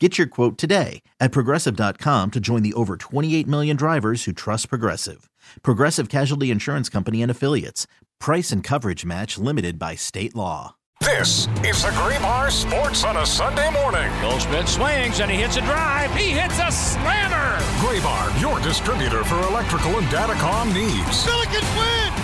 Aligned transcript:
Get 0.00 0.18
your 0.18 0.26
quote 0.26 0.58
today 0.58 1.02
at 1.20 1.30
progressive.com 1.30 2.32
to 2.32 2.40
join 2.40 2.62
the 2.64 2.74
over 2.74 2.96
28 2.96 3.46
million 3.46 3.76
drivers 3.76 4.24
who 4.24 4.32
trust 4.32 4.68
Progressive. 4.68 5.30
Progressive 5.62 6.08
Casualty 6.08 6.50
Insurance 6.50 6.88
Company 6.88 7.22
and 7.22 7.30
Affiliates. 7.30 7.86
Price 8.18 8.50
and 8.50 8.64
coverage 8.64 9.04
match 9.04 9.38
limited 9.38 9.78
by 9.78 9.94
state 9.94 10.34
law. 10.34 10.74
This 11.00 11.46
is 11.64 11.82
the 11.82 11.90
Graybar 11.90 12.50
Sports 12.50 13.04
on 13.04 13.18
a 13.18 13.26
Sunday 13.26 13.70
morning. 13.70 14.10
Goldschmidt 14.20 14.66
swings 14.66 15.20
and 15.20 15.30
he 15.30 15.36
hits 15.36 15.56
a 15.56 15.60
drive. 15.60 16.12
He 16.16 16.30
hits 16.30 16.58
a 16.58 16.72
slammer. 16.72 17.58
Graybar, 17.78 18.40
your 18.40 18.58
distributor 18.60 19.22
for 19.22 19.40
electrical 19.42 19.96
and 19.98 20.06
datacom 20.08 20.74
needs. 20.74 21.24
Billikens 21.24 21.78
win! 21.78 22.23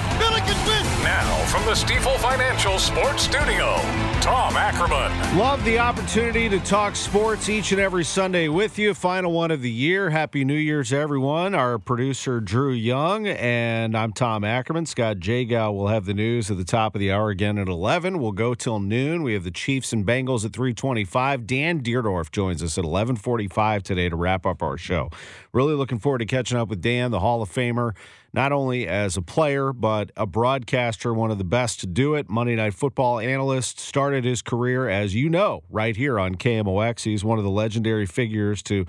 Now, 1.02 1.34
from 1.46 1.64
the 1.64 1.72
Stifel 1.72 2.18
Financial 2.18 2.78
Sports 2.78 3.22
Studio, 3.22 3.76
Tom 4.20 4.54
Ackerman. 4.54 5.38
Love 5.38 5.64
the 5.64 5.78
opportunity 5.78 6.46
to 6.50 6.60
talk 6.60 6.94
sports 6.94 7.48
each 7.48 7.72
and 7.72 7.80
every 7.80 8.04
Sunday 8.04 8.48
with 8.48 8.78
you. 8.78 8.92
Final 8.92 9.32
one 9.32 9.50
of 9.50 9.62
the 9.62 9.70
year. 9.70 10.10
Happy 10.10 10.44
New 10.44 10.52
Year's, 10.52 10.92
everyone. 10.92 11.54
Our 11.54 11.78
producer, 11.78 12.38
Drew 12.38 12.72
Young, 12.72 13.26
and 13.26 13.96
I'm 13.96 14.12
Tom 14.12 14.44
Ackerman. 14.44 14.84
Scott 14.84 15.16
Jagow 15.16 15.72
will 15.72 15.88
have 15.88 16.04
the 16.04 16.12
news 16.12 16.50
at 16.50 16.58
the 16.58 16.64
top 16.64 16.94
of 16.94 16.98
the 16.98 17.10
hour 17.10 17.30
again 17.30 17.56
at 17.56 17.66
11. 17.66 18.18
We'll 18.18 18.32
go 18.32 18.52
till 18.52 18.78
noon. 18.78 19.22
We 19.22 19.32
have 19.32 19.44
the 19.44 19.50
Chiefs 19.50 19.94
and 19.94 20.06
Bengals 20.06 20.44
at 20.44 20.52
325. 20.52 21.46
Dan 21.46 21.80
Dierdorf 21.80 22.30
joins 22.30 22.62
us 22.62 22.76
at 22.76 22.84
1145 22.84 23.82
today 23.82 24.10
to 24.10 24.16
wrap 24.16 24.44
up 24.44 24.62
our 24.62 24.76
show. 24.76 25.08
Really 25.54 25.74
looking 25.74 25.98
forward 25.98 26.18
to 26.18 26.26
catching 26.26 26.58
up 26.58 26.68
with 26.68 26.82
Dan, 26.82 27.10
the 27.10 27.20
Hall 27.20 27.40
of 27.40 27.50
Famer 27.50 27.94
not 28.32 28.52
only 28.52 28.86
as 28.86 29.16
a 29.16 29.22
player, 29.22 29.72
but 29.72 30.12
a 30.16 30.26
broadcaster, 30.26 31.12
one 31.12 31.30
of 31.30 31.38
the 31.38 31.44
best 31.44 31.80
to 31.80 31.86
do 31.86 32.14
it. 32.14 32.28
Monday 32.28 32.56
Night 32.56 32.74
Football 32.74 33.18
analyst, 33.18 33.80
started 33.80 34.24
his 34.24 34.42
career, 34.42 34.88
as 34.88 35.14
you 35.14 35.28
know, 35.28 35.62
right 35.68 35.96
here 35.96 36.18
on 36.18 36.36
KMOX. 36.36 37.02
He's 37.02 37.24
one 37.24 37.38
of 37.38 37.44
the 37.44 37.50
legendary 37.50 38.06
figures 38.06 38.62
to 38.64 38.86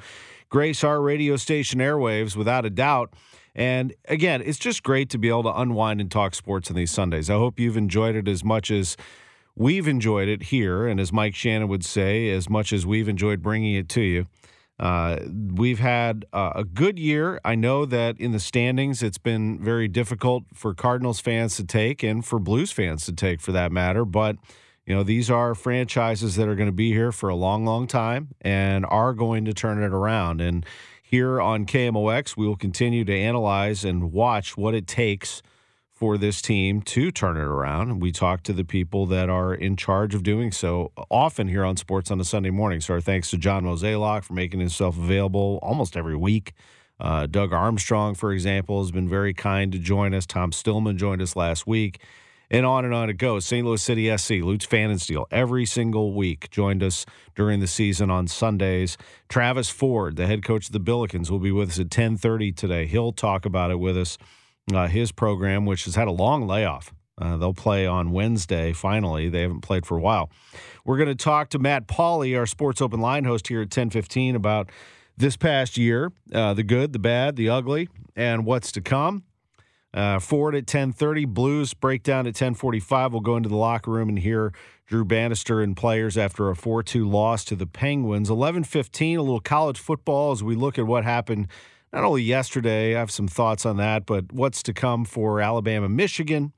grace 0.49 0.83
our 0.83 1.01
radio 1.01 1.37
station 1.37 1.79
airwaves, 1.79 2.35
without 2.35 2.65
a 2.65 2.69
doubt. 2.69 3.13
And 3.55 3.93
again, 4.07 4.41
it's 4.45 4.59
just 4.59 4.83
great 4.83 5.09
to 5.09 5.17
be 5.17 5.29
able 5.29 5.43
to 5.43 5.59
unwind 5.59 5.99
and 5.99 6.09
talk 6.09 6.35
sports 6.35 6.69
on 6.69 6.75
these 6.75 6.91
Sundays. 6.91 7.29
I 7.29 7.33
hope 7.33 7.59
you've 7.59 7.77
enjoyed 7.77 8.15
it 8.15 8.27
as 8.27 8.43
much 8.43 8.71
as 8.71 8.95
we've 9.55 9.87
enjoyed 9.87 10.29
it 10.29 10.43
here. 10.43 10.87
And 10.87 10.99
as 10.99 11.11
Mike 11.11 11.35
Shannon 11.35 11.67
would 11.67 11.83
say, 11.83 12.29
as 12.29 12.49
much 12.49 12.71
as 12.71 12.85
we've 12.85 13.09
enjoyed 13.09 13.41
bringing 13.41 13.75
it 13.75 13.89
to 13.89 14.01
you. 14.01 14.27
Uh, 14.81 15.19
we've 15.53 15.77
had 15.77 16.25
uh, 16.33 16.53
a 16.55 16.63
good 16.63 16.97
year. 16.97 17.39
I 17.45 17.53
know 17.53 17.85
that 17.85 18.19
in 18.19 18.31
the 18.31 18.39
standings, 18.39 19.03
it's 19.03 19.19
been 19.19 19.63
very 19.63 19.87
difficult 19.87 20.45
for 20.55 20.73
Cardinals 20.73 21.19
fans 21.19 21.55
to 21.57 21.63
take 21.63 22.01
and 22.01 22.25
for 22.25 22.39
Blues 22.39 22.71
fans 22.71 23.05
to 23.05 23.13
take, 23.13 23.41
for 23.41 23.51
that 23.51 23.71
matter. 23.71 24.05
But 24.05 24.37
you 24.87 24.95
know, 24.95 25.03
these 25.03 25.29
are 25.29 25.53
franchises 25.53 26.35
that 26.35 26.47
are 26.47 26.55
going 26.55 26.67
to 26.67 26.73
be 26.73 26.91
here 26.91 27.11
for 27.11 27.29
a 27.29 27.35
long, 27.35 27.63
long 27.63 27.85
time 27.85 28.29
and 28.41 28.83
are 28.87 29.13
going 29.13 29.45
to 29.45 29.53
turn 29.53 29.83
it 29.83 29.93
around. 29.93 30.41
And 30.41 30.65
here 31.03 31.39
on 31.39 31.67
KMOX, 31.67 32.35
we 32.35 32.47
will 32.47 32.55
continue 32.55 33.05
to 33.05 33.15
analyze 33.15 33.85
and 33.85 34.11
watch 34.11 34.57
what 34.57 34.73
it 34.73 34.87
takes 34.87 35.43
for 36.01 36.17
this 36.17 36.41
team 36.41 36.81
to 36.81 37.11
turn 37.11 37.37
it 37.37 37.43
around. 37.43 37.99
We 37.99 38.11
talk 38.11 38.41
to 38.43 38.53
the 38.53 38.63
people 38.63 39.05
that 39.05 39.29
are 39.29 39.53
in 39.53 39.75
charge 39.75 40.15
of 40.15 40.23
doing 40.23 40.51
so 40.51 40.91
often 41.11 41.47
here 41.47 41.63
on 41.63 41.77
Sports 41.77 42.09
on 42.09 42.19
a 42.19 42.23
Sunday 42.23 42.49
morning. 42.49 42.81
So 42.81 42.95
our 42.95 43.01
thanks 43.01 43.29
to 43.29 43.37
John 43.37 43.65
Mozeliak 43.65 44.23
for 44.23 44.33
making 44.33 44.61
himself 44.61 44.97
available 44.97 45.59
almost 45.61 45.95
every 45.95 46.15
week. 46.15 46.53
Uh, 46.99 47.27
Doug 47.27 47.53
Armstrong, 47.53 48.15
for 48.15 48.33
example, 48.33 48.81
has 48.81 48.89
been 48.89 49.07
very 49.07 49.35
kind 49.35 49.71
to 49.73 49.77
join 49.77 50.15
us. 50.15 50.25
Tom 50.25 50.51
Stillman 50.51 50.97
joined 50.97 51.21
us 51.21 51.35
last 51.35 51.67
week. 51.67 52.01
And 52.49 52.65
on 52.65 52.83
and 52.83 52.95
on 52.95 53.11
it 53.11 53.19
goes. 53.19 53.45
St. 53.45 53.63
Louis 53.63 53.79
City 53.79 54.17
SC, 54.17 54.41
Lutz 54.41 54.65
Pfannenstiel, 54.65 55.25
every 55.29 55.67
single 55.67 56.13
week 56.13 56.49
joined 56.49 56.81
us 56.81 57.05
during 57.35 57.59
the 57.59 57.67
season 57.67 58.09
on 58.09 58.27
Sundays. 58.27 58.97
Travis 59.29 59.69
Ford, 59.69 60.15
the 60.15 60.25
head 60.25 60.43
coach 60.43 60.65
of 60.65 60.73
the 60.73 60.79
Billikens, 60.79 61.29
will 61.29 61.37
be 61.37 61.51
with 61.51 61.69
us 61.69 61.77
at 61.77 61.95
1030 61.95 62.53
today. 62.53 62.87
He'll 62.87 63.13
talk 63.13 63.45
about 63.45 63.69
it 63.69 63.79
with 63.79 63.95
us 63.95 64.17
uh, 64.73 64.87
his 64.87 65.11
program, 65.11 65.65
which 65.65 65.85
has 65.85 65.95
had 65.95 66.07
a 66.07 66.11
long 66.11 66.47
layoff. 66.47 66.93
Uh, 67.17 67.37
they'll 67.37 67.53
play 67.53 67.85
on 67.85 68.11
Wednesday, 68.11 68.73
finally. 68.73 69.29
They 69.29 69.41
haven't 69.41 69.61
played 69.61 69.85
for 69.85 69.97
a 69.97 70.01
while. 70.01 70.31
We're 70.85 70.97
going 70.97 71.09
to 71.09 71.23
talk 71.23 71.49
to 71.49 71.59
Matt 71.59 71.87
Pauley, 71.87 72.37
our 72.37 72.47
Sports 72.47 72.81
Open 72.81 72.99
Line 72.99 73.25
host 73.25 73.47
here 73.47 73.59
at 73.59 73.65
1015, 73.65 74.35
about 74.35 74.71
this 75.17 75.37
past 75.37 75.77
year, 75.77 76.11
uh, 76.33 76.53
the 76.55 76.63
good, 76.63 76.93
the 76.93 76.99
bad, 76.99 77.35
the 77.35 77.49
ugly, 77.49 77.89
and 78.15 78.45
what's 78.45 78.71
to 78.71 78.81
come. 78.81 79.23
Uh, 79.93 80.19
Ford 80.19 80.55
at 80.55 80.61
1030, 80.61 81.25
Blues 81.25 81.73
breakdown 81.73 82.21
at 82.21 82.29
1045. 82.29 83.11
We'll 83.11 83.21
go 83.21 83.35
into 83.35 83.49
the 83.49 83.57
locker 83.57 83.91
room 83.91 84.09
and 84.09 84.17
hear 84.17 84.53
Drew 84.87 85.05
Bannister 85.05 85.61
and 85.61 85.75
players 85.77 86.17
after 86.17 86.49
a 86.49 86.55
4-2 86.55 87.11
loss 87.11 87.43
to 87.45 87.55
the 87.55 87.67
Penguins. 87.67 88.31
1115, 88.31 89.17
a 89.17 89.21
little 89.21 89.41
college 89.41 89.77
football 89.77 90.31
as 90.31 90.41
we 90.41 90.55
look 90.55 90.79
at 90.79 90.87
what 90.87 91.03
happened– 91.03 91.47
not 91.93 92.03
only 92.03 92.23
yesterday, 92.23 92.95
I 92.95 92.99
have 92.99 93.11
some 93.11 93.27
thoughts 93.27 93.65
on 93.65 93.77
that, 93.77 94.05
but 94.05 94.31
what's 94.31 94.63
to 94.63 94.73
come 94.73 95.05
for 95.05 95.41
Alabama, 95.41 95.89
Michigan, 95.89 96.53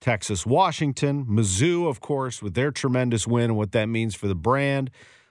Texas, 0.00 0.44
Washington, 0.44 1.24
Mizzou, 1.26 1.88
of 1.88 2.00
course, 2.00 2.42
with 2.42 2.54
their 2.54 2.70
tremendous 2.70 3.26
win 3.26 3.44
and 3.44 3.56
what 3.56 3.72
that 3.72 3.86
means 3.86 4.14
for 4.14 4.28
the 4.28 4.34
brand. 4.34 4.90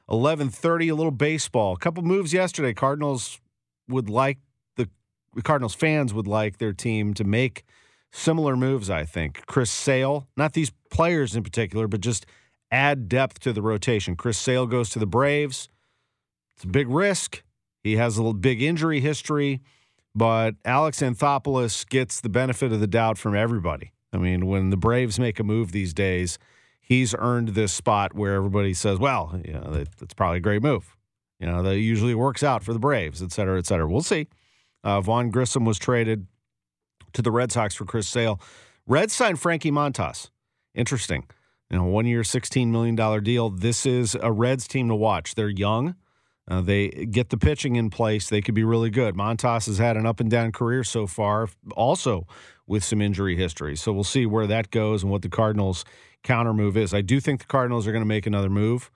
11:30, 0.09 0.89
a 0.91 0.95
little 0.95 1.11
baseball. 1.11 1.73
A 1.73 1.77
couple 1.77 2.03
moves 2.03 2.33
yesterday. 2.33 2.73
Cardinals 2.73 3.39
would 3.87 4.09
like 4.09 4.39
the, 4.75 4.89
the 5.33 5.41
Cardinals 5.41 5.75
fans 5.75 6.13
would 6.13 6.27
like 6.27 6.57
their 6.57 6.73
team 6.73 7.13
to 7.13 7.23
make 7.23 7.63
similar 8.11 8.55
moves. 8.55 8.89
I 8.89 9.05
think 9.05 9.45
Chris 9.45 9.71
Sale, 9.71 10.27
not 10.35 10.53
these 10.53 10.71
players 10.89 11.35
in 11.35 11.43
particular, 11.43 11.87
but 11.87 12.01
just 12.01 12.25
add 12.71 13.07
depth 13.07 13.39
to 13.41 13.53
the 13.53 13.61
rotation. 13.61 14.15
Chris 14.15 14.37
Sale 14.37 14.67
goes 14.67 14.89
to 14.91 14.99
the 14.99 15.07
Braves. 15.07 15.69
It's 16.55 16.63
a 16.63 16.67
big 16.67 16.89
risk. 16.89 17.43
He 17.85 17.97
has 17.97 18.17
a 18.17 18.33
big 18.33 18.63
injury 18.63 18.99
history, 18.99 19.61
but 20.15 20.55
Alex 20.65 21.01
Anthopoulos 21.01 21.87
gets 21.87 22.19
the 22.19 22.29
benefit 22.29 22.71
of 22.71 22.79
the 22.79 22.87
doubt 22.87 23.19
from 23.19 23.35
everybody. 23.35 23.91
I 24.11 24.17
mean, 24.17 24.47
when 24.47 24.71
the 24.71 24.75
Braves 24.75 25.19
make 25.19 25.39
a 25.39 25.43
move 25.43 25.71
these 25.71 25.93
days, 25.93 26.39
he's 26.81 27.13
earned 27.13 27.49
this 27.49 27.71
spot 27.71 28.15
where 28.15 28.33
everybody 28.33 28.73
says, 28.73 28.97
well, 28.97 29.39
you 29.45 29.53
know, 29.53 29.69
that, 29.69 29.95
that's 29.99 30.15
probably 30.15 30.37
a 30.37 30.41
great 30.41 30.63
move. 30.63 30.97
You 31.39 31.45
know, 31.45 31.61
that 31.61 31.77
usually 31.77 32.15
works 32.15 32.41
out 32.41 32.63
for 32.63 32.73
the 32.73 32.79
Braves, 32.79 33.21
et 33.21 33.31
cetera, 33.31 33.59
et 33.59 33.67
cetera. 33.67 33.87
We'll 33.87 34.01
see. 34.01 34.29
Uh, 34.83 34.99
Vaughn 34.99 35.29
Grissom 35.29 35.63
was 35.63 35.77
traded 35.77 36.25
to 37.13 37.21
the 37.21 37.31
Red 37.31 37.51
Sox 37.51 37.75
for 37.75 37.85
Chris 37.85 38.07
Sale. 38.07 38.41
Red 38.87 39.11
signed 39.11 39.39
Frankie 39.39 39.69
Montas. 39.69 40.31
Interesting. 40.73 41.27
You 41.69 41.77
know, 41.77 41.83
one 41.83 42.07
year, 42.07 42.23
$16 42.23 42.69
million 42.69 42.95
deal. 43.23 43.51
This 43.51 43.85
is 43.85 44.17
a 44.19 44.31
Reds 44.31 44.67
team 44.67 44.87
to 44.87 44.95
watch. 44.95 45.35
They're 45.35 45.49
young. 45.49 45.93
Uh, 46.47 46.61
they 46.61 46.89
get 46.89 47.29
the 47.29 47.37
pitching 47.37 47.75
in 47.75 47.89
place, 47.89 48.29
they 48.29 48.41
could 48.41 48.53
be 48.53 48.63
really 48.63 48.91
good. 48.91 49.15
Montas 49.15 49.65
has 49.65 49.79
had 49.79 49.97
an 49.97 50.05
up 50.05 50.19
and 50.19 50.29
down 50.29 50.51
career 50.51 50.83
so 50.83 51.07
far, 51.07 51.49
also 51.75 52.27
with 52.67 52.83
some 52.83 53.01
injury 53.01 53.35
history. 53.35 53.75
So 53.75 53.91
we'll 53.91 54.03
see 54.03 54.25
where 54.25 54.47
that 54.47 54.69
goes 54.69 55.01
and 55.01 55.11
what 55.11 55.23
the 55.23 55.29
Cardinals' 55.29 55.85
counter 56.23 56.53
move 56.53 56.77
is. 56.77 56.93
I 56.93 57.01
do 57.01 57.19
think 57.19 57.39
the 57.39 57.47
Cardinals 57.47 57.87
are 57.87 57.91
going 57.91 58.03
to 58.03 58.07
make 58.07 58.27
another 58.27 58.49
move. 58.49 58.91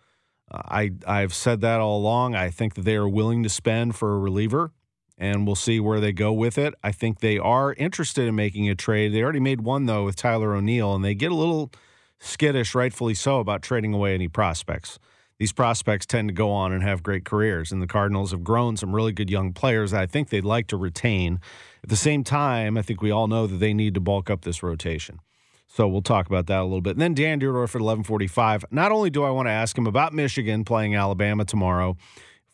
Uh, 0.52 0.62
I 0.66 0.92
I've 1.08 1.34
said 1.34 1.62
that 1.62 1.80
all 1.80 1.98
along. 1.98 2.36
I 2.36 2.50
think 2.50 2.76
that 2.76 2.86
they 2.86 2.96
are 2.96 3.10
willing 3.10 3.42
to 3.44 3.50
spend 3.50 3.96
for 3.96 4.14
a 4.14 4.20
reliever, 4.20 4.72
and 5.18 5.48
we'll 5.48 5.56
see 5.56 5.80
where 5.80 6.00
they 6.00 6.12
go 6.12 6.32
with 6.32 6.58
it. 6.58 6.76
I 6.84 6.92
think 6.92 7.20
they 7.20 7.40
are 7.40 7.74
interested 7.74 8.28
in 8.28 8.36
making 8.36 8.70
a 8.70 8.76
trade. 8.76 9.14
They 9.14 9.24
already 9.24 9.40
made 9.40 9.62
one 9.62 9.86
though 9.86 10.06
with 10.06 10.16
Tyler 10.16 10.54
O'Neill, 10.56 10.94
and 10.94 11.04
they 11.04 11.16
get 11.16 11.32
a 11.32 11.36
little 11.36 11.72
skittish, 12.20 12.76
rightfully 12.76 13.16
so, 13.16 13.40
about 13.40 13.64
trading 13.64 13.94
away 13.94 14.14
any 14.14 14.28
prospects. 14.28 15.00
These 15.40 15.54
prospects 15.54 16.06
tend 16.06 16.28
to 16.28 16.34
go 16.34 16.52
on 16.52 16.74
and 16.74 16.84
have 16.84 17.02
great 17.02 17.24
careers. 17.24 17.72
And 17.72 17.82
the 17.82 17.88
Cardinals 17.88 18.32
have 18.32 18.44
grown 18.44 18.76
some 18.78 18.94
really 18.94 19.14
good 19.14 19.30
young 19.30 19.54
players 19.54 19.92
that 19.92 20.02
I 20.02 20.06
think 20.06 20.30
they'd 20.30 20.46
like 20.46 20.68
to 20.68 20.78
retain. 20.78 21.40
At 21.82 21.90
the 21.90 21.96
same 21.96 22.26
time, 22.26 22.78
I 22.78 22.82
think 22.82 23.02
we 23.02 23.10
all 23.10 23.28
know 23.28 23.48
that 23.48 23.56
they 23.56 23.74
need 23.74 23.94
to 23.94 24.02
bulk 24.02 24.30
up 24.30 24.42
this 24.42 24.62
rotation. 24.62 25.20
So 25.68 25.88
we'll 25.88 26.02
talk 26.02 26.28
about 26.28 26.48
that 26.48 26.60
a 26.60 26.64
little 26.64 26.82
bit. 26.82 26.92
And 26.92 27.02
then 27.02 27.14
Dan 27.14 27.40
Dierdorf 27.40 27.76
at 27.76 27.82
1145. 27.82 28.66
Not 28.72 28.92
only 28.92 29.10
do 29.10 29.24
I 29.24 29.30
want 29.30 29.48
to 29.48 29.52
ask 29.52 29.78
him 29.78 29.88
about 29.88 30.14
Michigan 30.14 30.66
playing 30.66 30.96
Alabama 30.96 31.46
tomorrow 31.46 31.96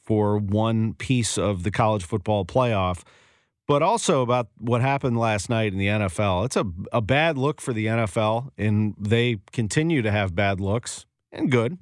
for 0.04 0.38
one 0.38 0.94
piece 0.94 1.38
of 1.38 1.64
the 1.64 1.72
college 1.72 2.04
football 2.04 2.46
playoff, 2.46 3.04
but 3.68 3.82
also 3.82 4.22
about 4.22 4.50
what 4.60 4.82
happened 4.82 5.18
last 5.18 5.50
night 5.50 5.74
in 5.74 5.80
the 5.80 5.88
NFL. 5.88 6.46
It's 6.46 6.56
a, 6.56 6.66
a 6.92 7.02
bad 7.02 7.38
look 7.38 7.62
for 7.62 7.74
the 7.74 7.88
NFL, 7.88 8.52
and 8.58 8.94
they 9.00 9.38
continue 9.52 10.04
to 10.04 10.12
have 10.12 10.36
bad 10.36 10.60
looks 10.60 11.08
and 11.32 11.50
good. 11.50 11.80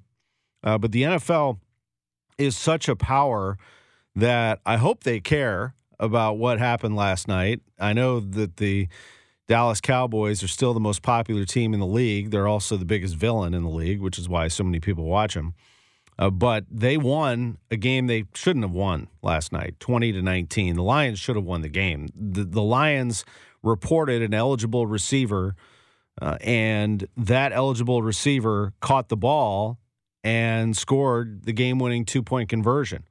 Uh, 0.63 0.77
but 0.77 0.92
the 0.92 1.04
NFL 1.04 1.60
is 2.38 2.57
such 2.57 2.88
a 2.88 2.95
power 2.95 3.57
that 4.15 4.60
I 4.65 4.77
hope 4.77 5.04
they 5.04 5.19
care 5.19 5.75
about 6.00 6.38
what 6.38 6.60
happened 6.60 6.95
last 6.95 7.27
night. 7.27 7.62
I 7.80 7.94
know 7.94 8.19
that 8.19 8.57
the 8.57 8.88
Dallas 9.48 9.81
Cowboys 9.81 10.44
are 10.44 10.48
still 10.48 10.74
the 10.74 10.80
most 10.80 11.01
popular 11.01 11.45
team 11.45 11.74
in 11.74 11.80
the 11.80 11.86
league. 11.86 12.31
They're 12.31 12.48
also 12.48 12.77
the 12.77 12.86
biggest 12.86 13.15
villain 13.15 13.54
in 13.54 13.63
the 13.63 13.69
league, 13.69 14.01
which 14.01 14.18
is 14.18 14.30
why 14.30 14.48
so 14.48 14.63
many 14.63 14.80
people 14.80 15.06
watch 15.06 15.33
them. 15.33 15.54
Uh, 16.18 16.30
but 16.30 16.65
they 16.69 16.95
won 16.95 17.57
a 17.71 17.75
game 17.75 18.07
they 18.07 18.25
shouldn't 18.36 18.63
have 18.63 18.71
won 18.71 19.07
last 19.21 19.51
night, 19.51 19.80
20 19.80 20.12
to 20.13 20.21
19. 20.21 20.75
The 20.75 20.83
Lions 20.83 21.19
should 21.19 21.36
have 21.36 21.45
won 21.45 21.62
the 21.62 21.69
game. 21.69 22.10
The, 22.15 22.44
the 22.44 22.62
Lions 22.62 23.25
reported 23.63 24.21
an 24.21 24.33
eligible 24.33 24.86
receiver, 24.86 25.56
uh, 26.21 26.38
and 26.42 27.07
that 27.18 27.51
eligible 27.51 28.04
receiver 28.04 28.74
caught 28.80 29.10
the 29.10 29.18
ball 29.18 29.80
and 30.23 30.75
scored 30.75 31.45
the 31.45 31.53
game 31.53 31.79
winning 31.79 32.05
two 32.05 32.23
point 32.23 32.49
conversion. 32.49 33.03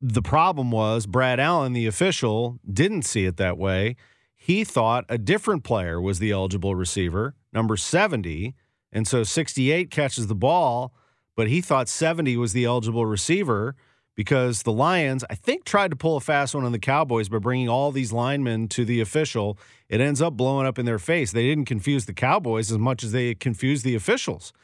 The 0.00 0.22
problem 0.22 0.70
was 0.70 1.06
Brad 1.06 1.40
Allen, 1.40 1.72
the 1.72 1.86
official, 1.86 2.58
didn't 2.70 3.02
see 3.02 3.24
it 3.24 3.36
that 3.38 3.58
way. 3.58 3.96
He 4.34 4.62
thought 4.62 5.04
a 5.08 5.18
different 5.18 5.64
player 5.64 6.00
was 6.00 6.18
the 6.18 6.30
eligible 6.30 6.74
receiver, 6.74 7.34
number 7.52 7.76
70. 7.76 8.54
And 8.92 9.08
so 9.08 9.24
68 9.24 9.90
catches 9.90 10.26
the 10.26 10.34
ball 10.34 10.92
but 11.36 11.48
he 11.48 11.60
thought 11.60 11.88
70 11.88 12.36
was 12.38 12.54
the 12.54 12.64
eligible 12.64 13.06
receiver 13.06 13.76
because 14.16 14.62
the 14.62 14.72
Lions, 14.72 15.22
I 15.28 15.34
think, 15.34 15.64
tried 15.64 15.90
to 15.90 15.96
pull 15.96 16.16
a 16.16 16.20
fast 16.20 16.54
one 16.54 16.64
on 16.64 16.72
the 16.72 16.78
Cowboys 16.78 17.28
by 17.28 17.38
bringing 17.38 17.68
all 17.68 17.92
these 17.92 18.12
linemen 18.12 18.66
to 18.68 18.86
the 18.86 19.02
official. 19.02 19.58
It 19.90 20.00
ends 20.00 20.22
up 20.22 20.34
blowing 20.34 20.66
up 20.66 20.78
in 20.78 20.86
their 20.86 20.98
face. 20.98 21.32
They 21.32 21.46
didn't 21.46 21.66
confuse 21.66 22.06
the 22.06 22.14
Cowboys 22.14 22.72
as 22.72 22.78
much 22.78 23.04
as 23.04 23.12
they 23.12 23.34
confused 23.34 23.84
the 23.84 23.94
officials. 23.94 24.54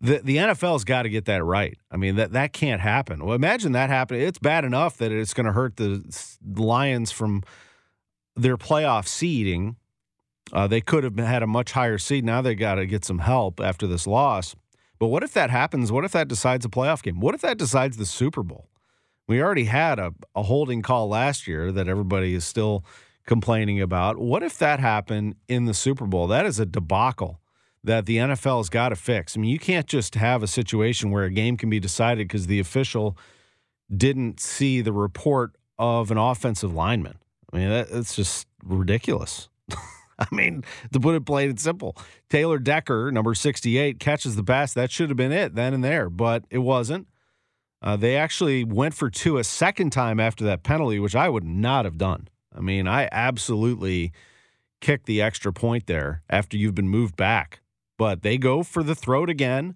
The 0.00 0.18
the 0.18 0.36
NFL's 0.36 0.84
got 0.84 1.02
to 1.02 1.08
get 1.08 1.24
that 1.24 1.42
right. 1.42 1.78
I 1.90 1.96
mean 1.96 2.16
that 2.16 2.32
that 2.32 2.52
can't 2.52 2.80
happen. 2.80 3.24
Well, 3.24 3.34
imagine 3.34 3.72
that 3.72 3.88
happening. 3.88 4.22
It's 4.22 4.38
bad 4.38 4.64
enough 4.64 4.98
that 4.98 5.10
it's 5.10 5.32
going 5.32 5.46
to 5.46 5.52
hurt 5.52 5.76
the 5.76 6.04
Lions 6.44 7.12
from 7.12 7.42
their 8.34 8.56
playoff 8.56 9.06
seeding. 9.06 9.76
Uh, 10.52 10.66
they 10.66 10.80
could 10.80 11.02
have 11.02 11.18
had 11.18 11.42
a 11.42 11.46
much 11.46 11.72
higher 11.72 11.98
seed. 11.98 12.24
Now 12.24 12.42
they 12.42 12.54
got 12.54 12.76
to 12.76 12.86
get 12.86 13.04
some 13.04 13.20
help 13.20 13.60
after 13.60 13.86
this 13.86 14.06
loss. 14.06 14.54
But 14.98 15.08
what 15.08 15.22
if 15.22 15.32
that 15.32 15.50
happens? 15.50 15.90
What 15.90 16.04
if 16.04 16.12
that 16.12 16.28
decides 16.28 16.64
a 16.64 16.68
playoff 16.68 17.02
game? 17.02 17.20
What 17.20 17.34
if 17.34 17.40
that 17.40 17.58
decides 17.58 17.96
the 17.96 18.06
Super 18.06 18.42
Bowl? 18.42 18.68
We 19.26 19.42
already 19.42 19.64
had 19.64 19.98
a, 19.98 20.12
a 20.34 20.44
holding 20.44 20.82
call 20.82 21.08
last 21.08 21.46
year 21.46 21.72
that 21.72 21.88
everybody 21.88 22.34
is 22.34 22.44
still 22.44 22.84
complaining 23.26 23.80
about. 23.80 24.18
What 24.18 24.42
if 24.42 24.56
that 24.58 24.78
happened 24.78 25.34
in 25.48 25.64
the 25.64 25.74
Super 25.74 26.06
Bowl? 26.06 26.28
That 26.28 26.46
is 26.46 26.60
a 26.60 26.66
debacle 26.66 27.40
that 27.86 28.06
the 28.06 28.16
NFL 28.18 28.58
has 28.58 28.68
got 28.68 28.90
to 28.90 28.96
fix. 28.96 29.36
I 29.36 29.40
mean, 29.40 29.50
you 29.50 29.58
can't 29.58 29.86
just 29.86 30.16
have 30.16 30.42
a 30.42 30.46
situation 30.46 31.10
where 31.10 31.24
a 31.24 31.30
game 31.30 31.56
can 31.56 31.70
be 31.70 31.80
decided 31.80 32.28
because 32.28 32.46
the 32.46 32.60
official 32.60 33.16
didn't 33.94 34.40
see 34.40 34.80
the 34.80 34.92
report 34.92 35.56
of 35.78 36.10
an 36.10 36.18
offensive 36.18 36.74
lineman. 36.74 37.18
I 37.52 37.56
mean, 37.56 37.68
that, 37.70 37.90
that's 37.90 38.16
just 38.16 38.48
ridiculous. 38.64 39.48
I 40.18 40.26
mean, 40.32 40.64
to 40.92 40.98
put 40.98 41.14
it 41.14 41.24
plain 41.24 41.50
and 41.50 41.60
simple, 41.60 41.96
Taylor 42.28 42.58
Decker, 42.58 43.12
number 43.12 43.34
68, 43.34 44.00
catches 44.00 44.34
the 44.34 44.42
pass. 44.42 44.74
That 44.74 44.90
should 44.90 45.08
have 45.08 45.16
been 45.16 45.32
it 45.32 45.54
then 45.54 45.72
and 45.72 45.84
there, 45.84 46.10
but 46.10 46.44
it 46.50 46.58
wasn't. 46.58 47.06
Uh, 47.82 47.96
they 47.96 48.16
actually 48.16 48.64
went 48.64 48.94
for 48.94 49.10
two 49.10 49.38
a 49.38 49.44
second 49.44 49.90
time 49.90 50.18
after 50.18 50.44
that 50.44 50.64
penalty, 50.64 50.98
which 50.98 51.14
I 51.14 51.28
would 51.28 51.44
not 51.44 51.84
have 51.84 51.98
done. 51.98 52.28
I 52.52 52.60
mean, 52.60 52.88
I 52.88 53.08
absolutely 53.12 54.12
kicked 54.80 55.06
the 55.06 55.22
extra 55.22 55.52
point 55.52 55.86
there 55.86 56.22
after 56.28 56.56
you've 56.56 56.74
been 56.74 56.88
moved 56.88 57.16
back. 57.16 57.60
But 57.98 58.22
they 58.22 58.38
go 58.38 58.62
for 58.62 58.82
the 58.82 58.94
throat 58.94 59.30
again, 59.30 59.74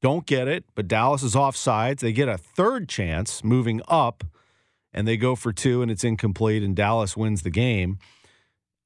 don't 0.00 0.26
get 0.26 0.48
it, 0.48 0.64
but 0.74 0.88
Dallas 0.88 1.22
is 1.22 1.36
off 1.36 1.56
sides. 1.56 2.02
They 2.02 2.12
get 2.12 2.28
a 2.28 2.38
third 2.38 2.88
chance 2.88 3.42
moving 3.42 3.82
up, 3.88 4.24
and 4.92 5.06
they 5.06 5.16
go 5.16 5.34
for 5.34 5.52
two, 5.52 5.82
and 5.82 5.90
it's 5.90 6.04
incomplete, 6.04 6.62
and 6.62 6.74
Dallas 6.74 7.16
wins 7.16 7.42
the 7.42 7.50
game 7.50 7.98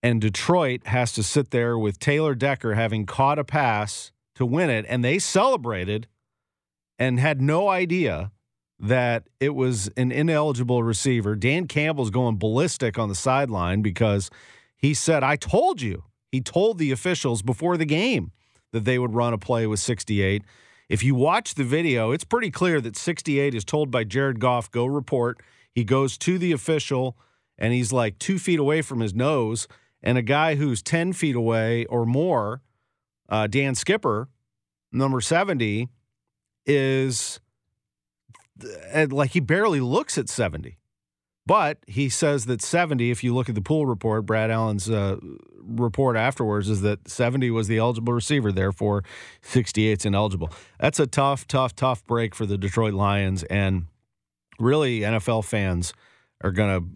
and 0.02 0.20
Detroit 0.20 0.86
has 0.86 1.12
to 1.12 1.22
sit 1.22 1.50
there 1.50 1.78
with 1.78 1.98
Taylor 1.98 2.34
Decker 2.34 2.74
having 2.74 3.06
caught 3.06 3.38
a 3.38 3.44
pass 3.44 4.10
to 4.34 4.44
win 4.44 4.68
it, 4.68 4.84
and 4.88 5.04
they 5.04 5.18
celebrated 5.18 6.08
and 6.98 7.20
had 7.20 7.40
no 7.40 7.68
idea 7.68 8.32
that 8.80 9.28
it 9.38 9.54
was 9.54 9.88
an 9.96 10.10
ineligible 10.10 10.82
receiver. 10.82 11.36
Dan 11.36 11.68
Campbell's 11.68 12.10
going 12.10 12.36
ballistic 12.36 12.98
on 12.98 13.08
the 13.08 13.14
sideline 13.14 13.80
because 13.80 14.28
he 14.76 14.92
said, 14.92 15.22
I 15.22 15.36
told 15.36 15.80
you. 15.80 16.04
He 16.32 16.40
told 16.40 16.78
the 16.78 16.90
officials 16.90 17.42
before 17.42 17.76
the 17.76 17.84
game 17.84 18.32
that 18.72 18.84
they 18.84 18.98
would 18.98 19.14
run 19.14 19.32
a 19.32 19.38
play 19.38 19.66
with 19.66 19.80
68. 19.80 20.42
If 20.88 21.02
you 21.02 21.14
watch 21.14 21.54
the 21.54 21.64
video, 21.64 22.10
it's 22.10 22.24
pretty 22.24 22.50
clear 22.50 22.80
that 22.80 22.96
68 22.96 23.54
is 23.54 23.64
told 23.64 23.90
by 23.90 24.04
Jared 24.04 24.40
Goff, 24.40 24.70
go 24.70 24.84
report. 24.84 25.40
He 25.72 25.84
goes 25.84 26.18
to 26.18 26.38
the 26.38 26.52
official 26.52 27.16
and 27.56 27.72
he's 27.72 27.92
like 27.92 28.18
two 28.18 28.38
feet 28.38 28.58
away 28.58 28.82
from 28.82 29.00
his 29.00 29.14
nose 29.14 29.68
and 30.02 30.18
a 30.18 30.22
guy 30.22 30.56
who's 30.56 30.82
10 30.82 31.12
feet 31.12 31.36
away 31.36 31.84
or 31.86 32.04
more, 32.04 32.60
uh, 33.28 33.46
Dan 33.46 33.74
Skipper, 33.74 34.28
number 34.90 35.20
70, 35.20 35.88
is 36.66 37.40
like 39.10 39.30
he 39.30 39.40
barely 39.40 39.80
looks 39.80 40.18
at 40.18 40.28
70. 40.28 40.76
But 41.44 41.78
he 41.86 42.08
says 42.08 42.46
that 42.46 42.62
70, 42.62 43.10
if 43.10 43.24
you 43.24 43.34
look 43.34 43.48
at 43.48 43.54
the 43.54 43.62
pool 43.62 43.86
report, 43.86 44.26
Brad 44.26 44.50
Allen's 44.50 44.88
uh, 44.88 45.16
report 45.60 46.16
afterwards, 46.16 46.68
is 46.68 46.82
that 46.82 47.08
70 47.08 47.50
was 47.50 47.66
the 47.66 47.78
eligible 47.78 48.12
receiver. 48.12 48.52
Therefore, 48.52 49.02
68's 49.42 50.06
ineligible. 50.06 50.50
That's 50.78 51.00
a 51.00 51.06
tough, 51.06 51.46
tough, 51.48 51.74
tough 51.74 52.04
break 52.04 52.34
for 52.34 52.46
the 52.46 52.56
Detroit 52.56 52.94
Lions. 52.94 53.42
And 53.44 53.86
really, 54.60 55.00
NFL 55.00 55.44
fans 55.44 55.92
are 56.42 56.52
going 56.52 56.80
to, 56.80 56.88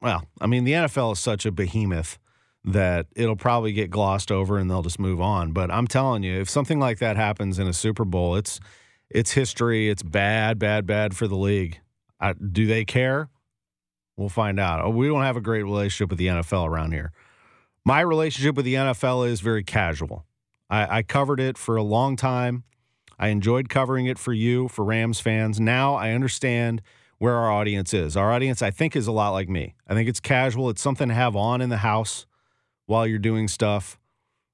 well, 0.00 0.24
I 0.40 0.48
mean, 0.48 0.64
the 0.64 0.72
NFL 0.72 1.12
is 1.12 1.20
such 1.20 1.46
a 1.46 1.52
behemoth 1.52 2.18
that 2.64 3.06
it'll 3.14 3.36
probably 3.36 3.72
get 3.72 3.90
glossed 3.90 4.32
over 4.32 4.58
and 4.58 4.70
they'll 4.70 4.82
just 4.82 4.98
move 4.98 5.20
on. 5.20 5.52
But 5.52 5.70
I'm 5.70 5.86
telling 5.86 6.22
you, 6.24 6.40
if 6.40 6.48
something 6.48 6.80
like 6.80 6.98
that 6.98 7.16
happens 7.16 7.58
in 7.58 7.68
a 7.68 7.72
Super 7.72 8.04
Bowl, 8.04 8.34
it's 8.36 8.58
it's 9.10 9.32
history. 9.32 9.88
It's 9.88 10.02
bad, 10.02 10.58
bad, 10.58 10.86
bad 10.86 11.14
for 11.14 11.28
the 11.28 11.36
league. 11.36 11.78
I, 12.18 12.32
do 12.32 12.66
they 12.66 12.84
care? 12.84 13.28
We'll 14.16 14.28
find 14.28 14.60
out. 14.60 14.84
Oh, 14.84 14.90
we 14.90 15.08
don't 15.08 15.22
have 15.22 15.36
a 15.36 15.40
great 15.40 15.64
relationship 15.64 16.10
with 16.10 16.18
the 16.18 16.28
NFL 16.28 16.68
around 16.68 16.92
here. 16.92 17.12
My 17.84 18.00
relationship 18.00 18.54
with 18.54 18.64
the 18.64 18.74
NFL 18.74 19.28
is 19.28 19.40
very 19.40 19.64
casual. 19.64 20.24
I, 20.70 20.98
I 20.98 21.02
covered 21.02 21.40
it 21.40 21.58
for 21.58 21.76
a 21.76 21.82
long 21.82 22.16
time. 22.16 22.64
I 23.18 23.28
enjoyed 23.28 23.68
covering 23.68 24.06
it 24.06 24.18
for 24.18 24.32
you, 24.32 24.68
for 24.68 24.84
Rams 24.84 25.20
fans. 25.20 25.60
Now 25.60 25.94
I 25.94 26.12
understand 26.12 26.82
where 27.18 27.34
our 27.34 27.50
audience 27.50 27.94
is. 27.94 28.16
Our 28.16 28.32
audience, 28.32 28.62
I 28.62 28.70
think, 28.70 28.96
is 28.96 29.06
a 29.06 29.12
lot 29.12 29.30
like 29.30 29.48
me. 29.48 29.74
I 29.88 29.94
think 29.94 30.08
it's 30.08 30.20
casual. 30.20 30.70
It's 30.70 30.82
something 30.82 31.08
to 31.08 31.14
have 31.14 31.36
on 31.36 31.60
in 31.60 31.68
the 31.68 31.78
house 31.78 32.26
while 32.86 33.06
you're 33.06 33.18
doing 33.18 33.48
stuff. 33.48 33.98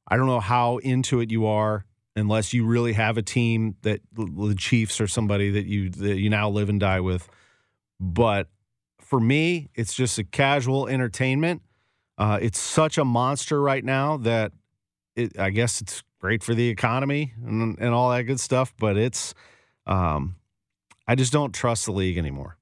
I 0.09 0.17
don't 0.17 0.27
know 0.27 0.41
how 0.41 0.79
into 0.79 1.21
it 1.21 1.31
you 1.31 1.47
are 1.47 1.85
unless 2.17 2.53
you 2.53 2.67
really 2.67 2.93
have 2.95 3.17
a 3.17 3.23
team 3.23 3.77
that 3.83 4.01
the 4.13 4.55
Chiefs 4.57 5.01
or 5.01 5.07
somebody 5.07 5.51
that 5.51 5.67
you 5.67 5.89
that 5.91 6.19
you 6.19 6.29
now 6.29 6.51
live 6.51 6.69
and 6.69 6.81
die 6.81 7.01
with. 7.01 7.29
But 7.99 8.49
for 9.11 9.19
me, 9.19 9.69
it's 9.75 9.93
just 9.93 10.19
a 10.21 10.25
casual 10.25 10.87
entertainment. 10.87 11.63
Uh, 12.17 12.39
it's 12.41 12.61
such 12.61 12.97
a 12.97 13.05
monster 13.05 13.61
right 13.61 13.85
now 13.85 14.17
that 14.19 14.53
it, 15.17 15.37
I 15.37 15.51
guess 15.51 15.81
it's 15.81 16.05
great 16.21 16.45
for 16.45 16.55
the 16.55 16.69
economy 16.69 17.35
and, 17.45 17.77
and 17.81 17.93
all 17.93 18.11
that 18.11 18.23
good 18.23 18.39
stuff. 18.39 18.73
But 18.79 18.97
it's, 18.97 19.35
um, 19.85 20.37
I 21.09 21.17
just 21.17 21.33
don't 21.33 21.53
trust 21.53 21.87
the 21.87 21.93
league 21.93 22.19
anymore. 22.19 22.57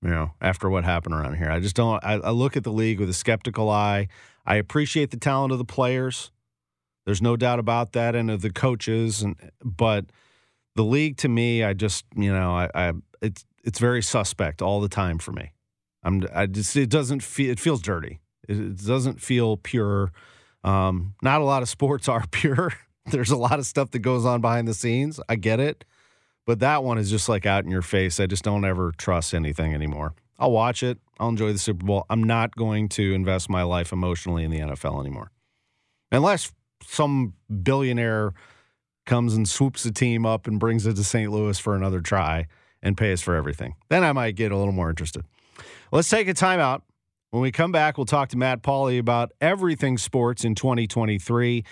You 0.00 0.08
know, 0.08 0.30
after 0.40 0.70
what 0.70 0.84
happened 0.84 1.14
around 1.14 1.36
here, 1.36 1.50
I 1.50 1.60
just 1.60 1.76
don't. 1.76 2.02
I, 2.02 2.14
I 2.14 2.30
look 2.30 2.56
at 2.56 2.64
the 2.64 2.72
league 2.72 2.98
with 2.98 3.10
a 3.10 3.14
skeptical 3.14 3.68
eye. 3.70 4.08
I 4.46 4.56
appreciate 4.56 5.10
the 5.10 5.18
talent 5.18 5.52
of 5.52 5.58
the 5.58 5.64
players. 5.64 6.30
There's 7.04 7.22
no 7.22 7.36
doubt 7.36 7.58
about 7.58 7.92
that, 7.92 8.14
and 8.14 8.30
of 8.30 8.42
the 8.42 8.50
coaches. 8.50 9.22
And 9.22 9.36
but 9.62 10.04
the 10.76 10.84
league, 10.84 11.16
to 11.18 11.28
me, 11.28 11.64
I 11.64 11.72
just 11.72 12.04
you 12.14 12.30
know, 12.30 12.54
I, 12.54 12.68
I 12.74 12.92
it's 13.22 13.46
it's 13.64 13.78
very 13.78 14.02
suspect 14.02 14.60
all 14.60 14.82
the 14.82 14.90
time 14.90 15.16
for 15.16 15.32
me. 15.32 15.53
I'm 16.04 16.26
I 16.34 16.46
just 16.46 16.76
it 16.76 16.90
doesn't 16.90 17.22
feel 17.22 17.50
it 17.50 17.60
feels 17.60 17.80
dirty. 17.80 18.20
It, 18.48 18.58
it 18.58 18.84
doesn't 18.84 19.20
feel 19.20 19.56
pure. 19.56 20.12
Um, 20.62 21.14
not 21.22 21.40
a 21.40 21.44
lot 21.44 21.62
of 21.62 21.68
sports 21.68 22.08
are 22.08 22.26
pure. 22.30 22.72
There's 23.06 23.30
a 23.30 23.36
lot 23.36 23.58
of 23.58 23.66
stuff 23.66 23.90
that 23.90 23.98
goes 23.98 24.24
on 24.24 24.40
behind 24.40 24.66
the 24.66 24.74
scenes. 24.74 25.20
I 25.28 25.36
get 25.36 25.60
it, 25.60 25.84
but 26.46 26.60
that 26.60 26.82
one 26.82 26.98
is 26.98 27.10
just 27.10 27.28
like 27.28 27.46
out 27.46 27.64
in 27.64 27.70
your 27.70 27.82
face. 27.82 28.18
I 28.18 28.26
just 28.26 28.44
don't 28.44 28.64
ever 28.64 28.92
trust 28.96 29.34
anything 29.34 29.74
anymore. 29.74 30.14
I'll 30.38 30.52
watch 30.52 30.82
it. 30.82 30.98
I'll 31.18 31.28
enjoy 31.28 31.52
the 31.52 31.58
Super 31.58 31.84
Bowl. 31.84 32.06
I'm 32.10 32.24
not 32.24 32.56
going 32.56 32.88
to 32.90 33.14
invest 33.14 33.48
my 33.48 33.62
life 33.62 33.92
emotionally 33.92 34.42
in 34.44 34.50
the 34.50 34.58
NFL 34.58 35.00
anymore. 35.00 35.30
Unless 36.10 36.52
some 36.82 37.34
billionaire 37.62 38.32
comes 39.06 39.34
and 39.34 39.48
swoops 39.48 39.82
the 39.82 39.92
team 39.92 40.26
up 40.26 40.46
and 40.46 40.58
brings 40.58 40.86
it 40.86 40.96
to 40.96 41.04
St. 41.04 41.30
Louis 41.30 41.58
for 41.58 41.76
another 41.76 42.00
try 42.00 42.46
and 42.82 42.96
pays 42.96 43.20
for 43.22 43.34
everything. 43.34 43.74
Then 43.88 44.02
I 44.02 44.12
might 44.12 44.34
get 44.36 44.52
a 44.52 44.56
little 44.56 44.72
more 44.72 44.90
interested. 44.90 45.24
Let's 45.94 46.10
take 46.10 46.26
a 46.26 46.34
timeout. 46.34 46.82
When 47.30 47.40
we 47.40 47.52
come 47.52 47.70
back, 47.70 47.96
we'll 47.96 48.04
talk 48.04 48.30
to 48.30 48.36
Matt 48.36 48.64
Pauley 48.64 48.98
about 48.98 49.30
everything 49.40 49.96
sports 49.96 50.44
in 50.44 50.56
2023. 50.56 51.62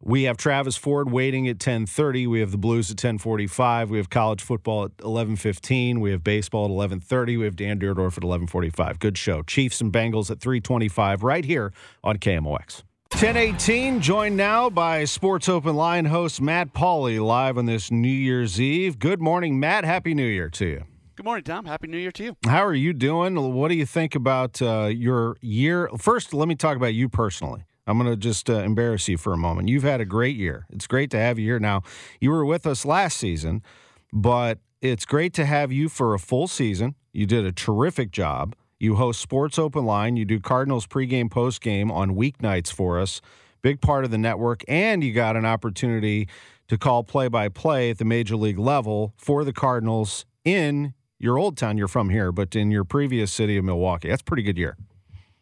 We 0.00 0.22
have 0.22 0.36
Travis 0.36 0.76
Ford 0.76 1.10
waiting 1.10 1.48
at 1.48 1.58
10:30. 1.58 2.28
We 2.28 2.38
have 2.38 2.52
the 2.52 2.58
Blues 2.58 2.92
at 2.92 2.96
10:45. 2.96 3.90
We 3.90 3.96
have 3.96 4.08
college 4.08 4.40
football 4.40 4.84
at 4.84 4.92
11:15. 4.98 5.98
We 5.98 6.12
have 6.12 6.22
baseball 6.22 6.66
at 6.66 6.70
11:30. 6.70 7.36
We 7.36 7.44
have 7.44 7.56
Dan 7.56 7.80
Dierdorf 7.80 8.16
at 8.16 8.22
11:45. 8.22 9.00
Good 9.00 9.18
show. 9.18 9.42
Chiefs 9.42 9.80
and 9.80 9.92
Bengals 9.92 10.30
at 10.30 10.38
3:25 10.38 11.24
right 11.24 11.44
here 11.44 11.72
on 12.04 12.18
KMOX. 12.18 12.84
1018, 13.10 14.00
joined 14.00 14.36
now 14.36 14.70
by 14.70 15.04
Sports 15.04 15.48
Open 15.48 15.74
Line 15.74 16.04
host 16.04 16.40
Matt 16.40 16.72
Pauley 16.72 17.20
live 17.20 17.58
on 17.58 17.66
this 17.66 17.90
New 17.90 18.06
Year's 18.06 18.60
Eve. 18.60 19.00
Good 19.00 19.20
morning, 19.20 19.58
Matt. 19.58 19.84
Happy 19.84 20.14
New 20.14 20.22
Year 20.24 20.48
to 20.50 20.66
you. 20.66 20.84
Good 21.14 21.26
morning, 21.26 21.44
Tom. 21.44 21.66
Happy 21.66 21.88
New 21.88 21.98
Year 21.98 22.10
to 22.12 22.24
you. 22.24 22.36
How 22.46 22.64
are 22.64 22.74
you 22.74 22.94
doing? 22.94 23.52
What 23.52 23.68
do 23.68 23.74
you 23.74 23.84
think 23.84 24.14
about 24.14 24.62
uh, 24.62 24.86
your 24.86 25.36
year? 25.42 25.90
First, 25.98 26.32
let 26.32 26.48
me 26.48 26.54
talk 26.54 26.74
about 26.74 26.94
you 26.94 27.10
personally. 27.10 27.64
I'm 27.86 27.98
going 27.98 28.08
to 28.08 28.16
just 28.16 28.48
uh, 28.48 28.54
embarrass 28.54 29.08
you 29.08 29.18
for 29.18 29.34
a 29.34 29.36
moment. 29.36 29.68
You've 29.68 29.82
had 29.82 30.00
a 30.00 30.06
great 30.06 30.36
year. 30.36 30.64
It's 30.70 30.86
great 30.86 31.10
to 31.10 31.18
have 31.18 31.38
you 31.38 31.44
here. 31.44 31.58
Now, 31.58 31.82
you 32.18 32.30
were 32.30 32.46
with 32.46 32.66
us 32.66 32.86
last 32.86 33.18
season, 33.18 33.62
but 34.10 34.60
it's 34.80 35.04
great 35.04 35.34
to 35.34 35.44
have 35.44 35.70
you 35.70 35.90
for 35.90 36.14
a 36.14 36.18
full 36.18 36.48
season. 36.48 36.94
You 37.12 37.26
did 37.26 37.44
a 37.44 37.52
terrific 37.52 38.10
job. 38.10 38.56
You 38.80 38.94
host 38.94 39.20
Sports 39.20 39.58
Open 39.58 39.84
Line. 39.84 40.16
You 40.16 40.24
do 40.24 40.40
Cardinals 40.40 40.86
pregame, 40.86 41.28
postgame 41.28 41.92
on 41.92 42.16
weeknights 42.16 42.72
for 42.72 42.98
us. 42.98 43.20
Big 43.60 43.82
part 43.82 44.06
of 44.06 44.10
the 44.10 44.18
network. 44.18 44.64
And 44.66 45.04
you 45.04 45.12
got 45.12 45.36
an 45.36 45.44
opportunity 45.44 46.26
to 46.68 46.78
call 46.78 47.04
play 47.04 47.28
by 47.28 47.50
play 47.50 47.90
at 47.90 47.98
the 47.98 48.06
major 48.06 48.34
league 48.34 48.58
level 48.58 49.12
for 49.18 49.44
the 49.44 49.52
Cardinals 49.52 50.24
in 50.42 50.94
your 51.22 51.38
old 51.38 51.56
town. 51.56 51.78
You're 51.78 51.88
from 51.88 52.10
here, 52.10 52.32
but 52.32 52.54
in 52.54 52.70
your 52.70 52.84
previous 52.84 53.32
city 53.32 53.56
of 53.56 53.64
Milwaukee. 53.64 54.08
That's 54.08 54.20
a 54.20 54.24
pretty 54.24 54.42
good 54.42 54.58
year. 54.58 54.76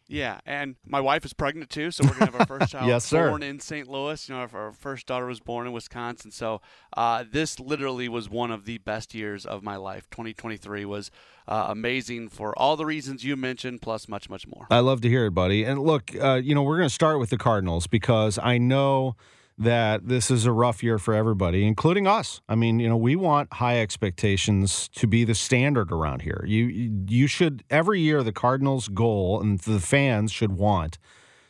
Yeah, 0.07 0.41
and 0.45 0.75
my 0.85 0.99
wife 0.99 1.23
is 1.23 1.31
pregnant 1.31 1.69
too, 1.69 1.89
so 1.89 2.03
we're 2.03 2.11
gonna 2.11 2.25
have 2.25 2.35
our 2.35 2.45
first 2.45 2.71
child 2.73 2.85
yes, 2.85 3.05
sir. 3.05 3.29
born 3.29 3.41
in 3.41 3.61
St. 3.61 3.87
Louis. 3.87 4.27
You 4.27 4.35
know, 4.35 4.41
our, 4.41 4.65
our 4.65 4.71
first 4.73 5.07
daughter 5.07 5.25
was 5.25 5.39
born 5.39 5.67
in 5.67 5.71
Wisconsin, 5.71 6.31
so 6.31 6.59
uh, 6.97 7.23
this 7.31 7.61
literally 7.61 8.09
was 8.09 8.29
one 8.29 8.51
of 8.51 8.65
the 8.65 8.77
best 8.79 9.15
years 9.15 9.45
of 9.45 9.63
my 9.63 9.77
life. 9.77 10.09
2023 10.11 10.83
was 10.83 11.11
uh, 11.47 11.67
amazing 11.69 12.27
for 12.27 12.57
all 12.59 12.75
the 12.75 12.85
reasons 12.85 13.23
you 13.23 13.37
mentioned, 13.37 13.81
plus 13.81 14.09
much, 14.09 14.29
much 14.29 14.45
more. 14.47 14.67
I 14.69 14.79
love 14.79 14.99
to 15.01 15.09
hear 15.09 15.27
it, 15.27 15.31
buddy. 15.31 15.63
And 15.63 15.79
look, 15.79 16.11
uh, 16.21 16.41
you 16.43 16.53
know, 16.53 16.63
we're 16.63 16.77
gonna 16.77 16.89
start 16.89 17.17
with 17.17 17.29
the 17.29 17.37
Cardinals 17.37 17.87
because 17.87 18.37
I 18.37 18.57
know 18.57 19.15
that 19.63 20.07
this 20.07 20.31
is 20.31 20.45
a 20.45 20.51
rough 20.51 20.83
year 20.83 20.97
for 20.97 21.13
everybody, 21.13 21.65
including 21.65 22.07
us. 22.07 22.41
I 22.49 22.55
mean, 22.55 22.79
you 22.79 22.89
know, 22.89 22.97
we 22.97 23.15
want 23.15 23.53
high 23.53 23.79
expectations 23.79 24.89
to 24.95 25.07
be 25.07 25.23
the 25.23 25.35
standard 25.35 25.91
around 25.91 26.23
here. 26.23 26.43
You 26.47 27.03
you 27.07 27.27
should 27.27 27.63
every 27.69 28.01
year 28.01 28.23
the 28.23 28.31
Cardinals' 28.31 28.87
goal 28.87 29.39
and 29.41 29.59
the 29.59 29.79
fans 29.79 30.31
should 30.31 30.53
want 30.53 30.97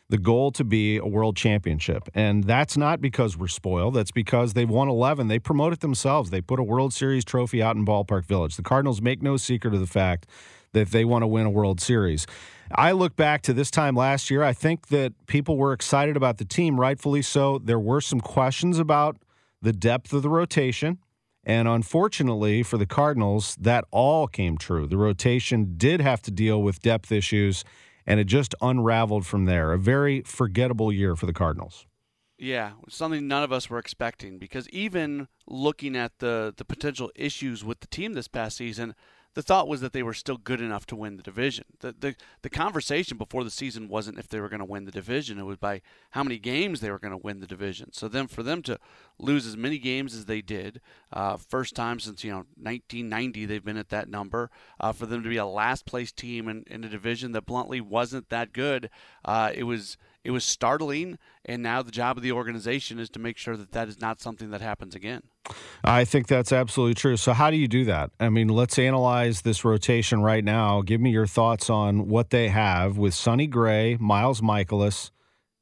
the 0.09 0.17
goal 0.17 0.51
to 0.51 0.65
be 0.65 0.97
a 0.97 1.05
world 1.05 1.37
championship. 1.37 2.09
And 2.13 2.43
that's 2.43 2.75
not 2.75 2.99
because 2.99 3.37
we're 3.37 3.47
spoiled. 3.47 3.93
That's 3.93 4.11
because 4.11 4.53
they've 4.53 4.69
won 4.69 4.89
11. 4.89 5.29
They 5.29 5.39
promote 5.39 5.71
it 5.71 5.79
themselves. 5.79 6.31
They 6.31 6.41
put 6.41 6.59
a 6.59 6.63
World 6.63 6.93
Series 6.93 7.23
trophy 7.23 7.63
out 7.63 7.77
in 7.77 7.85
Ballpark 7.85 8.25
Village. 8.25 8.57
The 8.57 8.61
Cardinals 8.61 9.01
make 9.01 9.21
no 9.21 9.37
secret 9.37 9.73
of 9.73 9.79
the 9.79 9.87
fact 9.87 10.27
that 10.73 10.91
they 10.91 11.05
want 11.05 11.23
to 11.23 11.27
win 11.27 11.45
a 11.45 11.49
World 11.49 11.81
Series. 11.81 12.25
I 12.73 12.93
look 12.93 13.15
back 13.15 13.41
to 13.43 13.53
this 13.53 13.69
time 13.69 13.95
last 13.95 14.29
year. 14.29 14.43
I 14.43 14.53
think 14.53 14.87
that 14.87 15.13
people 15.27 15.57
were 15.57 15.73
excited 15.73 16.15
about 16.15 16.37
the 16.37 16.45
team, 16.45 16.79
rightfully 16.79 17.21
so. 17.21 17.59
There 17.59 17.79
were 17.79 18.01
some 18.01 18.21
questions 18.21 18.79
about 18.79 19.17
the 19.61 19.73
depth 19.73 20.13
of 20.13 20.21
the 20.21 20.29
rotation. 20.29 20.99
And 21.43 21.67
unfortunately 21.67 22.63
for 22.63 22.77
the 22.77 22.85
Cardinals, 22.85 23.55
that 23.59 23.85
all 23.91 24.27
came 24.27 24.57
true. 24.57 24.87
The 24.87 24.97
rotation 24.97 25.73
did 25.77 25.99
have 25.99 26.21
to 26.23 26.31
deal 26.31 26.61
with 26.61 26.81
depth 26.81 27.11
issues, 27.11 27.63
and 28.05 28.19
it 28.19 28.25
just 28.25 28.53
unraveled 28.61 29.25
from 29.25 29.45
there. 29.45 29.73
A 29.73 29.79
very 29.79 30.21
forgettable 30.21 30.91
year 30.91 31.15
for 31.15 31.25
the 31.25 31.33
Cardinals. 31.33 31.87
Yeah, 32.37 32.71
something 32.89 33.27
none 33.27 33.43
of 33.43 33.51
us 33.51 33.69
were 33.69 33.77
expecting 33.77 34.39
because 34.39 34.67
even 34.69 35.27
looking 35.47 35.95
at 35.95 36.17
the, 36.19 36.53
the 36.55 36.65
potential 36.65 37.11
issues 37.15 37.63
with 37.63 37.81
the 37.81 37.87
team 37.87 38.13
this 38.13 38.27
past 38.27 38.57
season, 38.57 38.95
the 39.33 39.41
thought 39.41 39.67
was 39.67 39.81
that 39.81 39.93
they 39.93 40.03
were 40.03 40.13
still 40.13 40.37
good 40.37 40.59
enough 40.59 40.85
to 40.87 40.95
win 40.95 41.15
the 41.15 41.23
division. 41.23 41.65
The 41.79 41.95
the, 41.97 42.15
the 42.41 42.49
conversation 42.49 43.17
before 43.17 43.43
the 43.43 43.49
season 43.49 43.87
wasn't 43.87 44.19
if 44.19 44.27
they 44.27 44.39
were 44.39 44.49
going 44.49 44.59
to 44.59 44.65
win 44.65 44.85
the 44.85 44.91
division; 44.91 45.39
it 45.39 45.45
was 45.45 45.57
by 45.57 45.81
how 46.11 46.23
many 46.23 46.37
games 46.37 46.79
they 46.79 46.91
were 46.91 46.99
going 46.99 47.11
to 47.11 47.17
win 47.17 47.39
the 47.39 47.47
division. 47.47 47.93
So 47.93 48.07
then, 48.07 48.27
for 48.27 48.43
them 48.43 48.61
to 48.63 48.77
lose 49.17 49.45
as 49.45 49.55
many 49.55 49.77
games 49.77 50.13
as 50.15 50.25
they 50.25 50.41
did, 50.41 50.81
uh, 51.13 51.37
first 51.37 51.75
time 51.75 51.99
since 51.99 52.23
you 52.23 52.31
know 52.31 52.45
1990 52.57 53.45
they've 53.45 53.63
been 53.63 53.77
at 53.77 53.89
that 53.89 54.09
number. 54.09 54.49
Uh, 54.79 54.91
for 54.91 55.05
them 55.05 55.23
to 55.23 55.29
be 55.29 55.37
a 55.37 55.45
last 55.45 55.85
place 55.85 56.11
team 56.11 56.47
in, 56.47 56.63
in 56.67 56.83
a 56.83 56.89
division 56.89 57.31
that 57.31 57.45
bluntly 57.45 57.79
wasn't 57.79 58.29
that 58.29 58.51
good, 58.51 58.89
uh, 59.23 59.51
it 59.53 59.63
was 59.63 59.97
it 60.23 60.31
was 60.31 60.43
startling. 60.43 61.17
And 61.45 61.63
now 61.63 61.81
the 61.81 61.91
job 61.91 62.17
of 62.17 62.23
the 62.23 62.31
organization 62.31 62.99
is 62.99 63.09
to 63.11 63.19
make 63.19 63.37
sure 63.37 63.57
that 63.57 63.71
that 63.71 63.87
is 63.87 63.99
not 63.99 64.21
something 64.21 64.51
that 64.51 64.61
happens 64.61 64.95
again. 64.95 65.23
I 65.83 66.05
think 66.05 66.27
that's 66.27 66.51
absolutely 66.51 66.93
true. 66.93 67.17
So, 67.17 67.33
how 67.33 67.49
do 67.49 67.57
you 67.57 67.67
do 67.67 67.85
that? 67.85 68.11
I 68.19 68.29
mean, 68.29 68.47
let's 68.47 68.77
analyze 68.77 69.41
this 69.41 69.65
rotation 69.65 70.21
right 70.21 70.43
now. 70.43 70.81
Give 70.81 71.01
me 71.01 71.09
your 71.09 71.25
thoughts 71.25 71.69
on 71.69 72.07
what 72.07 72.29
they 72.29 72.49
have 72.49 72.97
with 72.97 73.13
Sonny 73.13 73.47
Gray, 73.47 73.97
Miles 73.99 74.41
Mikolas, 74.41 75.09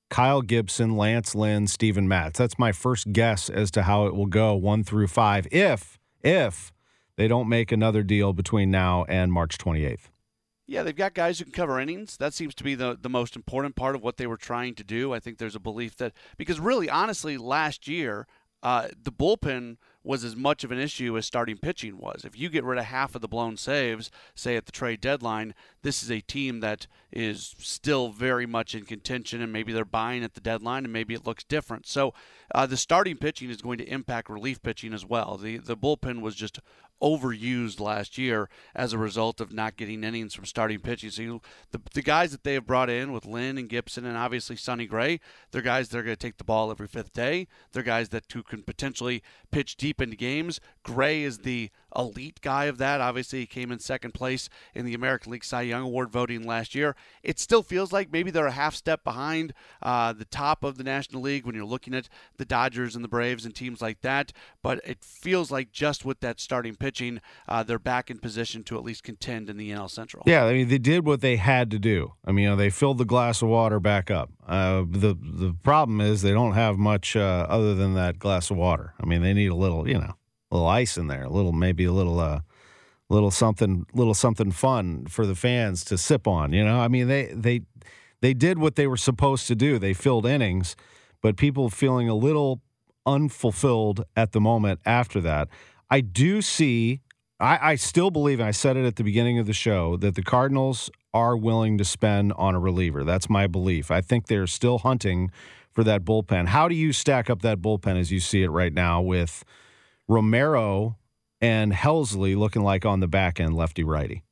Kyle 0.09 0.41
Gibson, 0.41 0.97
Lance 0.97 1.33
Lynn, 1.33 1.67
Steven 1.67 2.07
Matz. 2.07 2.37
That's 2.37 2.59
my 2.59 2.71
first 2.71 3.13
guess 3.13 3.49
as 3.49 3.71
to 3.71 3.83
how 3.83 4.07
it 4.07 4.15
will 4.15 4.25
go 4.25 4.55
one 4.55 4.83
through 4.83 5.07
five 5.07 5.47
if, 5.51 5.97
if 6.21 6.73
they 7.15 7.27
don't 7.27 7.47
make 7.47 7.71
another 7.71 8.03
deal 8.03 8.33
between 8.33 8.71
now 8.71 9.05
and 9.07 9.31
March 9.31 9.57
28th. 9.57 10.09
Yeah, 10.69 10.83
they've 10.83 10.95
got 10.95 11.15
guys 11.15 11.39
who 11.39 11.45
can 11.45 11.51
cover 11.51 11.79
innings. 11.79 12.15
That 12.17 12.35
seems 12.35 12.53
to 12.53 12.63
be 12.63 12.75
the, 12.75 12.95
the 13.01 13.09
most 13.09 13.35
important 13.35 13.75
part 13.75 13.95
of 13.95 14.03
what 14.03 14.17
they 14.17 14.27
were 14.27 14.37
trying 14.37 14.75
to 14.75 14.83
do. 14.83 15.11
I 15.11 15.19
think 15.19 15.39
there's 15.39 15.55
a 15.55 15.59
belief 15.59 15.97
that, 15.97 16.13
because 16.37 16.59
really, 16.59 16.87
honestly, 16.87 17.37
last 17.37 17.87
year, 17.87 18.27
uh, 18.61 18.89
the 19.01 19.11
bullpen 19.11 19.77
was 20.09 20.23
as 20.23 20.35
much 20.35 20.63
of 20.63 20.71
an 20.71 20.79
issue 20.79 21.15
as 21.19 21.25
starting 21.27 21.55
pitching 21.55 21.99
was. 21.99 22.25
If 22.25 22.35
you 22.35 22.49
get 22.49 22.63
rid 22.63 22.79
of 22.79 22.85
half 22.85 23.13
of 23.13 23.21
the 23.21 23.27
blown 23.27 23.57
saves, 23.57 24.09
say 24.33 24.55
at 24.55 24.65
the 24.65 24.71
trade 24.71 25.01
deadline, 25.01 25.53
this 25.83 26.01
is 26.01 26.09
a 26.09 26.19
team 26.19 26.61
that 26.61 26.87
is 27.11 27.53
still 27.59 28.09
very 28.09 28.47
much 28.47 28.73
in 28.73 28.85
contention, 28.85 29.39
and 29.39 29.53
maybe 29.53 29.71
they're 29.71 29.85
buying 29.85 30.23
at 30.23 30.33
the 30.33 30.41
deadline, 30.41 30.83
and 30.83 30.91
maybe 30.91 31.13
it 31.13 31.27
looks 31.27 31.43
different. 31.43 31.85
So 31.85 32.15
uh, 32.55 32.65
the 32.65 32.75
starting 32.75 33.17
pitching 33.17 33.51
is 33.51 33.61
going 33.61 33.77
to 33.77 33.87
impact 33.87 34.31
relief 34.31 34.63
pitching 34.63 34.95
as 34.95 35.05
well. 35.05 35.37
The 35.37 35.59
the 35.59 35.77
bullpen 35.77 36.21
was 36.21 36.33
just 36.33 36.59
overused 37.01 37.79
last 37.79 38.17
year 38.17 38.49
as 38.75 38.93
a 38.93 38.97
result 38.97 39.39
of 39.39 39.53
not 39.53 39.77
getting 39.77 40.03
innings 40.03 40.33
from 40.33 40.45
starting 40.45 40.79
pitching. 40.79 41.09
So 41.09 41.21
you, 41.21 41.41
the, 41.71 41.81
the 41.93 42.01
guys 42.01 42.31
that 42.31 42.43
they 42.43 42.53
have 42.53 42.67
brought 42.67 42.89
in 42.89 43.11
with 43.11 43.25
Lynn 43.25 43.57
and 43.57 43.69
Gibson 43.69 44.05
and 44.05 44.17
obviously 44.17 44.55
Sonny 44.55 44.85
Gray, 44.85 45.19
they're 45.51 45.61
guys 45.61 45.89
that 45.89 45.97
are 45.97 46.03
going 46.03 46.15
to 46.15 46.19
take 46.19 46.37
the 46.37 46.43
ball 46.43 46.71
every 46.71 46.87
fifth 46.87 47.13
day. 47.13 47.47
They're 47.71 47.83
guys 47.83 48.09
that 48.09 48.25
who 48.31 48.43
can 48.43 48.63
potentially 48.63 49.23
pitch 49.51 49.77
deep 49.77 49.98
into 50.01 50.15
games. 50.15 50.59
Gray 50.83 51.23
is 51.23 51.39
the 51.39 51.69
elite 51.95 52.41
guy 52.41 52.65
of 52.65 52.77
that. 52.77 53.01
Obviously, 53.01 53.39
he 53.39 53.45
came 53.45 53.71
in 53.71 53.79
second 53.79 54.13
place 54.13 54.49
in 54.73 54.85
the 54.85 54.93
American 54.93 55.31
League 55.31 55.43
Cy 55.43 55.61
Young 55.61 55.83
Award 55.83 56.11
voting 56.11 56.43
last 56.43 56.75
year. 56.75 56.95
It 57.23 57.39
still 57.39 57.63
feels 57.63 57.91
like 57.91 58.11
maybe 58.11 58.31
they're 58.31 58.47
a 58.47 58.51
half 58.51 58.75
step 58.75 59.03
behind 59.03 59.53
uh, 59.81 60.13
the 60.13 60.25
top 60.25 60.63
of 60.63 60.77
the 60.77 60.83
National 60.83 61.21
League 61.21 61.45
when 61.45 61.55
you're 61.55 61.65
looking 61.65 61.93
at 61.93 62.09
the 62.37 62.45
Dodgers 62.45 62.95
and 62.95 63.03
the 63.03 63.09
Braves 63.09 63.45
and 63.45 63.55
teams 63.55 63.81
like 63.81 64.01
that. 64.01 64.31
But 64.61 64.81
it 64.85 65.03
feels 65.03 65.51
like 65.51 65.71
just 65.71 66.05
with 66.05 66.19
that 66.21 66.39
starting 66.39 66.75
pitching, 66.75 67.21
uh, 67.47 67.63
they're 67.63 67.79
back 67.79 68.09
in 68.09 68.19
position 68.19 68.63
to 68.65 68.77
at 68.77 68.83
least 68.83 69.03
contend 69.03 69.49
in 69.49 69.57
the 69.57 69.71
NL 69.71 69.89
Central. 69.89 70.23
Yeah, 70.25 70.45
I 70.45 70.53
mean 70.53 70.67
they 70.67 70.77
did 70.77 71.05
what 71.05 71.21
they 71.21 71.37
had 71.37 71.71
to 71.71 71.79
do. 71.79 72.13
I 72.25 72.31
mean, 72.31 72.43
you 72.43 72.49
know, 72.49 72.55
they 72.55 72.69
filled 72.69 72.97
the 72.97 73.05
glass 73.05 73.41
of 73.41 73.49
water 73.49 73.79
back 73.79 74.11
up. 74.11 74.29
Uh, 74.47 74.83
the 74.89 75.17
the 75.19 75.55
problem 75.63 76.01
is 76.01 76.21
they 76.21 76.31
don't 76.31 76.53
have 76.53 76.77
much 76.77 77.15
uh, 77.15 77.45
other 77.49 77.75
than 77.75 77.95
that 77.95 78.19
glass 78.19 78.49
of 78.49 78.57
water. 78.57 78.93
I 79.01 79.05
mean, 79.05 79.21
they 79.21 79.33
need 79.33 79.47
a 79.47 79.55
little, 79.55 79.87
you 79.87 79.97
know 79.97 80.15
little 80.51 80.67
ice 80.67 80.97
in 80.97 81.07
there, 81.07 81.23
a 81.23 81.29
little 81.29 81.51
maybe 81.51 81.85
a 81.85 81.91
little 81.91 82.19
uh, 82.19 82.41
little 83.09 83.31
something, 83.31 83.85
little 83.93 84.13
something 84.13 84.51
fun 84.51 85.05
for 85.07 85.25
the 85.25 85.35
fans 85.35 85.83
to 85.85 85.97
sip 85.97 86.27
on. 86.27 86.53
You 86.53 86.63
know, 86.63 86.79
I 86.79 86.87
mean 86.87 87.07
they 87.07 87.27
they 87.27 87.61
they 88.21 88.33
did 88.33 88.59
what 88.59 88.75
they 88.75 88.87
were 88.87 88.97
supposed 88.97 89.47
to 89.47 89.55
do. 89.55 89.79
They 89.79 89.93
filled 89.93 90.25
innings, 90.25 90.75
but 91.21 91.37
people 91.37 91.69
feeling 91.69 92.09
a 92.09 92.15
little 92.15 92.61
unfulfilled 93.05 94.03
at 94.15 94.31
the 94.31 94.41
moment 94.41 94.79
after 94.85 95.21
that. 95.21 95.49
I 95.89 96.01
do 96.01 96.41
see. 96.41 97.01
I, 97.41 97.71
I 97.71 97.75
still 97.75 98.11
believe, 98.11 98.41
and 98.41 98.47
I 98.47 98.51
said 98.51 98.75
it 98.75 98.85
at 98.85 98.97
the 98.97 99.03
beginning 99.03 99.39
of 99.39 99.47
the 99.47 99.53
show, 99.53 99.95
that 99.97 100.15
the 100.15 100.21
Cardinals 100.21 100.91
are 101.13 101.37
willing 101.37 101.77
to 101.77 101.85
spend 101.85 102.33
on 102.33 102.53
a 102.53 102.59
reliever. 102.59 103.05
That's 103.05 103.29
my 103.29 103.47
belief. 103.47 103.89
I 103.89 104.01
think 104.01 104.27
they're 104.27 104.45
still 104.45 104.79
hunting 104.79 105.31
for 105.71 105.83
that 105.85 106.03
bullpen. 106.03 106.47
How 106.47 106.67
do 106.67 106.75
you 106.75 106.91
stack 106.91 107.29
up 107.29 107.41
that 107.41 107.61
bullpen 107.61 107.97
as 107.97 108.11
you 108.11 108.19
see 108.19 108.43
it 108.43 108.49
right 108.49 108.73
now 108.73 109.01
with 109.01 109.45
Romero 110.09 110.97
and 111.39 111.71
Helsley 111.71 112.35
looking 112.35 112.63
like 112.63 112.85
on 112.85 112.99
the 112.99 113.07
back 113.07 113.39
end 113.39 113.55
lefty 113.55 113.83
righty. 113.83 114.23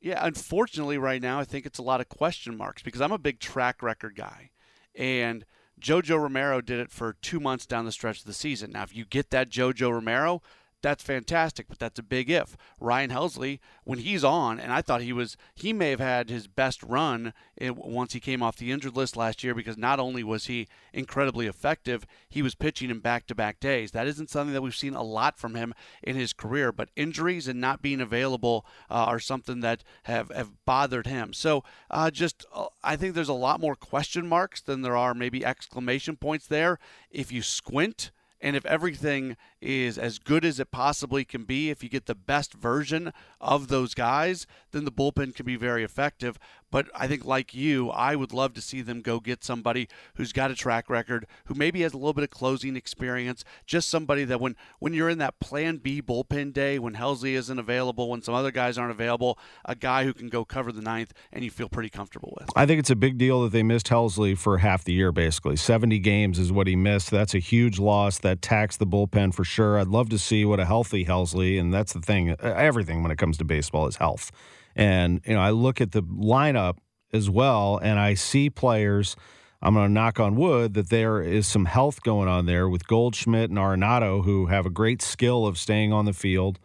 Yeah, 0.00 0.24
unfortunately, 0.24 0.96
right 0.96 1.20
now, 1.20 1.38
I 1.38 1.44
think 1.44 1.66
it's 1.66 1.78
a 1.78 1.82
lot 1.82 2.00
of 2.00 2.08
question 2.08 2.56
marks 2.56 2.82
because 2.82 3.02
I'm 3.02 3.12
a 3.12 3.18
big 3.18 3.38
track 3.38 3.82
record 3.82 4.16
guy. 4.16 4.50
And 4.94 5.44
JoJo 5.78 6.22
Romero 6.22 6.62
did 6.62 6.80
it 6.80 6.90
for 6.90 7.16
two 7.20 7.38
months 7.38 7.66
down 7.66 7.84
the 7.84 7.92
stretch 7.92 8.20
of 8.20 8.24
the 8.24 8.32
season. 8.32 8.72
Now, 8.72 8.82
if 8.82 8.96
you 8.96 9.04
get 9.04 9.28
that 9.30 9.50
JoJo 9.50 9.92
Romero, 9.92 10.40
that's 10.82 11.02
fantastic, 11.02 11.68
but 11.68 11.78
that's 11.78 11.98
a 11.98 12.02
big 12.02 12.30
if. 12.30 12.56
Ryan 12.78 13.10
Helsley, 13.10 13.60
when 13.84 13.98
he's 13.98 14.24
on, 14.24 14.58
and 14.58 14.72
I 14.72 14.82
thought 14.82 15.02
he 15.02 15.12
was, 15.12 15.36
he 15.54 15.72
may 15.72 15.90
have 15.90 16.00
had 16.00 16.30
his 16.30 16.46
best 16.46 16.82
run 16.82 17.32
once 17.60 18.12
he 18.12 18.20
came 18.20 18.42
off 18.42 18.56
the 18.56 18.72
injured 18.72 18.96
list 18.96 19.16
last 19.16 19.44
year 19.44 19.54
because 19.54 19.76
not 19.76 20.00
only 20.00 20.24
was 20.24 20.46
he 20.46 20.68
incredibly 20.92 21.46
effective, 21.46 22.06
he 22.28 22.42
was 22.42 22.54
pitching 22.54 22.90
in 22.90 23.00
back 23.00 23.26
to 23.26 23.34
back 23.34 23.60
days. 23.60 23.90
That 23.90 24.06
isn't 24.06 24.30
something 24.30 24.54
that 24.54 24.62
we've 24.62 24.74
seen 24.74 24.94
a 24.94 25.02
lot 25.02 25.38
from 25.38 25.54
him 25.54 25.74
in 26.02 26.16
his 26.16 26.32
career, 26.32 26.72
but 26.72 26.90
injuries 26.96 27.48
and 27.48 27.60
not 27.60 27.82
being 27.82 28.00
available 28.00 28.64
uh, 28.90 28.94
are 28.94 29.20
something 29.20 29.60
that 29.60 29.84
have, 30.04 30.30
have 30.30 30.52
bothered 30.64 31.06
him. 31.06 31.32
So 31.32 31.64
uh, 31.90 32.10
just, 32.10 32.46
uh, 32.54 32.66
I 32.82 32.96
think 32.96 33.14
there's 33.14 33.28
a 33.28 33.34
lot 33.34 33.60
more 33.60 33.74
question 33.74 34.26
marks 34.26 34.60
than 34.60 34.82
there 34.82 34.96
are 34.96 35.14
maybe 35.14 35.44
exclamation 35.44 36.16
points 36.16 36.46
there. 36.46 36.78
If 37.10 37.30
you 37.32 37.42
squint, 37.42 38.10
and 38.40 38.56
if 38.56 38.64
everything 38.66 39.36
is 39.60 39.98
as 39.98 40.18
good 40.18 40.44
as 40.44 40.58
it 40.58 40.70
possibly 40.70 41.24
can 41.24 41.44
be, 41.44 41.70
if 41.70 41.82
you 41.82 41.88
get 41.88 42.06
the 42.06 42.14
best 42.14 42.54
version 42.54 43.12
of 43.40 43.68
those 43.68 43.94
guys, 43.94 44.46
then 44.72 44.84
the 44.84 44.92
bullpen 44.92 45.34
can 45.34 45.46
be 45.46 45.56
very 45.56 45.84
effective. 45.84 46.38
But 46.70 46.88
I 46.94 47.08
think, 47.08 47.24
like 47.24 47.52
you, 47.52 47.90
I 47.90 48.14
would 48.14 48.32
love 48.32 48.54
to 48.54 48.60
see 48.60 48.80
them 48.80 49.02
go 49.02 49.18
get 49.18 49.42
somebody 49.42 49.88
who's 50.14 50.32
got 50.32 50.50
a 50.50 50.54
track 50.54 50.88
record, 50.88 51.26
who 51.46 51.54
maybe 51.54 51.82
has 51.82 51.92
a 51.92 51.96
little 51.96 52.12
bit 52.12 52.22
of 52.22 52.30
closing 52.30 52.76
experience, 52.76 53.44
just 53.66 53.88
somebody 53.88 54.24
that 54.24 54.40
when, 54.40 54.54
when 54.78 54.94
you're 54.94 55.08
in 55.08 55.18
that 55.18 55.40
plan 55.40 55.78
B 55.78 56.00
bullpen 56.00 56.52
day, 56.52 56.78
when 56.78 56.94
Helsley 56.94 57.32
isn't 57.32 57.58
available, 57.58 58.08
when 58.08 58.22
some 58.22 58.34
other 58.34 58.52
guys 58.52 58.78
aren't 58.78 58.92
available, 58.92 59.38
a 59.64 59.74
guy 59.74 60.04
who 60.04 60.14
can 60.14 60.28
go 60.28 60.44
cover 60.44 60.70
the 60.70 60.80
ninth 60.80 61.12
and 61.32 61.42
you 61.42 61.50
feel 61.50 61.68
pretty 61.68 61.90
comfortable 61.90 62.32
with. 62.38 62.48
I 62.54 62.66
think 62.66 62.78
it's 62.78 62.90
a 62.90 62.96
big 62.96 63.18
deal 63.18 63.42
that 63.42 63.52
they 63.52 63.64
missed 63.64 63.88
Helsley 63.88 64.38
for 64.38 64.58
half 64.58 64.84
the 64.84 64.92
year, 64.92 65.10
basically. 65.10 65.56
70 65.56 65.98
games 65.98 66.38
is 66.38 66.52
what 66.52 66.68
he 66.68 66.76
missed. 66.76 67.10
That's 67.10 67.34
a 67.34 67.40
huge 67.40 67.80
loss. 67.80 68.18
That 68.18 68.42
taxed 68.42 68.78
the 68.78 68.86
bullpen 68.86 69.34
for 69.34 69.44
sure. 69.50 69.78
I'd 69.78 69.88
love 69.88 70.08
to 70.10 70.18
see 70.18 70.44
what 70.44 70.60
a 70.60 70.64
healthy 70.64 71.04
Helsley, 71.04 71.60
and 71.60 71.74
that's 71.74 71.92
the 71.92 72.00
thing, 72.00 72.30
everything 72.40 73.02
when 73.02 73.12
it 73.12 73.18
comes 73.18 73.36
to 73.38 73.44
baseball 73.44 73.86
is 73.86 73.96
health. 73.96 74.30
And, 74.76 75.20
you 75.26 75.34
know, 75.34 75.40
I 75.40 75.50
look 75.50 75.80
at 75.80 75.92
the 75.92 76.02
lineup 76.02 76.78
as 77.12 77.28
well, 77.28 77.78
and 77.82 77.98
I 77.98 78.14
see 78.14 78.48
players. 78.48 79.16
I'm 79.60 79.74
going 79.74 79.88
to 79.88 79.92
knock 79.92 80.18
on 80.18 80.36
wood 80.36 80.74
that 80.74 80.88
there 80.88 81.20
is 81.20 81.46
some 81.46 81.66
health 81.66 82.02
going 82.02 82.28
on 82.28 82.46
there 82.46 82.68
with 82.68 82.86
Goldschmidt 82.86 83.50
and 83.50 83.58
Arenado, 83.58 84.24
who 84.24 84.46
have 84.46 84.64
a 84.64 84.70
great 84.70 85.02
skill 85.02 85.46
of 85.46 85.58
staying 85.58 85.92
on 85.92 86.06
the 86.06 86.14
field. 86.14 86.58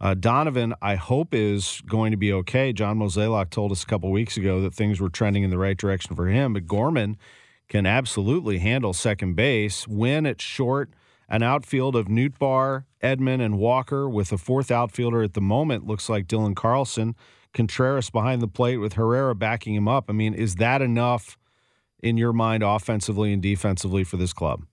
Uh, 0.00 0.14
Donovan, 0.14 0.74
I 0.80 0.94
hope, 0.94 1.34
is 1.34 1.82
going 1.86 2.10
to 2.10 2.16
be 2.16 2.32
okay. 2.32 2.72
John 2.72 2.98
Mozeliak 2.98 3.50
told 3.50 3.70
us 3.70 3.82
a 3.82 3.86
couple 3.86 4.10
weeks 4.10 4.36
ago 4.36 4.62
that 4.62 4.74
things 4.74 4.98
were 4.98 5.10
trending 5.10 5.42
in 5.42 5.50
the 5.50 5.58
right 5.58 5.76
direction 5.76 6.16
for 6.16 6.26
him, 6.26 6.54
but 6.54 6.66
Gorman 6.66 7.18
can 7.68 7.86
absolutely 7.86 8.58
handle 8.58 8.94
second 8.94 9.34
base. 9.36 9.86
When 9.86 10.24
it's 10.26 10.42
short, 10.42 10.90
an 11.30 11.42
outfield 11.42 11.94
of 11.94 12.08
Nootbaar, 12.08 12.84
Edman, 13.02 13.40
and 13.40 13.56
Walker 13.56 14.08
with 14.08 14.32
a 14.32 14.38
fourth 14.38 14.70
outfielder 14.70 15.22
at 15.22 15.34
the 15.34 15.40
moment 15.40 15.86
looks 15.86 16.08
like 16.08 16.26
Dylan 16.26 16.56
Carlson. 16.56 17.14
Contreras 17.54 18.10
behind 18.10 18.42
the 18.42 18.48
plate 18.48 18.76
with 18.76 18.94
Herrera 18.94 19.34
backing 19.34 19.74
him 19.74 19.88
up. 19.88 20.06
I 20.08 20.12
mean, 20.12 20.34
is 20.34 20.56
that 20.56 20.82
enough 20.82 21.38
in 22.02 22.16
your 22.16 22.32
mind 22.32 22.62
offensively 22.62 23.32
and 23.32 23.42
defensively 23.42 24.04
for 24.04 24.16
this 24.16 24.32
club? 24.32 24.64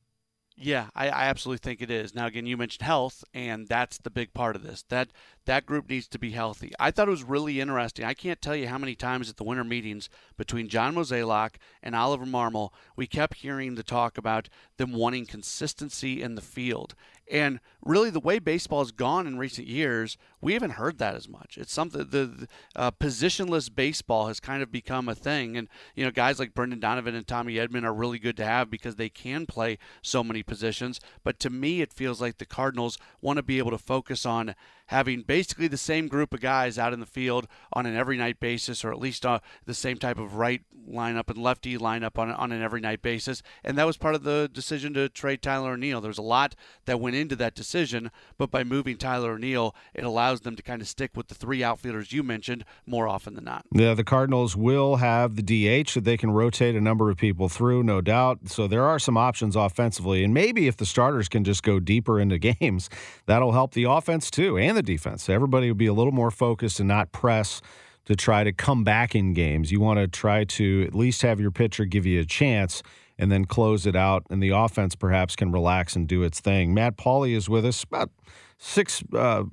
Yeah, 0.60 0.88
I, 0.96 1.10
I, 1.10 1.24
absolutely 1.26 1.60
think 1.60 1.82
it 1.84 1.92
is. 1.92 2.16
Now, 2.16 2.26
again, 2.26 2.48
you 2.48 2.58
mentioned 2.58 2.82
health, 2.82 3.24
and 3.32 3.68
that's 3.68 4.00
the 4.00 4.10
big 4.10 4.34
part 4.34 4.56
of 4.56 4.64
this. 4.64 4.84
That 4.90 5.10
that 5.48 5.66
group 5.66 5.90
needs 5.90 6.08
to 6.10 6.20
be 6.20 6.32
healthy. 6.32 6.72
I 6.80 6.92
thought 6.92 7.08
it 7.08 7.12
was 7.12 7.24
really 7.24 7.60
interesting. 7.60 8.06
I 8.06 8.14
can't 8.14 8.42
tell 8.42 8.56
you 8.56 8.68
how 8.68 8.78
many 8.78 8.96
times 8.96 9.30
at 9.30 9.38
the 9.38 9.44
winter 9.44 9.64
meetings 9.64 10.10
between 10.38 10.70
John 10.70 10.94
Mozeliak 10.94 11.56
and 11.82 11.96
Oliver 11.96 12.26
Marmol, 12.26 12.70
we 12.96 13.08
kept 13.08 13.36
hearing 13.36 13.76
the 13.76 13.84
talk 13.84 14.18
about 14.18 14.50
them 14.78 14.94
wanting 14.94 15.26
consistency 15.26 16.22
in 16.22 16.36
the 16.36 16.42
field. 16.42 16.94
And 17.30 17.60
really, 17.84 18.10
the 18.10 18.22
way 18.22 18.40
baseball 18.40 18.80
has 18.80 18.92
gone 18.92 19.28
in 19.28 19.38
recent 19.38 19.68
years, 19.68 20.18
we 20.40 20.54
haven't 20.54 20.72
heard 20.72 20.98
that 21.00 21.16
as 21.16 21.28
much. 21.28 21.58
It's 21.58 21.74
something 21.74 22.08
the, 22.10 22.26
the 22.26 22.48
uh, 22.76 22.92
positionless 22.92 23.74
baseball 23.74 24.28
has 24.28 24.40
kind 24.40 24.64
of 24.64 24.72
become 24.72 25.10
a 25.10 25.16
thing, 25.16 25.58
and 25.58 25.68
you 25.94 26.06
know, 26.06 26.12
guys 26.12 26.40
like 26.40 26.54
Brendan 26.54 26.80
Donovan 26.80 27.16
and 27.16 27.28
Tommy 27.28 27.56
Edman 27.56 27.84
are 27.84 27.94
really 27.94 28.20
good 28.20 28.38
to 28.38 28.46
have 28.46 28.70
because 28.70 28.96
they 28.96 29.10
can 29.10 29.46
play 29.46 29.78
so 30.02 30.24
many 30.24 30.42
positions. 30.42 31.02
But 31.24 31.40
to 31.42 31.50
me, 31.50 31.82
it 31.82 31.92
feels 31.92 32.22
like 32.22 32.38
the 32.38 32.46
Cardinals 32.46 32.98
want 33.22 33.38
to 33.38 33.44
be 33.44 33.58
able 33.58 33.72
to 33.72 33.78
focus 33.78 34.26
on 34.26 34.56
having 34.88 35.22
basically 35.22 35.68
the 35.68 35.78
same 35.78 36.08
group 36.08 36.34
of 36.34 36.42
guys 36.42 36.78
out 36.78 36.94
in 36.94 37.00
the 37.00 37.06
field 37.06 37.48
on 37.74 37.86
an 37.86 37.96
every 37.96 38.18
night 38.18 38.40
basis, 38.40 38.84
or 38.84 38.92
at 38.92 39.00
least 39.00 39.26
uh, 39.26 39.40
the 39.66 39.74
same 39.74 39.98
type 39.98 40.18
of 40.18 40.36
right 40.36 40.62
lineup 40.90 41.30
and 41.30 41.38
lefty 41.38 41.78
lineup 41.78 42.18
on, 42.18 42.32
on 42.32 42.52
an 42.52 42.62
every 42.62 42.80
night 42.80 43.02
basis. 43.02 43.44
And 43.64 43.78
that 43.78 43.86
was 43.86 43.98
part 43.98 44.16
of 44.16 44.24
the 44.24 44.50
decision 44.52 44.94
to 44.94 45.10
trade 45.10 45.42
Tyler 45.42 45.74
O'Neill. 45.74 46.02
There's 46.02 46.18
a 46.18 46.24
lot 46.24 46.56
that 46.86 47.00
went 47.00 47.16
into 47.16 47.36
that 47.36 47.56
decision, 47.56 48.12
but 48.38 48.50
by 48.50 48.64
moving 48.64 48.98
Tyler 48.98 49.32
O'Neill, 49.32 49.76
it 49.94 50.04
allows 50.04 50.42
them 50.42 50.56
to 50.56 50.64
kind 50.64 50.82
of 50.82 50.88
stick 50.88 51.12
with 51.16 51.28
the 51.28 51.36
three 51.36 51.64
outfielders 51.64 52.14
you 52.14 52.24
mentioned 52.24 52.64
more 52.86 53.08
often 53.08 53.34
than 53.34 53.44
not. 53.44 53.66
Yeah, 53.74 53.94
the 53.94 54.04
Cardinals 54.04 54.56
will 54.56 54.98
have 54.98 55.36
the 55.36 55.44
DH 55.44 55.94
that 55.94 56.06
they 56.06 56.18
can 56.18 56.32
rotate 56.32 56.76
a 56.76 56.82
number 56.82 57.10
of 57.10 57.18
people 57.18 57.50
through, 57.50 57.84
no 57.84 58.02
doubt. 58.02 58.40
So 58.46 58.68
there 58.68 58.84
are 58.84 59.00
some 59.00 59.18
options 59.18 59.56
offensively. 59.56 60.24
And 60.24 60.34
maybe 60.34 60.68
if 60.68 60.78
the 60.78 60.86
starters 60.86 61.28
can 61.28 61.44
just 61.44 61.64
go 61.64 61.80
deeper 61.80 62.20
into 62.20 62.38
games, 62.48 62.90
that'll 63.26 63.52
help 63.52 63.74
the 63.74 63.84
offense 63.84 64.32
too 64.32 64.58
and 64.58 64.77
the 64.78 64.84
defense. 64.84 65.28
Everybody 65.28 65.68
will 65.68 65.76
be 65.76 65.88
a 65.88 65.94
little 65.94 66.14
more 66.14 66.32
focused 66.32 66.80
and 66.80 66.88
not 66.88 67.12
press 67.12 67.62
to 68.06 68.16
try 68.16 68.44
to 68.44 68.54
come 68.54 68.84
back 68.84 69.16
in 69.16 69.34
games. 69.34 69.72
You 69.72 69.82
want 69.82 70.00
to 70.00 70.08
try 70.08 70.46
to 70.46 70.86
at 70.88 70.96
least 70.96 71.24
have 71.24 71.40
your 71.42 71.52
pitcher 71.52 71.84
give 71.84 72.06
you 72.06 72.22
a 72.22 72.26
chance 72.26 72.84
and 73.18 73.32
then 73.32 73.46
close 73.46 73.88
it 73.88 73.96
out, 73.96 74.24
and 74.30 74.44
the 74.44 74.50
offense 74.50 74.96
perhaps 74.96 75.36
can 75.36 75.52
relax 75.52 75.96
and 75.96 76.08
do 76.08 76.22
its 76.22 76.40
thing. 76.40 76.74
Matt 76.74 76.98
Pauley 76.98 77.36
is 77.36 77.50
with 77.50 77.66
us 77.66 77.84
about 77.84 78.12
six, 78.60 79.04
uh, 79.14 79.44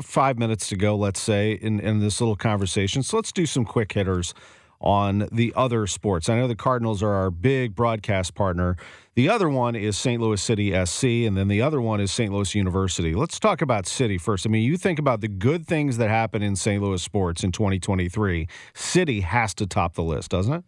five 0.00 0.38
minutes 0.38 0.68
to 0.68 0.76
go, 0.76 0.94
let's 0.94 1.20
say, 1.20 1.52
in, 1.52 1.80
in 1.80 1.98
this 1.98 2.20
little 2.20 2.36
conversation. 2.36 3.02
So 3.02 3.16
let's 3.16 3.32
do 3.32 3.44
some 3.44 3.64
quick 3.64 3.92
hitters 3.92 4.34
on 4.80 5.28
the 5.32 5.52
other 5.56 5.86
sports. 5.86 6.28
I 6.28 6.36
know 6.36 6.46
the 6.46 6.54
Cardinals 6.54 7.02
are 7.02 7.12
our 7.12 7.30
big 7.30 7.74
broadcast 7.74 8.34
partner. 8.34 8.76
The 9.14 9.28
other 9.28 9.48
one 9.48 9.74
is 9.74 9.96
St. 9.96 10.20
Louis 10.22 10.40
City 10.40 10.70
SC, 10.84 11.04
and 11.26 11.36
then 11.36 11.48
the 11.48 11.60
other 11.60 11.80
one 11.80 12.00
is 12.00 12.12
St. 12.12 12.32
Louis 12.32 12.54
University. 12.54 13.14
Let's 13.14 13.40
talk 13.40 13.60
about 13.60 13.86
City 13.86 14.18
first. 14.18 14.46
I 14.46 14.50
mean, 14.50 14.62
you 14.62 14.76
think 14.76 14.98
about 14.98 15.20
the 15.20 15.28
good 15.28 15.66
things 15.66 15.96
that 15.96 16.08
happen 16.08 16.42
in 16.42 16.54
St. 16.54 16.80
Louis 16.82 17.02
sports 17.02 17.42
in 17.42 17.50
2023. 17.50 18.46
City 18.74 19.20
has 19.22 19.54
to 19.54 19.66
top 19.66 19.94
the 19.94 20.04
list, 20.04 20.30
doesn't 20.30 20.52
it? 20.52 20.64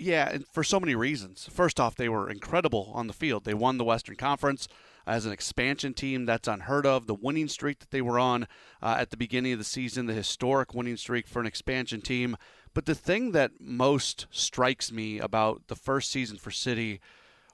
Yeah, 0.00 0.38
for 0.52 0.62
so 0.62 0.78
many 0.78 0.94
reasons. 0.94 1.48
First 1.50 1.80
off, 1.80 1.96
they 1.96 2.08
were 2.08 2.30
incredible 2.30 2.92
on 2.94 3.08
the 3.08 3.12
field. 3.12 3.44
They 3.44 3.54
won 3.54 3.78
the 3.78 3.84
Western 3.84 4.14
Conference 4.14 4.68
as 5.08 5.26
an 5.26 5.32
expansion 5.32 5.92
team. 5.92 6.24
That's 6.24 6.46
unheard 6.46 6.86
of. 6.86 7.06
The 7.08 7.14
winning 7.14 7.48
streak 7.48 7.80
that 7.80 7.90
they 7.90 8.02
were 8.02 8.18
on 8.18 8.46
uh, 8.80 8.96
at 9.00 9.10
the 9.10 9.16
beginning 9.16 9.54
of 9.54 9.58
the 9.58 9.64
season, 9.64 10.06
the 10.06 10.12
historic 10.12 10.72
winning 10.72 10.98
streak 10.98 11.26
for 11.26 11.40
an 11.40 11.46
expansion 11.46 12.00
team. 12.00 12.36
But 12.78 12.86
the 12.86 12.94
thing 12.94 13.32
that 13.32 13.60
most 13.60 14.28
strikes 14.30 14.92
me 14.92 15.18
about 15.18 15.66
the 15.66 15.74
first 15.74 16.12
season 16.12 16.36
for 16.36 16.52
City 16.52 17.00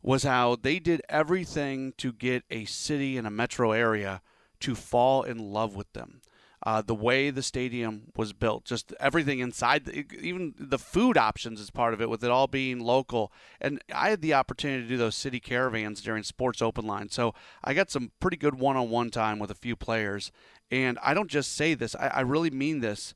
was 0.02 0.24
how 0.24 0.54
they 0.54 0.78
did 0.78 1.00
everything 1.08 1.94
to 1.96 2.12
get 2.12 2.44
a 2.50 2.66
city 2.66 3.16
and 3.16 3.26
a 3.26 3.30
metro 3.30 3.72
area 3.72 4.20
to 4.60 4.74
fall 4.74 5.22
in 5.22 5.38
love 5.38 5.74
with 5.74 5.90
them 5.94 6.20
uh, 6.64 6.82
the 6.82 6.94
way 6.94 7.30
the 7.30 7.42
stadium 7.42 8.12
was 8.14 8.34
built, 8.34 8.66
just 8.66 8.92
everything 9.00 9.38
inside, 9.38 9.88
even 10.20 10.52
the 10.58 10.78
food 10.78 11.16
options 11.16 11.58
is 11.58 11.70
part 11.70 11.94
of 11.94 12.02
it, 12.02 12.10
with 12.10 12.22
it 12.22 12.30
all 12.30 12.46
being 12.46 12.80
local. 12.80 13.32
And 13.62 13.82
I 13.94 14.10
had 14.10 14.20
the 14.20 14.34
opportunity 14.34 14.82
to 14.82 14.88
do 14.90 14.98
those 14.98 15.14
city 15.14 15.40
caravans 15.40 16.02
during 16.02 16.22
Sports 16.22 16.60
Open 16.60 16.86
Line, 16.86 17.08
so 17.08 17.34
I 17.62 17.72
got 17.72 17.90
some 17.90 18.12
pretty 18.20 18.36
good 18.36 18.56
one-on-one 18.58 19.10
time 19.10 19.38
with 19.38 19.50
a 19.50 19.54
few 19.54 19.74
players. 19.74 20.30
And 20.70 20.98
I 21.02 21.14
don't 21.14 21.30
just 21.30 21.54
say 21.54 21.72
this; 21.72 21.96
I, 21.96 22.08
I 22.08 22.20
really 22.20 22.50
mean 22.50 22.80
this. 22.80 23.14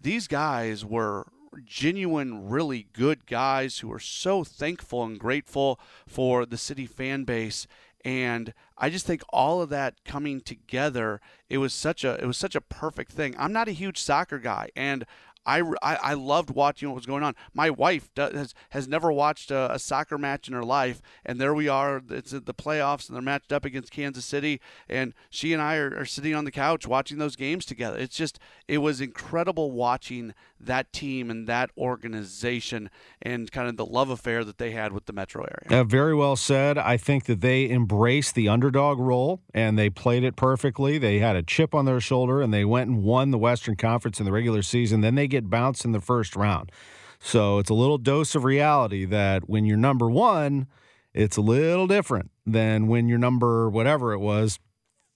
These 0.00 0.28
guys 0.28 0.84
were 0.84 1.26
genuine, 1.64 2.48
really 2.48 2.86
good 2.92 3.26
guys 3.26 3.78
who 3.78 3.92
are 3.92 3.98
so 4.00 4.44
thankful 4.44 5.04
and 5.04 5.18
grateful 5.18 5.78
for 6.06 6.46
the 6.46 6.56
city 6.56 6.86
fan 6.86 7.24
base 7.24 7.66
and 8.04 8.54
I 8.76 8.90
just 8.90 9.06
think 9.06 9.22
all 9.30 9.60
of 9.60 9.70
that 9.70 10.04
coming 10.04 10.40
together, 10.40 11.20
it 11.48 11.58
was 11.58 11.74
such 11.74 12.04
a 12.04 12.14
it 12.22 12.26
was 12.26 12.36
such 12.36 12.54
a 12.54 12.60
perfect 12.60 13.12
thing. 13.12 13.34
I'm 13.38 13.52
not 13.52 13.68
a 13.68 13.72
huge 13.72 13.98
soccer 13.98 14.38
guy, 14.38 14.70
and 14.76 15.04
I, 15.48 15.62
I, 15.82 15.94
I 16.02 16.14
loved 16.14 16.50
watching 16.50 16.90
what 16.90 16.96
was 16.96 17.06
going 17.06 17.22
on. 17.22 17.34
My 17.54 17.70
wife 17.70 18.12
does, 18.14 18.34
has 18.34 18.54
has 18.70 18.86
never 18.86 19.10
watched 19.10 19.50
a, 19.50 19.72
a, 19.72 19.78
soccer 19.78 20.18
match 20.18 20.46
in 20.46 20.52
her 20.52 20.62
life, 20.62 21.00
and 21.24 21.40
there 21.40 21.54
we 21.54 21.68
are. 21.68 22.02
It's 22.10 22.32
the 22.32 22.42
playoffs, 22.42 23.08
and 23.08 23.16
they're 23.16 23.22
matched 23.22 23.50
up 23.50 23.64
against 23.64 23.90
Kansas 23.90 24.26
City, 24.26 24.60
and 24.90 25.14
she 25.30 25.54
and 25.54 25.62
I 25.62 25.76
are, 25.76 25.96
are 25.96 26.04
sitting 26.04 26.34
on 26.34 26.44
the 26.44 26.50
couch 26.50 26.86
watching 26.86 27.16
those 27.16 27.34
games 27.34 27.64
together. 27.64 27.96
It's 27.96 28.14
just 28.14 28.38
it 28.68 28.78
was 28.78 29.00
incredible 29.00 29.72
watching 29.72 30.34
that 30.60 30.92
team 30.92 31.30
and 31.30 31.46
that 31.46 31.70
organization 31.78 32.90
and 33.22 33.50
kind 33.50 33.68
of 33.68 33.76
the 33.76 33.86
love 33.86 34.10
affair 34.10 34.44
that 34.44 34.58
they 34.58 34.72
had 34.72 34.92
with 34.92 35.06
the 35.06 35.12
metro 35.12 35.44
area. 35.44 35.84
Very 35.84 36.14
well 36.14 36.36
said. 36.36 36.78
I 36.78 36.96
think 36.96 37.24
that 37.24 37.40
they 37.40 37.70
embraced 37.70 38.34
the 38.34 38.48
underdog 38.48 38.98
role 38.98 39.40
and 39.54 39.78
they 39.78 39.90
played 39.90 40.24
it 40.24 40.36
perfectly. 40.36 40.98
They 40.98 41.18
had 41.20 41.36
a 41.36 41.42
chip 41.42 41.74
on 41.74 41.84
their 41.84 42.00
shoulder 42.00 42.42
and 42.42 42.52
they 42.52 42.64
went 42.64 42.90
and 42.90 43.02
won 43.02 43.30
the 43.30 43.38
Western 43.38 43.76
Conference 43.76 44.18
in 44.18 44.26
the 44.26 44.32
regular 44.32 44.62
season. 44.62 45.00
Then 45.00 45.14
they 45.14 45.28
get 45.28 45.37
bounced 45.44 45.84
in 45.84 45.92
the 45.92 46.00
first 46.00 46.36
round. 46.36 46.70
So 47.20 47.58
it's 47.58 47.70
a 47.70 47.74
little 47.74 47.98
dose 47.98 48.34
of 48.34 48.44
reality 48.44 49.04
that 49.06 49.48
when 49.48 49.64
you're 49.64 49.76
number 49.76 50.08
one, 50.08 50.66
it's 51.14 51.36
a 51.36 51.40
little 51.40 51.86
different 51.86 52.30
than 52.46 52.86
when 52.86 53.08
you're 53.08 53.18
number 53.18 53.68
whatever 53.68 54.12
it 54.12 54.18
was, 54.18 54.58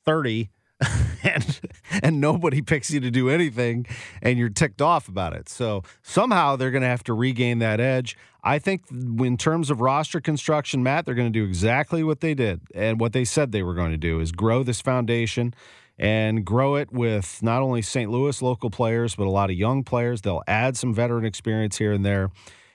30 0.05 0.51
and 1.23 1.61
and 2.03 2.21
nobody 2.21 2.61
picks 2.61 2.91
you 2.91 2.99
to 3.01 3.11
do 3.11 3.29
anything 3.29 3.87
and 4.21 4.39
you're 4.39 4.49
ticked 4.49 4.83
off 4.83 5.09
about 5.09 5.33
it. 5.33 5.49
So 5.49 5.83
somehow 6.03 6.57
they're 6.57 6.71
going 6.71 6.83
to 6.83 6.89
have 6.89 7.05
to 7.05 7.15
regain 7.15 7.59
that 7.61 7.81
edge. 7.81 8.17
I 8.43 8.59
think 8.59 8.83
in 8.91 9.37
terms 9.37 9.71
of 9.71 9.81
roster 9.81 10.21
construction, 10.21 10.83
Matt, 10.83 11.07
they're 11.07 11.15
going 11.15 11.33
to 11.33 11.39
do 11.39 11.45
exactly 11.45 12.03
what 12.03 12.21
they 12.21 12.35
did 12.35 12.61
and 12.75 12.99
what 12.99 13.13
they 13.13 13.25
said 13.25 13.53
they 13.53 13.63
were 13.63 13.75
going 13.75 13.93
to 13.93 13.97
do 13.97 14.19
is 14.19 14.33
grow 14.33 14.63
this 14.65 14.81
foundation 14.81 15.55
and 15.99 16.45
grow 16.45 16.77
it 16.77 16.93
with 16.93 17.41
not 17.43 17.63
only 17.63 17.83
St. 17.83 18.11
Louis 18.11 18.41
local 18.43 18.71
players 18.71 19.15
but 19.15 19.27
a 19.27 19.31
lot 19.31 19.51
of 19.51 19.57
young 19.57 19.85
players. 19.85 20.23
They'll 20.23 20.43
add 20.47 20.77
some 20.77 20.95
veteran 20.95 21.25
experience 21.25 21.79
here 21.79 21.93
and 21.93 22.05
there 22.05 22.31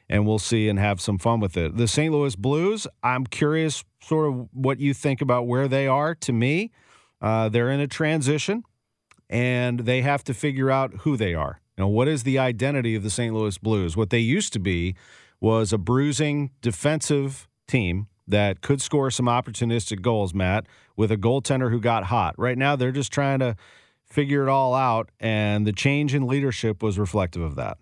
and 0.10 0.26
we'll 0.26 0.40
see 0.40 0.70
and 0.70 0.80
have 0.80 1.02
some 1.02 1.18
fun 1.18 1.40
with 1.40 1.58
it. 1.58 1.76
The 1.78 1.88
St. 1.88 2.14
Louis 2.14 2.36
Blues, 2.36 2.88
I'm 3.04 3.26
curious 3.26 3.84
sort 4.02 4.28
of 4.28 4.48
what 4.54 4.80
you 4.80 4.94
think 4.94 5.22
about 5.22 5.48
where 5.48 5.68
they 5.68 5.88
are 5.88 6.16
to 6.16 6.34
me. 6.34 6.72
Uh, 7.22 7.50
they're 7.50 7.72
in 7.72 7.80
a 7.80 7.88
transition, 7.88 8.64
and 9.30 9.82
they 9.82 10.02
have 10.02 10.24
to 10.26 10.34
figure 10.34 10.70
out 10.70 10.94
who 11.02 11.18
they 11.18 11.34
are. 11.34 11.60
You 11.78 11.84
know, 11.84 11.88
what 11.90 12.08
is 12.08 12.24
the 12.24 12.40
identity 12.40 12.96
of 12.96 13.04
the 13.04 13.10
St. 13.10 13.34
Louis 13.34 13.58
Blues? 13.58 13.98
What 13.98 14.10
they 14.10 14.20
used 14.20 14.54
to 14.54 14.60
be 14.60 14.96
was 15.40 15.74
a 15.74 15.78
bruising 15.78 16.52
defensive 16.62 17.48
team 17.68 18.08
that 18.28 18.62
could 18.62 18.82
score 18.82 19.10
some 19.12 19.26
opportunistic 19.26 20.02
goals, 20.02 20.34
Matt, 20.34 20.66
with 20.96 21.12
a 21.12 21.18
goaltender 21.18 21.72
who 21.72 21.80
got 21.80 22.06
hot. 22.06 22.36
Right 22.38 22.58
now, 22.58 22.76
they're 22.76 22.92
just 22.92 23.12
trying 23.12 23.40
to 23.40 23.56
figure 24.06 24.44
it 24.44 24.50
all 24.50 24.74
out, 24.74 25.10
and 25.20 25.66
the 25.66 25.74
change 25.74 26.14
in 26.14 26.28
leadership 26.28 26.82
was 26.82 26.98
reflective 26.98 27.42
of 27.42 27.56
that. 27.56 27.78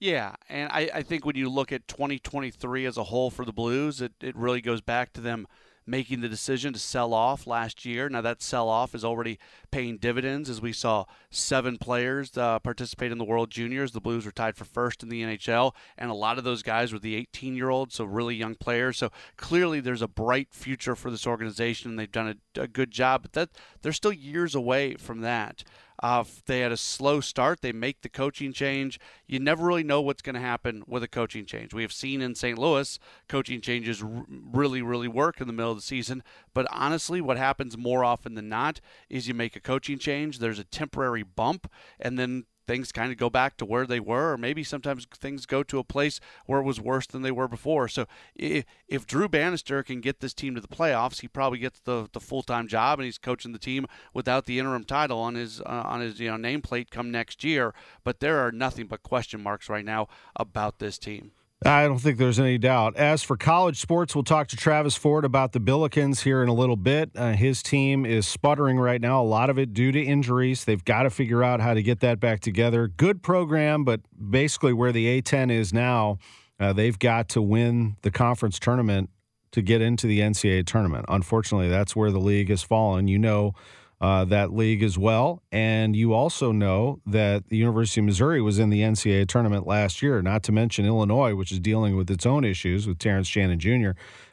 Yeah, 0.00 0.34
and 0.48 0.70
I, 0.70 0.90
I 0.94 1.02
think 1.02 1.24
when 1.24 1.36
you 1.36 1.48
look 1.48 1.72
at 1.72 1.88
2023 1.88 2.84
as 2.86 2.96
a 2.96 3.04
whole 3.04 3.30
for 3.30 3.44
the 3.44 3.52
Blues, 3.52 4.00
it, 4.00 4.12
it 4.20 4.36
really 4.36 4.60
goes 4.60 4.80
back 4.80 5.12
to 5.14 5.20
them– 5.20 5.46
making 5.86 6.20
the 6.20 6.28
decision 6.28 6.72
to 6.72 6.78
sell 6.78 7.12
off 7.12 7.46
last 7.46 7.84
year. 7.84 8.08
Now 8.08 8.20
that 8.22 8.42
sell 8.42 8.68
off 8.68 8.94
is 8.94 9.04
already 9.04 9.38
paying 9.70 9.98
dividends 9.98 10.48
as 10.48 10.60
we 10.60 10.72
saw 10.72 11.04
seven 11.30 11.78
players 11.78 12.36
uh, 12.36 12.58
participate 12.60 13.12
in 13.12 13.18
the 13.18 13.24
World 13.24 13.50
Juniors. 13.50 13.92
The 13.92 14.00
Blues 14.00 14.24
were 14.24 14.32
tied 14.32 14.56
for 14.56 14.64
first 14.64 15.02
in 15.02 15.08
the 15.08 15.22
NHL, 15.22 15.74
and 15.98 16.10
a 16.10 16.14
lot 16.14 16.38
of 16.38 16.44
those 16.44 16.62
guys 16.62 16.92
were 16.92 16.98
the 16.98 17.16
18 17.16 17.54
year 17.54 17.70
olds, 17.70 17.94
so 17.94 18.04
really 18.04 18.34
young 18.34 18.54
players. 18.54 18.98
So 18.98 19.10
clearly 19.36 19.80
there's 19.80 20.02
a 20.02 20.08
bright 20.08 20.48
future 20.52 20.96
for 20.96 21.10
this 21.10 21.26
organization, 21.26 21.90
and 21.90 21.98
they've 21.98 22.10
done 22.10 22.38
a, 22.56 22.60
a 22.60 22.68
good 22.68 22.90
job, 22.90 23.22
but 23.22 23.32
that 23.32 23.50
they're 23.82 23.92
still 23.92 24.12
years 24.12 24.54
away 24.54 24.94
from 24.94 25.20
that. 25.20 25.64
Uh, 26.02 26.24
they 26.46 26.60
had 26.60 26.72
a 26.72 26.76
slow 26.76 27.20
start. 27.20 27.60
They 27.60 27.72
make 27.72 28.02
the 28.02 28.08
coaching 28.08 28.52
change. 28.52 28.98
You 29.26 29.38
never 29.38 29.64
really 29.64 29.84
know 29.84 30.00
what's 30.00 30.22
going 30.22 30.34
to 30.34 30.40
happen 30.40 30.82
with 30.86 31.02
a 31.02 31.08
coaching 31.08 31.46
change. 31.46 31.72
We 31.72 31.82
have 31.82 31.92
seen 31.92 32.20
in 32.20 32.34
St. 32.34 32.58
Louis 32.58 32.98
coaching 33.28 33.60
changes 33.60 34.02
r- 34.02 34.26
really, 34.28 34.82
really 34.82 35.08
work 35.08 35.40
in 35.40 35.46
the 35.46 35.52
middle 35.52 35.72
of 35.72 35.78
the 35.78 35.82
season. 35.82 36.22
But 36.52 36.66
honestly, 36.70 37.20
what 37.20 37.36
happens 37.36 37.76
more 37.76 38.04
often 38.04 38.34
than 38.34 38.48
not 38.48 38.80
is 39.08 39.28
you 39.28 39.34
make 39.34 39.56
a 39.56 39.60
coaching 39.60 39.98
change, 39.98 40.38
there's 40.38 40.58
a 40.58 40.64
temporary 40.64 41.22
bump, 41.22 41.70
and 42.00 42.18
then 42.18 42.44
things 42.66 42.92
kind 42.92 43.12
of 43.12 43.18
go 43.18 43.30
back 43.30 43.56
to 43.56 43.64
where 43.64 43.86
they 43.86 44.00
were, 44.00 44.32
or 44.32 44.38
maybe 44.38 44.64
sometimes 44.64 45.06
things 45.06 45.46
go 45.46 45.62
to 45.62 45.78
a 45.78 45.84
place 45.84 46.20
where 46.46 46.60
it 46.60 46.64
was 46.64 46.80
worse 46.80 47.06
than 47.06 47.22
they 47.22 47.30
were 47.30 47.48
before. 47.48 47.88
So 47.88 48.06
if, 48.34 48.64
if 48.88 49.06
Drew 49.06 49.28
Bannister 49.28 49.82
can 49.82 50.00
get 50.00 50.20
this 50.20 50.34
team 50.34 50.54
to 50.54 50.60
the 50.60 50.68
playoffs, 50.68 51.20
he 51.20 51.28
probably 51.28 51.58
gets 51.58 51.80
the, 51.80 52.08
the 52.12 52.20
full 52.20 52.42
time 52.42 52.68
job, 52.68 52.98
and 52.98 53.06
he's 53.06 53.18
coaching 53.18 53.52
the 53.52 53.58
team 53.58 53.86
without 54.12 54.46
the 54.46 54.58
interim 54.58 54.84
title 54.84 55.18
on 55.18 55.34
his 55.34 55.60
uh, 55.60 55.82
on 55.84 56.00
his 56.00 56.20
you 56.20 56.30
know 56.30 56.36
nameplate 56.36 56.90
come 56.90 57.10
next 57.10 57.44
year. 57.44 57.74
But 58.02 58.20
there 58.20 58.38
are 58.40 58.52
nothing 58.52 58.86
but 58.86 59.02
question 59.02 59.42
marks 59.42 59.68
right 59.68 59.84
now 59.84 60.08
about 60.36 60.78
this 60.78 60.98
team. 60.98 61.32
I 61.66 61.86
don't 61.86 61.98
think 61.98 62.18
there's 62.18 62.38
any 62.38 62.58
doubt. 62.58 62.96
As 62.96 63.22
for 63.22 63.38
college 63.38 63.80
sports, 63.80 64.14
we'll 64.14 64.22
talk 64.22 64.48
to 64.48 64.56
Travis 64.56 64.96
Ford 64.96 65.24
about 65.24 65.52
the 65.52 65.60
Billikens 65.60 66.22
here 66.22 66.42
in 66.42 66.48
a 66.50 66.52
little 66.52 66.76
bit. 66.76 67.10
Uh, 67.16 67.32
his 67.32 67.62
team 67.62 68.04
is 68.04 68.26
sputtering 68.26 68.78
right 68.78 69.00
now, 69.00 69.22
a 69.22 69.24
lot 69.24 69.48
of 69.48 69.58
it 69.58 69.72
due 69.72 69.90
to 69.90 70.02
injuries. 70.02 70.66
They've 70.66 70.84
got 70.84 71.04
to 71.04 71.10
figure 71.10 71.42
out 71.42 71.60
how 71.60 71.72
to 71.72 71.82
get 71.82 72.00
that 72.00 72.20
back 72.20 72.40
together. 72.40 72.88
Good 72.88 73.22
program, 73.22 73.82
but 73.82 74.02
basically 74.30 74.74
where 74.74 74.92
the 74.92 75.22
A10 75.22 75.50
is 75.50 75.72
now, 75.72 76.18
uh, 76.60 76.74
they've 76.74 76.98
got 76.98 77.30
to 77.30 77.40
win 77.40 77.96
the 78.02 78.10
conference 78.10 78.58
tournament 78.58 79.08
to 79.52 79.62
get 79.62 79.80
into 79.80 80.06
the 80.06 80.20
NCAA 80.20 80.66
tournament. 80.66 81.06
Unfortunately, 81.08 81.68
that's 81.68 81.96
where 81.96 82.10
the 82.10 82.20
league 82.20 82.50
has 82.50 82.62
fallen. 82.62 83.08
You 83.08 83.18
know 83.18 83.54
uh, 84.00 84.24
that 84.26 84.52
league 84.52 84.82
as 84.82 84.98
well. 84.98 85.42
And 85.52 85.94
you 85.94 86.12
also 86.12 86.52
know 86.52 87.00
that 87.06 87.48
the 87.48 87.56
University 87.56 88.00
of 88.00 88.06
Missouri 88.06 88.42
was 88.42 88.58
in 88.58 88.70
the 88.70 88.80
NCAA 88.80 89.26
tournament 89.28 89.66
last 89.66 90.02
year, 90.02 90.20
not 90.22 90.42
to 90.44 90.52
mention 90.52 90.84
Illinois, 90.84 91.34
which 91.34 91.52
is 91.52 91.60
dealing 91.60 91.96
with 91.96 92.10
its 92.10 92.26
own 92.26 92.44
issues 92.44 92.86
with 92.86 92.98
Terrence 92.98 93.28
Shannon 93.28 93.58
Jr. 93.58 93.90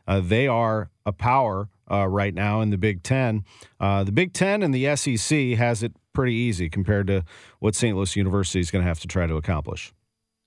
Uh, 0.08 0.20
they 0.20 0.48
are 0.48 0.90
a 1.06 1.12
power 1.12 1.70
uh, 1.90 2.08
right 2.08 2.34
now 2.34 2.62
in 2.62 2.70
the 2.70 2.78
Big 2.78 3.04
Ten. 3.04 3.44
Uh, 3.80 4.04
the 4.04 4.12
Big 4.12 4.34
Ten 4.34 4.64
and 4.64 4.74
the 4.74 4.96
SEC 4.96 5.58
has 5.58 5.84
it 5.84 5.94
pretty 6.14 6.34
easy 6.34 6.70
compared 6.70 7.08
to 7.08 7.24
what 7.60 7.76
St. 7.76 7.96
Louis 7.96 8.16
University 8.16 8.60
is 8.60 8.72
going 8.72 8.84
to 8.84 8.88
have 8.88 9.00
to 9.00 9.08
try 9.08 9.28
to 9.28 9.36
accomplish. 9.36 9.94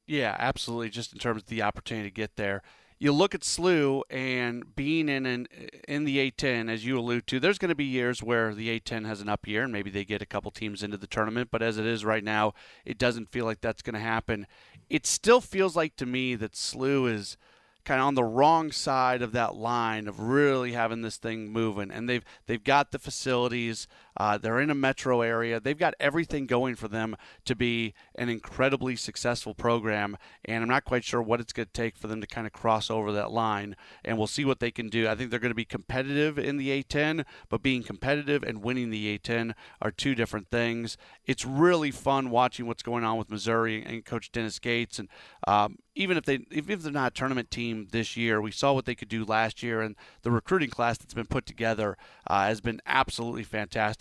Yeah, 0.07 0.37
absolutely. 0.39 0.91
Just 0.91 1.13
in 1.13 1.19
terms 1.19 1.43
of 1.43 1.49
the 1.49 1.63
opportunity 1.63 2.11
to 2.11 2.15
get 2.15 2.37
there 2.37 2.63
you 2.99 3.13
look 3.13 3.35
at 3.35 3.43
SLU 3.43 4.03
and 4.09 4.75
being 4.75 5.09
in 5.09 5.27
an, 5.27 5.47
in 5.89 6.05
the 6.05 6.31
A10, 6.31 6.71
as 6.71 6.85
you 6.85 6.99
allude 6.99 7.27
to, 7.29 7.41
there's 7.41 7.59
going 7.59 7.71
to 7.71 7.75
be 7.75 7.85
years 7.85 8.23
where 8.23 8.55
the 8.55 8.81
A10 8.81 9.07
has 9.07 9.21
an 9.21 9.29
up 9.29 9.47
year 9.47 9.63
and 9.65 9.73
maybe 9.73 9.91
they 9.91 10.05
get 10.05 10.23
a 10.23 10.27
couple 10.27 10.51
teams 10.51 10.83
into 10.83 10.97
the 10.97 11.07
tournament. 11.07 11.49
But 11.51 11.63
as 11.63 11.79
it 11.79 11.87
is 11.87 12.05
right 12.05 12.25
now, 12.25 12.55
it 12.85 12.99
doesn't 12.99 13.31
feel 13.31 13.45
like 13.45 13.61
that's 13.61 13.83
going 13.83 13.95
to 13.95 14.01
happen. 14.01 14.47
It 14.89 15.07
still 15.07 15.41
feels 15.41 15.77
like 15.77 15.97
to 15.97 16.07
me 16.07 16.35
that 16.37 16.53
SLU 16.53 17.13
is– 17.13 17.37
kind 17.85 18.01
of 18.01 18.07
on 18.07 18.15
the 18.15 18.25
wrong 18.25 18.73
side 18.73 19.23
of 19.23 19.33
that 19.33 19.55
line 19.55 20.09
of 20.09 20.19
really 20.19 20.73
having 20.73 21.03
this 21.03 21.17
thing 21.17 21.51
moving. 21.51 21.91
And 21.91 22.09
they've 22.09 22.25
they've 22.47 22.63
got 22.63 22.91
the 22.91 22.99
facilities. 22.99 23.87
Uh, 24.17 24.39
they're 24.39 24.61
in 24.61 24.71
a 24.71 24.75
metro 24.75 25.21
area. 25.21 25.61
They've 25.61 25.79
got 25.79 25.95
everything 25.99 26.47
going 26.47 26.77
for 26.77 26.89
them 26.89 27.17
to 27.45 27.55
be 27.55 27.95
an 28.15 28.29
incredibly 28.29 28.97
successful 28.97 29.55
program. 29.55 30.17
And 30.45 30.63
I'm 30.63 30.69
not 30.69 30.85
quite 30.85 31.05
sure 31.05 31.23
what 31.23 31.41
it's 31.41 31.53
going 31.53 31.67
to 31.67 31.73
take 31.73 31.97
for 31.97 32.07
them 32.07 32.21
to 32.21 32.27
kind 32.27 32.47
of 32.47 32.53
cross 32.53 32.91
over 32.91 33.13
that 33.13 33.31
line. 33.31 33.77
And 34.05 34.19
we'll 34.19 34.27
see 34.27 34.45
what 34.45 34.61
they 34.61 34.71
can 34.71 34.89
do. 34.89 35.09
I 35.09 35.15
think 35.15 35.31
they're 35.31 35.41
going 35.41 35.51
to 35.51 35.55
be 35.55 35.65
competitive 35.65 36.39
in 36.39 36.57
the 36.57 36.83
A10, 36.83 37.25
but 37.49 37.63
being 37.63 37.83
competitive 37.83 38.43
and 38.43 38.63
winning 38.63 38.91
the 38.91 39.19
A10 39.19 39.55
are 39.83 39.91
two 39.91 40.15
different 40.15 40.51
things. 40.51 40.97
It's 41.27 41.45
really 41.45 41.91
fun 41.91 42.31
watching 42.31 42.67
what's 42.67 42.83
going 42.83 43.05
on 43.05 43.19
with 43.19 43.31
Missouri 43.31 43.85
and 43.85 44.05
Coach 44.05 44.31
Dennis 44.33 44.59
Gates. 44.59 44.99
And 44.99 45.09
um, 45.47 45.79
even 45.95 46.17
if 46.17 46.25
they 46.25 46.41
if 46.51 46.67
they're 46.67 46.93
not 46.93 47.13
a 47.13 47.15
tournament 47.15 47.51
team 47.51 47.89
this 47.93 48.17
year, 48.17 48.41
we 48.41 48.51
saw 48.51 48.73
what 48.73 48.85
they 48.85 48.95
could 48.95 49.09
do 49.09 49.25
last 49.25 49.63
year, 49.63 49.81
and 49.81 49.95
the 50.23 50.31
recruiting 50.31 50.71
class 50.71 50.99
that's 50.99 51.15
been 51.15 51.27
put 51.27 51.47
together 51.47 51.97
uh, 52.27 52.47
has 52.47 52.61
been 52.61 52.81
absolutely 52.87 53.45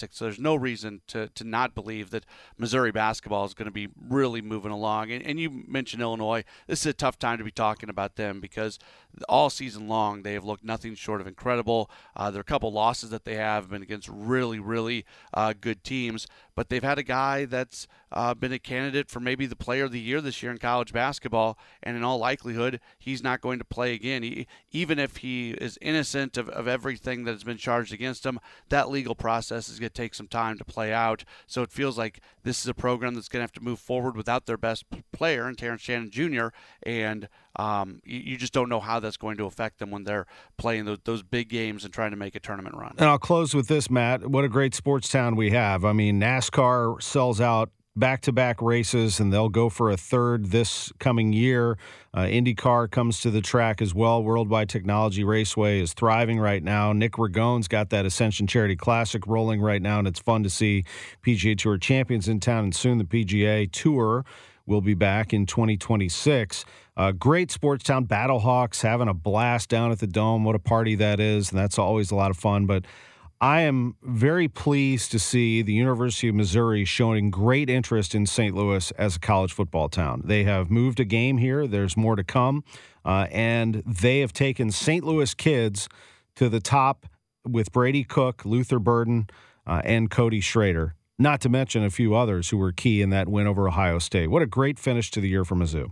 fantastic. 0.03 0.17
So 0.17 0.25
there's 0.25 0.39
no 0.39 0.55
reason 0.55 1.01
to 1.07 1.29
to 1.29 1.43
not 1.43 1.75
believe 1.75 2.09
that 2.11 2.25
Missouri 2.57 2.91
basketball 2.91 3.45
is 3.45 3.53
going 3.53 3.65
to 3.65 3.71
be 3.71 3.89
really 4.09 4.41
moving 4.41 4.71
along. 4.71 5.11
And, 5.11 5.25
and 5.25 5.39
you 5.39 5.49
mentioned 5.67 6.01
Illinois. 6.01 6.43
This 6.67 6.81
is 6.81 6.87
a 6.87 6.93
tough 6.93 7.19
time 7.19 7.37
to 7.37 7.43
be 7.43 7.51
talking 7.51 7.89
about 7.89 8.15
them 8.15 8.39
because 8.39 8.79
all 9.29 9.49
season 9.49 9.87
long 9.87 10.23
they 10.23 10.33
have 10.33 10.43
looked 10.43 10.63
nothing 10.63 10.95
short 10.95 11.21
of 11.21 11.27
incredible. 11.27 11.89
Uh, 12.15 12.31
there 12.31 12.39
are 12.39 12.41
a 12.41 12.45
couple 12.45 12.71
losses 12.71 13.09
that 13.09 13.25
they 13.25 13.35
have 13.35 13.69
been 13.69 13.81
against 13.81 14.09
really 14.09 14.59
really 14.59 15.05
uh, 15.33 15.53
good 15.59 15.83
teams, 15.83 16.27
but 16.55 16.69
they've 16.69 16.83
had 16.83 16.97
a 16.97 17.03
guy 17.03 17.45
that's 17.45 17.87
uh, 18.11 18.33
been 18.33 18.51
a 18.51 18.59
candidate 18.59 19.09
for 19.09 19.19
maybe 19.19 19.45
the 19.45 19.55
player 19.55 19.85
of 19.85 19.91
the 19.91 19.99
year 19.99 20.21
this 20.21 20.43
year 20.43 20.51
in 20.51 20.57
college 20.59 20.93
basketball, 20.93 21.57
and 21.81 21.97
in 21.97 22.03
all 22.03 22.19
likelihood, 22.19 22.79
he's 22.99 23.23
not 23.23 23.41
going 23.41 23.57
to 23.57 23.65
play 23.65 23.93
again. 23.93 24.21
He, 24.21 24.47
even 24.71 24.99
if 24.99 25.17
he 25.17 25.51
is 25.51 25.79
innocent 25.81 26.37
of, 26.37 26.47
of 26.49 26.67
everything 26.67 27.23
that 27.23 27.31
has 27.31 27.43
been 27.43 27.57
charged 27.57 27.91
against 27.91 28.25
him, 28.25 28.39
that 28.69 28.89
legal 28.89 29.15
process 29.15 29.67
is 29.67 29.79
going 29.79 29.89
to 29.89 29.93
take 29.93 30.13
some 30.13 30.27
time 30.27 30.57
to 30.59 30.65
play 30.65 30.93
out. 30.93 31.23
So 31.47 31.63
it 31.63 31.71
feels 31.71 31.97
like 31.97 32.21
this 32.43 32.61
is 32.61 32.67
a 32.67 32.73
program 32.73 33.15
that's 33.15 33.29
going 33.29 33.39
to 33.39 33.45
have 33.45 33.51
to 33.53 33.63
move 33.63 33.79
forward 33.79 34.15
without 34.15 34.45
their 34.45 34.57
best 34.57 34.85
player, 35.11 35.47
and 35.47 35.57
Terrence 35.57 35.81
Shannon 35.81 36.11
Jr., 36.11 36.47
and 36.83 37.27
um, 37.55 38.01
you, 38.03 38.19
you, 38.19 38.37
just 38.37 38.53
don't 38.53 38.69
know 38.69 38.79
how 38.79 38.99
that's 39.03 39.17
going 39.17 39.37
to 39.37 39.45
affect 39.45 39.77
them 39.77 39.91
when 39.91 40.03
they're 40.03 40.25
playing 40.57 40.85
those, 40.85 40.99
those, 41.03 41.21
big 41.23 41.49
games 41.49 41.83
and 41.83 41.93
trying 41.93 42.11
to 42.11 42.17
make 42.17 42.35
a 42.35 42.39
tournament 42.39 42.75
run. 42.75 42.95
And 42.97 43.07
I'll 43.07 43.19
close 43.19 43.53
with 43.53 43.67
this, 43.67 43.89
Matt. 43.89 44.27
What 44.27 44.43
a 44.43 44.49
great 44.49 44.73
sports 44.73 45.09
town 45.09 45.35
we 45.35 45.51
have. 45.51 45.85
I 45.85 45.93
mean, 45.93 46.19
NASCAR 46.19 47.01
sells 47.01 47.39
out 47.39 47.69
back 47.95 48.21
to 48.21 48.31
back 48.31 48.61
races, 48.61 49.19
and 49.19 49.31
they'll 49.31 49.49
go 49.49 49.69
for 49.69 49.91
a 49.91 49.97
third 49.97 50.47
this 50.47 50.91
coming 50.99 51.33
year. 51.33 51.77
Uh, 52.13 52.21
IndyCar 52.21 52.89
comes 52.89 53.19
to 53.21 53.31
the 53.31 53.41
track 53.41 53.81
as 53.81 53.93
well. 53.93 54.23
Worldwide 54.23 54.69
Technology 54.69 55.23
Raceway 55.23 55.79
is 55.79 55.93
thriving 55.93 56.39
right 56.39 56.63
now. 56.63 56.93
Nick 56.93 57.13
Ragone's 57.13 57.67
got 57.67 57.89
that 57.91 58.05
Ascension 58.05 58.47
Charity 58.47 58.75
Classic 58.75 59.25
rolling 59.27 59.61
right 59.61 59.81
now, 59.81 59.99
and 59.99 60.07
it's 60.07 60.19
fun 60.19 60.43
to 60.43 60.49
see 60.49 60.83
PGA 61.25 61.57
Tour 61.57 61.77
champions 61.77 62.27
in 62.27 62.39
town, 62.39 62.65
and 62.65 62.75
soon 62.75 62.97
the 62.97 63.03
PGA 63.03 63.71
Tour 63.71 64.25
will 64.65 64.81
be 64.81 64.93
back 64.93 65.33
in 65.33 65.45
2026. 65.45 66.65
Uh, 66.95 67.11
great 67.11 67.49
sports 67.49 67.83
town, 67.83 68.05
Battlehawks 68.05 68.81
having 68.81 69.07
a 69.07 69.13
blast 69.13 69.69
down 69.69 69.91
at 69.91 69.99
the 69.99 70.07
Dome. 70.07 70.43
What 70.43 70.55
a 70.55 70.59
party 70.59 70.95
that 70.95 71.19
is, 71.19 71.49
and 71.49 71.59
that's 71.59 71.79
always 71.79 72.11
a 72.11 72.15
lot 72.15 72.29
of 72.29 72.37
fun. 72.37 72.65
But 72.65 72.85
I 73.41 73.61
am 73.61 73.95
very 74.03 74.47
pleased 74.47 75.11
to 75.11 75.19
see 75.19 75.61
the 75.61 75.73
University 75.73 76.29
of 76.29 76.35
Missouri 76.35 76.85
showing 76.85 77.29
great 77.29 77.69
interest 77.69 78.15
in 78.15 78.25
St. 78.25 78.55
Louis 78.55 78.91
as 78.91 79.15
a 79.15 79.19
college 79.19 79.51
football 79.51 79.89
town. 79.89 80.21
They 80.23 80.43
have 80.43 80.71
moved 80.71 80.99
a 80.99 81.05
game 81.05 81.39
here, 81.39 81.67
there's 81.67 81.97
more 81.97 82.15
to 82.15 82.23
come, 82.23 82.63
uh, 83.03 83.27
and 83.31 83.83
they 83.85 84.19
have 84.19 84.31
taken 84.31 84.71
St. 84.71 85.03
Louis 85.03 85.33
kids 85.33 85.89
to 86.35 86.47
the 86.47 86.61
top 86.61 87.05
with 87.45 87.71
Brady 87.71 88.03
Cook, 88.03 88.45
Luther 88.45 88.79
Burden, 88.79 89.27
uh, 89.67 89.81
and 89.83 90.09
Cody 90.09 90.39
Schrader, 90.39 90.95
not 91.19 91.41
to 91.41 91.49
mention 91.49 91.83
a 91.83 91.89
few 91.89 92.15
others 92.15 92.49
who 92.49 92.57
were 92.57 92.71
key 92.71 93.01
in 93.01 93.09
that 93.09 93.27
win 93.27 93.47
over 93.47 93.67
Ohio 93.67 93.99
State. 93.99 94.29
What 94.29 94.41
a 94.41 94.47
great 94.47 94.79
finish 94.79 95.11
to 95.11 95.19
the 95.19 95.27
year 95.27 95.43
for 95.43 95.55
Mizzou. 95.55 95.91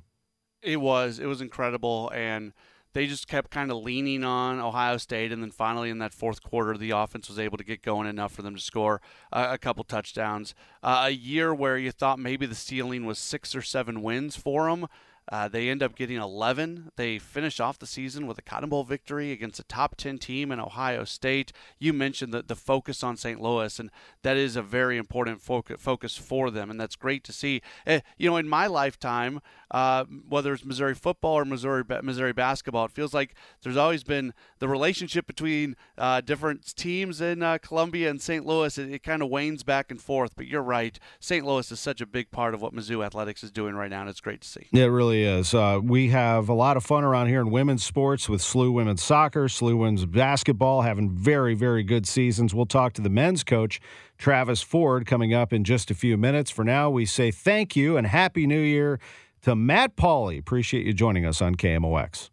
It 0.62 0.78
was. 0.78 1.20
It 1.20 1.26
was 1.26 1.42
incredible. 1.42 2.12
And 2.14 2.54
they 2.94 3.08
just 3.08 3.28
kept 3.28 3.52
kind 3.52 3.72
of 3.72 3.78
leaning 3.78 4.24
on 4.24 4.60
Ohio 4.60 4.98
State, 4.98 5.32
and 5.32 5.42
then 5.42 5.52
finally 5.52 5.90
in 5.90 6.00
that 6.00 6.14
fourth 6.14 6.44
quarter, 6.44 6.78
the 6.78 6.92
offense 6.92 7.30
was 7.30 7.40
able 7.40 7.58
to 7.58 7.64
get 7.64 7.82
going 7.82 8.08
enough 8.08 8.34
for 8.34 8.42
them 8.42 8.56
to 8.56 8.62
score 8.62 9.02
uh, 9.32 9.48
a 9.50 9.58
couple 9.58 9.84
touchdowns. 9.84 10.54
Uh, 10.84 11.04
a 11.06 11.10
year 11.12 11.54
where 11.54 11.78
you 11.78 11.92
thought 11.92 12.20
maybe 12.20 12.46
the 12.46 12.56
ceiling 12.56 13.06
was 13.06 13.18
six 13.18 13.56
or 13.56 13.62
seven 13.62 14.02
wins 14.02 14.36
for 14.36 14.70
them. 14.70 14.88
Uh, 15.32 15.48
they 15.48 15.70
end 15.70 15.82
up 15.82 15.96
getting 15.96 16.18
11. 16.18 16.92
They 16.98 17.18
finish 17.18 17.62
off 17.62 17.80
the 17.80 17.88
season 17.88 18.28
with 18.28 18.38
a 18.38 18.42
Cotton 18.42 18.70
Bowl 18.70 18.84
victory 18.84 19.32
against 19.32 19.60
a 19.60 19.64
top 19.64 19.96
10 19.96 20.18
team 20.18 20.52
in 20.52 20.60
Ohio 20.60 21.06
State. 21.06 21.54
You 21.80 21.94
mentioned 21.94 22.34
the, 22.34 22.44
the 22.44 22.56
focus 22.56 23.02
on 23.02 23.16
St. 23.16 23.42
Louis, 23.42 23.80
and 23.80 23.90
that 24.24 24.36
is 24.36 24.58
a 24.58 24.62
very 24.62 24.98
important 24.98 25.42
focus 25.42 26.18
for 26.18 26.52
them, 26.52 26.70
and 26.70 26.80
that's 26.80 26.98
great 26.98 27.24
to 27.24 27.32
see. 27.32 27.62
Uh, 27.88 28.02
you 28.18 28.30
know, 28.30 28.36
in 28.36 28.50
my 28.50 28.68
lifetime, 28.68 29.42
uh, 29.72 30.04
whether 30.28 30.54
it's 30.54 30.66
Missouri 30.66 30.94
football 30.94 31.36
or 31.36 31.46
Missouri 31.46 31.84
Missouri 32.04 32.34
basketball, 32.34 32.86
it 32.86 32.92
feels 32.92 33.14
like 33.14 33.34
there's 33.64 33.78
always 33.78 34.04
been 34.04 34.34
the 34.60 34.68
relationship 34.68 35.26
between 35.28 35.78
uh, 35.98 36.20
different 36.20 36.76
teams 36.76 37.22
in 37.22 37.42
uh, 37.42 37.58
Columbia 37.58 38.10
and 38.10 38.22
St. 38.22 38.46
Louis. 38.46 38.78
It, 38.78 38.92
it 38.92 39.04
kind 39.04 39.22
of 39.22 39.30
wanes 39.30 39.64
back 39.64 39.92
and 39.92 40.02
forth, 40.02 40.36
but 40.36 40.46
you're 40.46 40.62
right. 40.62 41.00
St. 41.22 41.46
Louis 41.46 41.72
is 41.72 41.80
such 41.80 42.02
a 42.02 42.06
big 42.06 42.32
part 42.32 42.54
of 42.54 42.62
what 42.62 42.76
Mizzou 42.76 43.06
athletics 43.06 43.44
is 43.44 43.52
doing 43.52 43.76
right 43.76 43.90
now, 43.90 44.02
and 44.02 44.10
it's 44.10 44.20
great 44.20 44.42
to 44.42 44.48
see. 44.48 44.68
Yeah, 44.72 44.86
it 44.86 44.88
really 44.88 45.21
is. 45.24 45.54
Uh, 45.54 45.80
we 45.82 46.10
have 46.10 46.50
a 46.50 46.54
lot 46.54 46.78
of 46.78 46.84
fun 46.84 47.04
around 47.04 47.28
here 47.28 47.42
in 47.42 47.50
women's 47.50 47.84
sports 47.84 48.28
with 48.28 48.42
SLU 48.42 48.74
women's 48.74 49.04
soccer, 49.04 49.46
SLU 49.46 49.78
women's 49.78 50.06
basketball, 50.06 50.82
having 50.82 51.10
very, 51.10 51.54
very 51.54 51.84
good 51.84 52.08
seasons. 52.08 52.54
We'll 52.54 52.66
talk 52.66 52.94
to 52.94 53.02
the 53.02 53.10
men's 53.10 53.44
coach, 53.44 53.80
Travis 54.18 54.62
Ford, 54.62 55.06
coming 55.06 55.34
up 55.34 55.54
in 55.54 55.64
just 55.64 55.92
a 55.92 55.94
few 55.94 56.18
minutes. 56.18 56.52
For 56.52 56.64
now, 56.64 56.90
we 56.90 57.06
say 57.06 57.32
thank 57.32 57.76
you 57.76 57.98
and 57.98 58.08
Happy 58.08 58.46
New 58.46 58.62
Year 58.62 59.00
to 59.42 59.56
Matt 59.56 59.96
Pauley. 59.96 60.40
Appreciate 60.40 60.86
you 60.86 60.94
joining 60.94 61.26
us 61.26 61.42
on 61.42 61.56
KMOX. 61.56 62.30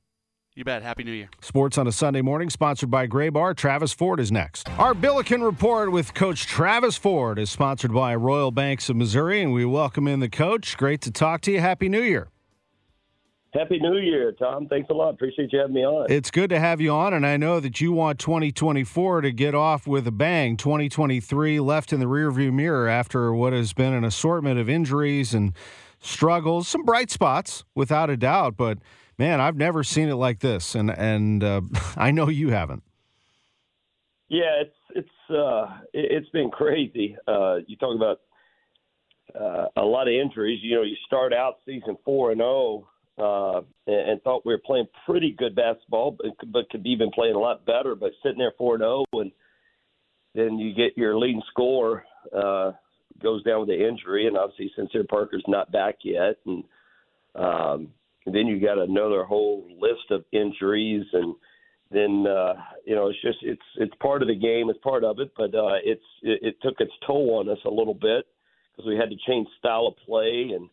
You 0.59 0.65
bet. 0.65 0.83
Happy 0.83 1.05
New 1.05 1.13
Year. 1.13 1.29
Sports 1.41 1.79
on 1.79 1.87
a 1.87 1.93
Sunday 1.93 2.21
morning, 2.21 2.51
sponsored 2.51 2.91
by 2.91 3.07
Graybar. 3.07 3.57
Travis 3.57 3.93
Ford 3.93 4.19
is 4.19 4.33
next. 4.33 4.69
Our 4.77 4.93
Billiken 4.93 5.41
Report 5.41 5.93
with 5.93 6.15
Coach 6.15 6.47
Travis 6.47 6.97
Ford 6.97 7.39
is 7.39 7.49
sponsored 7.49 7.95
by 7.95 8.17
Royal 8.17 8.51
Banks 8.51 8.89
of 8.89 8.97
Missouri, 8.97 9.41
and 9.41 9.53
we 9.53 9.65
welcome 9.65 10.09
in 10.09 10.19
the 10.19 10.29
coach. 10.29 10.77
Great 10.77 11.01
to 11.03 11.13
talk 11.13 11.43
to 11.43 11.53
you. 11.53 11.61
Happy 11.61 11.89
New 11.89 12.03
Year. 12.03 12.27
Happy 13.55 13.79
New 13.79 13.97
Year, 13.97 14.33
Tom. 14.33 14.67
Thanks 14.69 14.91
a 14.91 14.93
lot. 14.93 15.11
Appreciate 15.11 15.53
you 15.53 15.59
having 15.59 15.75
me 15.75 15.85
on. 15.85 16.07
It's 16.11 16.31
good 16.31 16.51
to 16.51 16.61
have 16.61 16.81
you 16.81 16.91
on, 16.93 17.15
and 17.15 17.27
I 17.27 17.39
know 17.39 17.61
that 17.61 17.81
you 17.81 17.93
want 17.93 18.19
2024 18.19 19.23
to 19.23 19.33
get 19.33 19.55
off 19.55 19.87
with 19.87 20.07
a 20.07 20.13
bang. 20.13 20.57
2023 20.57 21.59
left 21.61 21.93
in 21.93 22.01
the 22.01 22.07
rearview 22.07 22.53
mirror 22.53 22.89
after 22.89 23.33
what 23.33 23.55
has 23.55 23.73
been 23.73 23.95
an 23.95 24.05
assortment 24.05 24.61
of 24.61 24.69
injuries 24.69 25.33
and 25.33 25.55
struggles, 25.99 26.69
some 26.69 26.85
bright 26.85 27.11
spots 27.11 27.65
without 27.75 28.11
a 28.11 28.17
doubt, 28.17 28.57
but 28.57 28.79
man, 29.19 29.41
I've 29.41 29.57
never 29.57 29.83
seen 29.83 30.09
it 30.09 30.17
like 30.17 30.41
this, 30.41 30.75
and 30.75 30.91
and 30.91 31.43
uh, 31.43 31.63
I 31.97 32.11
know 32.11 32.29
you 32.29 32.51
haven't. 32.51 32.83
Yeah, 34.29 34.61
it's 34.61 34.77
it's 34.95 35.35
uh, 35.35 35.79
it's 35.93 36.29
been 36.31 36.51
crazy. 36.51 37.17
Uh, 37.27 37.57
you 37.67 37.77
talk 37.77 37.97
about 37.97 38.21
uh, 39.35 39.69
a 39.77 39.85
lot 39.85 40.07
of 40.07 40.15
injuries. 40.15 40.61
You 40.63 40.77
know, 40.77 40.83
you 40.83 40.97
start 41.07 41.33
out 41.33 41.59
season 41.65 41.97
four 42.05 42.31
and 42.31 42.41
zero, 42.41 42.51
oh, 42.51 42.89
uh, 43.19 43.61
and, 43.87 44.11
and 44.11 44.23
thought 44.23 44.47
we 44.47 44.53
were 44.53 44.63
playing 44.65 44.87
pretty 45.07 45.35
good 45.37 45.55
basketball, 45.55 46.13
but, 46.13 46.53
but 46.53 46.71
could 46.71 46.83
be 46.83 46.91
even 46.91 47.11
playing 47.11 47.35
a 47.35 47.39
lot 47.39 47.67
better. 47.67 47.95
But 47.95 48.13
sitting 48.23 48.39
there 48.39 48.53
four 48.57 48.79
zero, 48.79 49.05
oh, 49.13 49.21
and 49.21 49.33
then 50.35 50.59
you 50.59 50.75
get 50.75 50.97
your 50.97 51.19
leading 51.19 51.43
score 51.51 52.05
uh, 52.37 52.73
goes 53.23 53.43
down 53.43 53.61
with 53.61 53.69
the 53.69 53.89
injury, 53.89 54.27
and 54.27 54.37
obviously 54.37 54.71
Sincere 54.77 55.05
Parker's 55.05 55.45
not 55.49 55.73
back 55.73 55.97
yet, 56.05 56.37
and 56.47 56.65
um, 57.35 57.89
then 58.27 58.47
you 58.47 58.61
got 58.61 58.79
another 58.79 59.25
whole 59.25 59.67
list 59.81 60.11
of 60.11 60.25
injuries, 60.33 61.05
and 61.13 61.35
then 61.91 62.27
uh, 62.27 62.55
you 62.85 62.95
know 62.95 63.09
it's 63.09 63.21
just 63.23 63.39
it's 63.43 63.63
it's 63.77 63.95
part 64.01 64.23
of 64.23 64.29
the 64.29 64.35
game, 64.35 64.71
it's 64.71 64.79
part 64.81 65.05
of 65.05 65.19
it, 65.19 65.33
but 65.37 65.55
uh, 65.55 65.79
it's 65.85 66.03
it, 66.23 66.41
it 66.43 66.57
took 66.63 66.81
its 66.81 66.93
toll 67.07 67.39
on 67.39 67.49
us 67.49 67.59
a 67.65 67.71
little 67.71 67.95
bit 67.95 68.27
because 68.71 68.89
we 68.89 68.97
had 68.97 69.11
to 69.11 69.17
change 69.27 69.49
style 69.59 69.87
of 69.87 69.97
play 70.07 70.51
and 70.55 70.69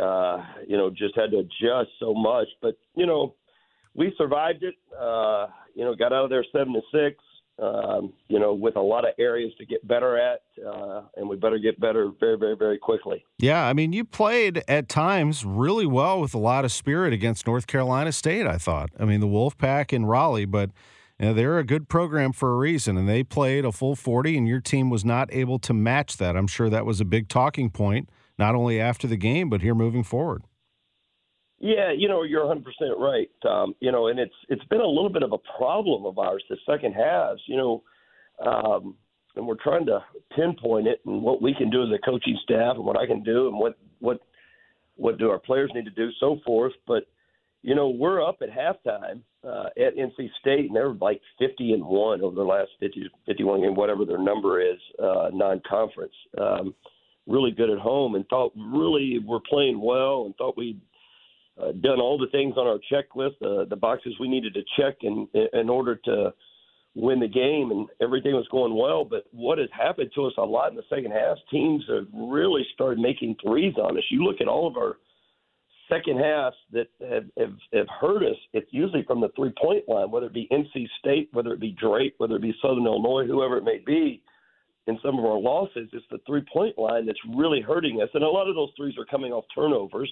uh, 0.00 0.44
you 0.66 0.76
know 0.76 0.90
just 0.90 1.16
had 1.16 1.30
to 1.30 1.38
adjust 1.38 1.90
so 2.00 2.14
much, 2.14 2.48
but 2.62 2.76
you 2.96 3.06
know 3.06 3.34
we 3.94 4.12
survived 4.18 4.62
it. 4.62 4.74
Uh, 4.98 5.46
you 5.74 5.84
know, 5.84 5.94
got 5.94 6.12
out 6.12 6.24
of 6.24 6.30
there 6.30 6.44
seven 6.52 6.72
to 6.72 6.80
six 6.92 7.18
um, 7.62 8.12
you 8.28 8.40
know, 8.40 8.52
with 8.52 8.76
a 8.76 8.80
lot 8.80 9.06
of 9.06 9.14
areas 9.18 9.52
to 9.58 9.66
get 9.66 9.86
better 9.86 10.18
at, 10.18 10.42
uh, 10.66 11.02
and 11.16 11.28
we 11.28 11.36
better 11.36 11.58
get 11.58 11.78
better 11.80 12.10
very, 12.18 12.36
very, 12.36 12.56
very 12.56 12.78
quickly. 12.78 13.24
Yeah, 13.38 13.64
I 13.64 13.72
mean, 13.72 13.92
you 13.92 14.04
played 14.04 14.64
at 14.66 14.88
times 14.88 15.44
really 15.44 15.86
well 15.86 16.20
with 16.20 16.34
a 16.34 16.38
lot 16.38 16.64
of 16.64 16.72
spirit 16.72 17.12
against 17.12 17.46
North 17.46 17.66
Carolina 17.66 18.10
State. 18.10 18.46
I 18.46 18.58
thought. 18.58 18.90
I 18.98 19.04
mean, 19.04 19.20
the 19.20 19.28
Wolfpack 19.28 19.92
in 19.92 20.04
Raleigh, 20.04 20.46
but 20.46 20.70
you 21.20 21.26
know, 21.26 21.34
they're 21.34 21.58
a 21.58 21.64
good 21.64 21.88
program 21.88 22.32
for 22.32 22.52
a 22.52 22.56
reason, 22.56 22.96
and 22.96 23.08
they 23.08 23.22
played 23.22 23.64
a 23.64 23.70
full 23.70 23.94
forty, 23.94 24.36
and 24.36 24.48
your 24.48 24.60
team 24.60 24.90
was 24.90 25.04
not 25.04 25.32
able 25.32 25.60
to 25.60 25.72
match 25.72 26.16
that. 26.16 26.36
I'm 26.36 26.48
sure 26.48 26.68
that 26.68 26.84
was 26.84 27.00
a 27.00 27.04
big 27.04 27.28
talking 27.28 27.70
point, 27.70 28.08
not 28.38 28.54
only 28.54 28.80
after 28.80 29.06
the 29.06 29.16
game, 29.16 29.48
but 29.48 29.60
here 29.60 29.74
moving 29.74 30.04
forward. 30.04 30.44
Yeah, 31.58 31.92
you 31.96 32.08
know, 32.08 32.24
you're 32.24 32.44
100% 32.44 32.62
right. 32.98 33.30
Um, 33.48 33.74
you 33.80 33.90
know, 33.90 34.08
and 34.08 34.18
it's 34.18 34.34
it's 34.48 34.64
been 34.64 34.80
a 34.80 34.86
little 34.86 35.08
bit 35.08 35.22
of 35.22 35.32
a 35.32 35.38
problem 35.56 36.04
of 36.04 36.18
ours 36.18 36.44
the 36.50 36.56
second 36.66 36.92
halves. 36.92 37.40
You 37.46 37.56
know, 37.56 37.82
um, 38.44 38.96
and 39.36 39.46
we're 39.46 39.62
trying 39.62 39.86
to 39.86 40.00
pinpoint 40.34 40.86
it 40.86 41.00
and 41.06 41.22
what 41.22 41.40
we 41.40 41.54
can 41.54 41.70
do 41.70 41.82
as 41.82 41.88
a 41.90 42.04
coaching 42.04 42.38
staff 42.42 42.76
and 42.76 42.84
what 42.84 42.98
I 42.98 43.06
can 43.06 43.22
do 43.22 43.48
and 43.48 43.58
what 43.58 43.78
what 44.00 44.20
what 44.96 45.18
do 45.18 45.30
our 45.30 45.38
players 45.38 45.70
need 45.74 45.84
to 45.84 45.90
do, 45.90 46.10
so 46.20 46.38
forth. 46.44 46.72
But 46.86 47.04
you 47.62 47.74
know, 47.74 47.88
we're 47.88 48.22
up 48.22 48.38
at 48.42 48.50
halftime 48.50 49.22
uh, 49.42 49.68
at 49.78 49.96
NC 49.96 50.28
State, 50.40 50.66
and 50.66 50.76
they're 50.76 50.92
like 50.92 51.20
50 51.38 51.72
and 51.72 51.84
one 51.84 52.20
over 52.20 52.34
the 52.34 52.42
last 52.42 52.70
50, 52.80 53.10
51 53.26 53.62
game, 53.62 53.74
whatever 53.74 54.04
their 54.04 54.18
number 54.18 54.60
is, 54.60 54.78
uh, 55.02 55.30
non-conference. 55.32 56.12
Um, 56.36 56.74
really 57.26 57.50
good 57.50 57.70
at 57.70 57.78
home, 57.78 58.14
and 58.14 58.26
thought 58.28 58.52
really 58.56 59.18
we're 59.24 59.40
playing 59.48 59.80
well, 59.80 60.24
and 60.26 60.36
thought 60.36 60.56
we'd 60.56 60.80
uh, 61.60 61.72
done 61.72 62.00
all 62.00 62.18
the 62.18 62.26
things 62.32 62.54
on 62.56 62.66
our 62.66 62.78
checklist, 62.92 63.36
uh, 63.42 63.64
the 63.68 63.76
boxes 63.76 64.14
we 64.20 64.28
needed 64.28 64.54
to 64.54 64.62
check 64.78 64.96
in 65.02 65.28
in 65.52 65.70
order 65.70 65.96
to 65.96 66.32
win 66.94 67.20
the 67.20 67.28
game, 67.28 67.70
and 67.70 67.88
everything 68.00 68.32
was 68.32 68.46
going 68.50 68.76
well. 68.76 69.04
But 69.04 69.24
what 69.32 69.58
has 69.58 69.68
happened 69.72 70.10
to 70.14 70.26
us 70.26 70.32
a 70.38 70.42
lot 70.42 70.70
in 70.70 70.76
the 70.76 70.82
second 70.88 71.12
half? 71.12 71.36
Teams 71.50 71.84
have 71.88 72.06
really 72.12 72.64
started 72.74 72.98
making 72.98 73.36
threes 73.44 73.74
on 73.76 73.96
us. 73.96 74.04
You 74.10 74.24
look 74.24 74.40
at 74.40 74.48
all 74.48 74.66
of 74.66 74.76
our 74.76 74.96
second 75.88 76.18
halves 76.18 76.56
that 76.72 76.88
have, 77.00 77.24
have, 77.38 77.56
have 77.72 77.86
hurt 78.00 78.22
us. 78.22 78.36
It's 78.52 78.68
usually 78.70 79.04
from 79.04 79.20
the 79.20 79.28
three 79.36 79.52
point 79.60 79.88
line, 79.88 80.10
whether 80.10 80.26
it 80.26 80.34
be 80.34 80.48
NC 80.50 80.86
State, 81.00 81.28
whether 81.32 81.52
it 81.52 81.60
be 81.60 81.76
Drake, 81.80 82.14
whether 82.18 82.36
it 82.36 82.42
be 82.42 82.54
Southern 82.62 82.86
Illinois, 82.86 83.26
whoever 83.26 83.56
it 83.58 83.64
may 83.64 83.82
be. 83.84 84.22
In 84.86 84.98
some 85.02 85.18
of 85.18 85.24
our 85.24 85.38
losses, 85.38 85.88
it's 85.92 86.04
the 86.10 86.18
three 86.26 86.44
point 86.52 86.78
line 86.78 87.06
that's 87.06 87.18
really 87.34 87.60
hurting 87.60 88.02
us, 88.02 88.08
and 88.14 88.22
a 88.22 88.28
lot 88.28 88.48
of 88.48 88.54
those 88.54 88.70
threes 88.76 88.94
are 88.98 89.06
coming 89.06 89.32
off 89.32 89.44
turnovers 89.54 90.10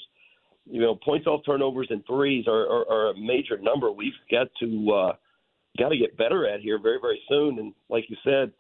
you 0.66 0.80
know, 0.80 0.94
points 0.94 1.26
off 1.26 1.44
turnovers 1.44 1.88
and 1.90 2.04
threes 2.06 2.46
are, 2.46 2.66
are, 2.66 2.88
are 2.90 3.10
a 3.10 3.18
major 3.18 3.58
number. 3.58 3.90
We've 3.90 4.12
got 4.30 4.48
to 4.60 4.90
uh, 4.92 5.12
got 5.78 5.88
to 5.88 5.96
get 5.96 6.16
better 6.16 6.46
at 6.46 6.60
here 6.60 6.78
very 6.80 6.98
very 7.00 7.20
soon. 7.28 7.58
And 7.58 7.74
like 7.88 8.04
you 8.08 8.16
said, 8.24 8.52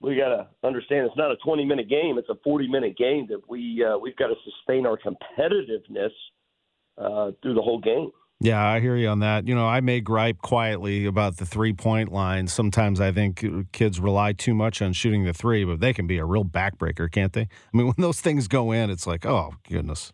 we 0.00 0.16
got 0.16 0.28
to 0.28 0.46
understand 0.62 1.06
it's 1.06 1.16
not 1.16 1.32
a 1.32 1.36
20 1.44 1.64
minute 1.64 1.88
game; 1.88 2.18
it's 2.18 2.28
a 2.28 2.38
40 2.44 2.68
minute 2.68 2.96
game 2.96 3.26
that 3.28 3.40
we 3.48 3.84
uh, 3.84 3.98
we've 3.98 4.16
got 4.16 4.28
to 4.28 4.34
sustain 4.44 4.86
our 4.86 4.98
competitiveness 4.98 6.12
uh, 6.98 7.32
through 7.42 7.54
the 7.54 7.62
whole 7.62 7.80
game. 7.80 8.10
Yeah, 8.38 8.62
I 8.62 8.80
hear 8.80 8.96
you 8.96 9.08
on 9.08 9.20
that. 9.20 9.48
You 9.48 9.54
know, 9.54 9.66
I 9.66 9.80
may 9.80 10.00
gripe 10.00 10.42
quietly 10.42 11.06
about 11.06 11.38
the 11.38 11.46
three 11.46 11.72
point 11.72 12.12
line. 12.12 12.48
Sometimes 12.48 13.00
I 13.00 13.10
think 13.10 13.44
kids 13.72 13.98
rely 13.98 14.34
too 14.34 14.54
much 14.54 14.82
on 14.82 14.92
shooting 14.92 15.24
the 15.24 15.32
three, 15.32 15.64
but 15.64 15.80
they 15.80 15.94
can 15.94 16.06
be 16.06 16.18
a 16.18 16.24
real 16.24 16.44
backbreaker, 16.44 17.10
can't 17.10 17.32
they? 17.32 17.42
I 17.42 17.76
mean, 17.76 17.86
when 17.86 17.94
those 17.98 18.20
things 18.20 18.46
go 18.46 18.72
in, 18.72 18.90
it's 18.90 19.06
like, 19.06 19.24
oh, 19.24 19.54
goodness. 19.68 20.12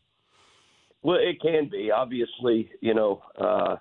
Well, 1.03 1.19
it 1.21 1.41
can 1.41 1.69
be. 1.69 1.91
Obviously, 1.91 2.71
you 2.81 2.95
know, 2.95 3.23
uh, 3.41 3.77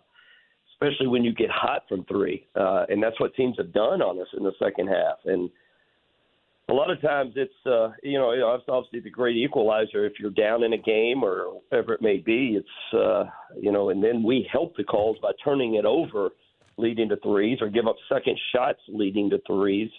especially 0.74 1.08
when 1.08 1.24
you 1.24 1.34
get 1.34 1.52
hot 1.52 1.84
from 1.88 2.04
three. 2.06 2.48
Uh, 2.56 2.86
and 2.90 3.02
that's 3.02 3.20
what 3.20 3.36
teams 3.36 3.56
have 3.60 3.72
done 3.72 4.02
on 4.02 4.20
us 4.20 4.28
in 4.36 4.44
the 4.44 4.54
second 4.58 4.88
half. 4.88 5.18
And 5.26 5.52
a 6.72 6.74
lot 6.74 6.90
of 6.90 7.02
times 7.02 7.34
it's 7.36 7.54
uh, 7.66 7.90
you 8.02 8.18
know 8.18 8.32
it's 8.32 8.64
obviously 8.70 9.02
the 9.02 9.10
great 9.10 9.36
equalizer 9.36 10.06
if 10.06 10.14
you're 10.20 10.32
down 10.32 10.64
in 10.64 10.72
a 10.72 10.78
game 10.78 11.22
or 11.22 11.60
whatever 11.70 11.94
it 11.94 12.02
may 12.02 12.18
be. 12.18 12.58
It's 12.58 12.94
uh, 12.94 13.26
you 13.60 13.72
know, 13.72 13.90
and 13.90 14.02
then 14.02 14.24
we 14.24 14.48
help 14.52 14.78
the 14.78 14.84
calls 14.86 15.18
by 15.22 15.32
turning 15.44 15.76
it 15.76 15.86
over, 15.86 16.30
leading 16.78 17.10
to 17.10 17.18
threes, 17.18 17.60
or 17.62 17.70
give 17.70 17.88
up 17.88 17.98
second 18.08 18.40
shots 18.56 18.80
leading 18.88 19.30
to 19.32 19.42
threes. 19.46 19.90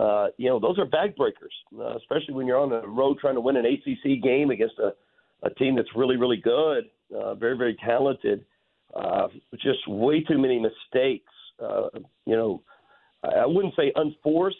Uh, 0.00 0.28
you 0.38 0.48
know, 0.48 0.58
those 0.58 0.78
are 0.78 0.86
backbreakers, 0.86 1.54
uh, 1.78 1.96
especially 1.96 2.32
when 2.32 2.46
you're 2.46 2.58
on 2.58 2.70
the 2.70 2.86
road 2.86 3.18
trying 3.20 3.34
to 3.34 3.40
win 3.40 3.56
an 3.56 3.66
ACC 3.66 4.22
game 4.22 4.50
against 4.50 4.78
a, 4.78 4.92
a 5.42 5.50
team 5.54 5.74
that's 5.76 5.88
really, 5.96 6.16
really 6.16 6.36
good, 6.36 6.84
uh, 7.14 7.34
very, 7.34 7.56
very 7.56 7.76
talented. 7.84 8.44
Uh, 8.94 9.26
just 9.54 9.86
way 9.88 10.22
too 10.22 10.38
many 10.38 10.58
mistakes. 10.58 11.32
Uh, 11.60 11.88
you 12.26 12.36
know, 12.36 12.62
I 13.24 13.46
wouldn't 13.46 13.74
say 13.74 13.92
unforced 13.96 14.56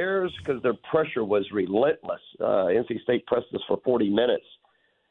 errors 0.00 0.32
because 0.38 0.62
their 0.62 0.74
pressure 0.90 1.24
was 1.24 1.46
relentless. 1.52 2.20
Uh, 2.40 2.66
NC 2.72 3.02
State 3.02 3.26
pressed 3.26 3.46
us 3.54 3.60
for 3.68 3.78
40 3.84 4.08
minutes, 4.08 4.44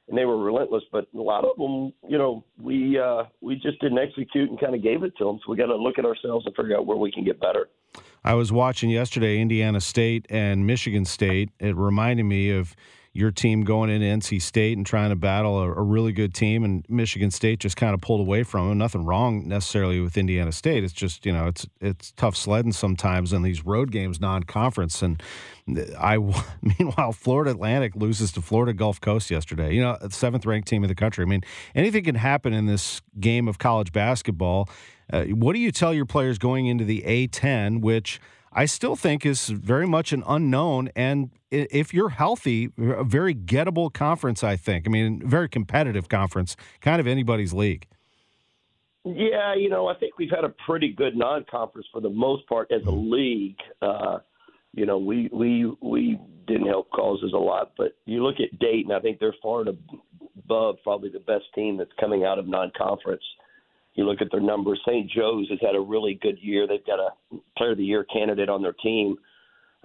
and 0.07 0.17
they 0.17 0.25
were 0.25 0.37
relentless. 0.37 0.83
But 0.91 1.07
a 1.15 1.21
lot 1.21 1.45
of 1.45 1.55
them, 1.57 1.93
you 2.07 2.17
know, 2.17 2.43
we 2.61 2.99
uh, 2.99 3.23
we 3.41 3.55
just 3.55 3.79
didn't 3.79 3.99
execute 3.99 4.49
and 4.49 4.59
kind 4.59 4.75
of 4.75 4.83
gave 4.83 5.03
it 5.03 5.13
to 5.17 5.25
them. 5.25 5.39
So 5.45 5.51
we 5.51 5.57
got 5.57 5.67
to 5.67 5.75
look 5.75 5.99
at 5.99 6.05
ourselves 6.05 6.45
and 6.45 6.55
figure 6.55 6.75
out 6.75 6.85
where 6.85 6.97
we 6.97 7.11
can 7.11 7.23
get 7.23 7.39
better. 7.39 7.69
I 8.23 8.33
was 8.33 8.51
watching 8.51 8.89
yesterday 8.89 9.39
Indiana 9.39 9.79
State 9.79 10.25
and 10.29 10.65
Michigan 10.67 11.05
State. 11.05 11.49
It 11.59 11.75
reminded 11.75 12.23
me 12.23 12.51
of 12.51 12.75
your 13.19 13.31
team 13.31 13.63
going 13.63 13.89
into 13.89 14.05
NC 14.05 14.41
State 14.41 14.77
and 14.77 14.85
trying 14.85 15.09
to 15.09 15.15
battle 15.15 15.59
a, 15.59 15.71
a, 15.73 15.81
really 15.81 16.13
good 16.13 16.33
team, 16.33 16.63
and 16.63 16.85
Michigan 16.87 17.31
State 17.31 17.59
just 17.59 17.75
kind 17.75 17.93
of 17.93 17.99
pulled 17.99 18.21
away 18.21 18.43
from 18.43 18.69
them. 18.69 18.77
Nothing 18.77 19.03
wrong 19.03 19.45
necessarily 19.45 19.99
with 19.99 20.17
Indiana 20.17 20.53
State. 20.53 20.85
It's 20.85 20.93
just 20.93 21.25
you 21.25 21.33
know 21.33 21.47
it's 21.47 21.67
it's 21.81 22.13
tough 22.13 22.37
sledding 22.37 22.71
sometimes 22.71 23.33
in 23.33 23.41
these 23.41 23.65
road 23.65 23.91
games, 23.91 24.21
non-conference. 24.21 25.01
And 25.01 25.21
I 25.99 26.17
meanwhile, 26.79 27.11
Florida 27.11 27.51
Atlantic 27.51 27.95
loses 27.95 28.31
to 28.33 28.41
Florida 28.41 28.71
Gulf 28.71 29.01
Coast 29.01 29.29
yesterday. 29.29 29.73
You 29.73 29.81
know, 29.81 29.97
seventh 30.09 30.45
ranked 30.45 30.69
team 30.69 30.83
in 30.83 30.87
the 30.87 30.95
country. 30.95 31.23
I 31.23 31.27
mean, 31.27 31.43
anything 31.75 32.05
can 32.05 32.15
happen 32.15 32.53
in 32.53 32.67
this 32.67 33.01
game 33.19 33.49
of 33.49 33.57
college 33.57 33.91
basketball. 33.91 34.69
Uh, 35.11 35.25
what 35.25 35.53
do 35.53 35.59
you 35.59 35.71
tell 35.71 35.93
your 35.93 36.05
players 36.05 36.37
going 36.37 36.67
into 36.67 36.85
the 36.85 37.01
A10, 37.01 37.81
which 37.81 38.21
I 38.51 38.65
still 38.65 38.95
think 38.95 39.25
is 39.25 39.49
very 39.49 39.87
much 39.87 40.11
an 40.11 40.23
unknown. 40.27 40.89
And 40.95 41.31
if 41.51 41.93
you're 41.93 42.09
healthy, 42.09 42.71
a 42.77 43.03
very 43.03 43.35
gettable 43.35 43.91
conference, 43.91 44.43
I 44.43 44.55
think. 44.55 44.87
I 44.87 44.89
mean, 44.89 45.21
very 45.27 45.49
competitive 45.49 46.09
conference, 46.09 46.55
kind 46.81 46.99
of 46.99 47.07
anybody's 47.07 47.53
league. 47.53 47.87
Yeah, 49.05 49.55
you 49.55 49.69
know, 49.69 49.87
I 49.87 49.95
think 49.95 50.17
we've 50.17 50.29
had 50.29 50.43
a 50.43 50.53
pretty 50.65 50.89
good 50.91 51.15
non-conference 51.15 51.87
for 51.91 52.01
the 52.01 52.09
most 52.09 52.47
part 52.47 52.71
as 52.71 52.81
a 52.81 52.85
mm-hmm. 52.85 53.11
league. 53.11 53.57
Uh, 53.81 54.19
you 54.73 54.85
know, 54.85 54.97
we 54.97 55.29
we 55.31 55.71
we 55.81 56.19
didn't 56.47 56.67
help 56.67 56.89
causes 56.91 57.31
a 57.33 57.37
lot, 57.37 57.71
but 57.77 57.93
you 58.05 58.23
look 58.23 58.35
at 58.39 58.59
Dayton, 58.59 58.91
I 58.91 58.99
think 58.99 59.19
they're 59.19 59.35
far 59.41 59.61
and 59.61 59.77
above 60.37 60.77
probably 60.83 61.09
the 61.09 61.19
best 61.19 61.45
team 61.55 61.77
that's 61.77 61.91
coming 61.99 62.23
out 62.23 62.39
of 62.39 62.47
non-conference. 62.47 63.23
You 63.95 64.05
look 64.05 64.21
at 64.21 64.31
their 64.31 64.41
numbers. 64.41 64.79
St. 64.87 65.09
Joe's 65.09 65.49
has 65.49 65.59
had 65.61 65.75
a 65.75 65.79
really 65.79 66.17
good 66.21 66.37
year. 66.41 66.67
They've 66.67 66.85
got 66.85 66.99
a 66.99 67.37
Player 67.57 67.71
of 67.71 67.77
the 67.77 67.83
Year 67.83 68.05
candidate 68.05 68.49
on 68.49 68.61
their 68.61 68.73
team. 68.73 69.17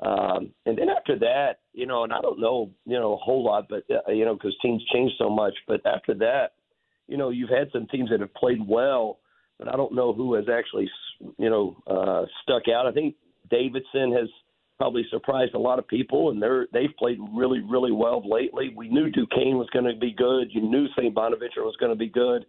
Um, 0.02 0.52
and 0.66 0.76
then 0.76 0.88
after 0.88 1.18
that, 1.20 1.60
you 1.72 1.86
know, 1.86 2.04
and 2.04 2.12
I 2.12 2.20
don't 2.20 2.40
know, 2.40 2.70
you 2.84 2.98
know, 2.98 3.14
a 3.14 3.16
whole 3.16 3.44
lot, 3.44 3.66
but 3.68 3.84
uh, 3.90 4.10
you 4.10 4.24
know, 4.24 4.34
because 4.34 4.56
teams 4.60 4.84
change 4.92 5.12
so 5.18 5.30
much. 5.30 5.54
But 5.68 5.84
after 5.86 6.14
that, 6.14 6.54
you 7.06 7.16
know, 7.16 7.30
you've 7.30 7.50
had 7.50 7.70
some 7.72 7.86
teams 7.86 8.10
that 8.10 8.20
have 8.20 8.34
played 8.34 8.60
well, 8.66 9.18
but 9.58 9.68
I 9.68 9.76
don't 9.76 9.94
know 9.94 10.12
who 10.12 10.34
has 10.34 10.46
actually, 10.52 10.90
you 11.38 11.48
know, 11.48 11.76
uh, 11.86 12.26
stuck 12.42 12.64
out. 12.68 12.86
I 12.86 12.92
think 12.92 13.14
Davidson 13.50 14.12
has 14.12 14.28
probably 14.78 15.04
surprised 15.10 15.54
a 15.54 15.58
lot 15.58 15.78
of 15.78 15.86
people, 15.86 16.30
and 16.30 16.42
they're 16.42 16.66
they've 16.72 16.96
played 16.98 17.18
really, 17.32 17.60
really 17.60 17.92
well 17.92 18.22
lately. 18.28 18.72
We 18.76 18.88
knew 18.88 19.10
Duquesne 19.10 19.58
was 19.58 19.68
going 19.72 19.84
to 19.84 19.98
be 19.98 20.12
good. 20.12 20.48
You 20.50 20.62
knew 20.62 20.86
St. 20.96 21.14
Bonaventure 21.14 21.62
was 21.62 21.76
going 21.78 21.92
to 21.92 21.98
be 21.98 22.08
good 22.08 22.46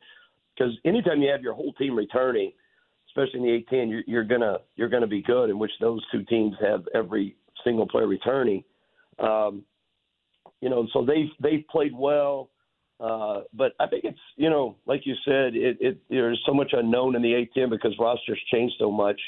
because 0.56 0.74
anytime 0.86 1.22
you 1.22 1.30
have 1.30 1.42
your 1.42 1.54
whole 1.54 1.74
team 1.74 1.96
returning, 1.96 2.52
especially 3.10 3.40
in 3.40 3.46
the 3.46 3.76
A10, 3.76 3.90
you're, 3.90 4.04
you're 4.08 4.24
gonna 4.24 4.58
you're 4.76 4.90
gonna 4.90 5.08
be 5.08 5.22
good. 5.22 5.50
In 5.50 5.60
which 5.60 5.72
those 5.80 6.02
two 6.12 6.24
teams 6.24 6.56
have 6.62 6.86
every 6.94 7.36
single 7.64 7.88
player 7.88 8.08
returning. 8.08 8.64
Um, 9.20 9.64
you 10.62 10.70
know, 10.70 10.88
so 10.94 11.06
they've 11.06 11.30
they've 11.42 11.66
played 11.70 11.94
well. 11.96 12.50
Uh, 12.98 13.42
but 13.54 13.74
I 13.80 13.88
think 13.88 14.06
it's 14.06 14.20
you 14.38 14.50
know, 14.50 14.78
like 14.86 15.06
you 15.06 15.16
said, 15.26 15.56
it, 15.56 15.78
it 15.82 15.98
there's 16.10 16.42
so 16.46 16.54
much 16.54 16.72
unknown 16.74 17.16
in 17.16 17.22
the 17.22 17.46
A10 17.56 17.70
because 17.70 17.94
rosters 18.00 18.40
change 18.54 18.72
so 18.80 18.92
much. 18.92 19.20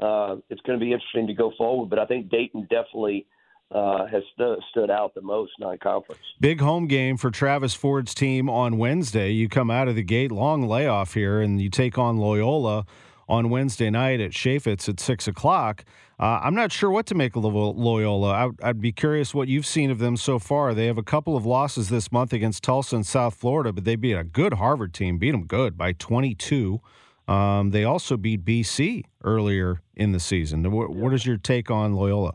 Uh, 0.00 0.36
it's 0.48 0.60
going 0.62 0.78
to 0.78 0.84
be 0.84 0.92
interesting 0.92 1.26
to 1.26 1.34
go 1.34 1.52
forward, 1.58 1.90
but 1.90 1.98
I 1.98 2.06
think 2.06 2.30
Dayton 2.30 2.62
definitely 2.70 3.26
uh, 3.70 4.06
has 4.06 4.22
stood 4.70 4.90
out 4.90 5.14
the 5.14 5.22
most 5.22 5.52
non-conference. 5.58 6.20
Big 6.40 6.60
home 6.60 6.86
game 6.86 7.16
for 7.16 7.30
Travis 7.30 7.74
Ford's 7.74 8.14
team 8.14 8.50
on 8.50 8.78
Wednesday. 8.78 9.30
You 9.30 9.48
come 9.48 9.70
out 9.70 9.88
of 9.88 9.94
the 9.94 10.02
gate, 10.02 10.32
long 10.32 10.66
layoff 10.66 11.14
here, 11.14 11.40
and 11.40 11.60
you 11.60 11.70
take 11.70 11.98
on 11.98 12.16
Loyola 12.16 12.84
on 13.28 13.48
Wednesday 13.48 13.88
night 13.90 14.20
at 14.20 14.32
Chaifetz 14.32 14.88
at 14.88 14.98
six 14.98 15.28
o'clock. 15.28 15.84
Uh, 16.18 16.40
I'm 16.42 16.54
not 16.54 16.72
sure 16.72 16.90
what 16.90 17.06
to 17.06 17.14
make 17.14 17.36
of 17.36 17.44
Loyola. 17.44 18.28
I, 18.28 18.68
I'd 18.68 18.80
be 18.80 18.92
curious 18.92 19.32
what 19.32 19.48
you've 19.48 19.64
seen 19.64 19.90
of 19.90 20.00
them 20.00 20.16
so 20.16 20.38
far. 20.38 20.74
They 20.74 20.86
have 20.86 20.98
a 20.98 21.02
couple 21.02 21.36
of 21.36 21.46
losses 21.46 21.88
this 21.88 22.10
month 22.10 22.32
against 22.32 22.64
Tulsa 22.64 22.96
and 22.96 23.06
South 23.06 23.34
Florida, 23.34 23.72
but 23.72 23.84
they 23.84 23.96
beat 23.96 24.14
a 24.14 24.24
good 24.24 24.54
Harvard 24.54 24.92
team, 24.92 25.16
beat 25.16 25.30
them 25.30 25.46
good 25.46 25.78
by 25.78 25.92
22. 25.92 26.80
Um, 27.28 27.70
they 27.70 27.84
also 27.84 28.16
beat 28.16 28.44
BC 28.44 29.04
earlier 29.22 29.80
in 29.94 30.10
the 30.10 30.20
season. 30.20 30.68
What, 30.72 30.90
what 30.90 31.14
is 31.14 31.24
your 31.24 31.36
take 31.36 31.70
on 31.70 31.94
Loyola? 31.94 32.34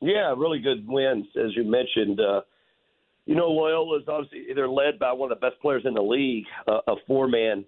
Yeah, 0.00 0.34
really 0.36 0.60
good 0.60 0.86
wins, 0.86 1.26
as 1.36 1.56
you 1.56 1.64
mentioned. 1.64 2.20
Uh, 2.20 2.42
you 3.26 3.34
know, 3.34 3.48
Loyola 3.48 3.98
is 3.98 4.04
obviously 4.08 4.54
they're 4.54 4.68
led 4.68 4.98
by 4.98 5.12
one 5.12 5.32
of 5.32 5.40
the 5.40 5.46
best 5.46 5.60
players 5.60 5.82
in 5.84 5.94
the 5.94 6.02
league, 6.02 6.44
uh, 6.66 6.80
a 6.86 6.94
four-man 7.06 7.64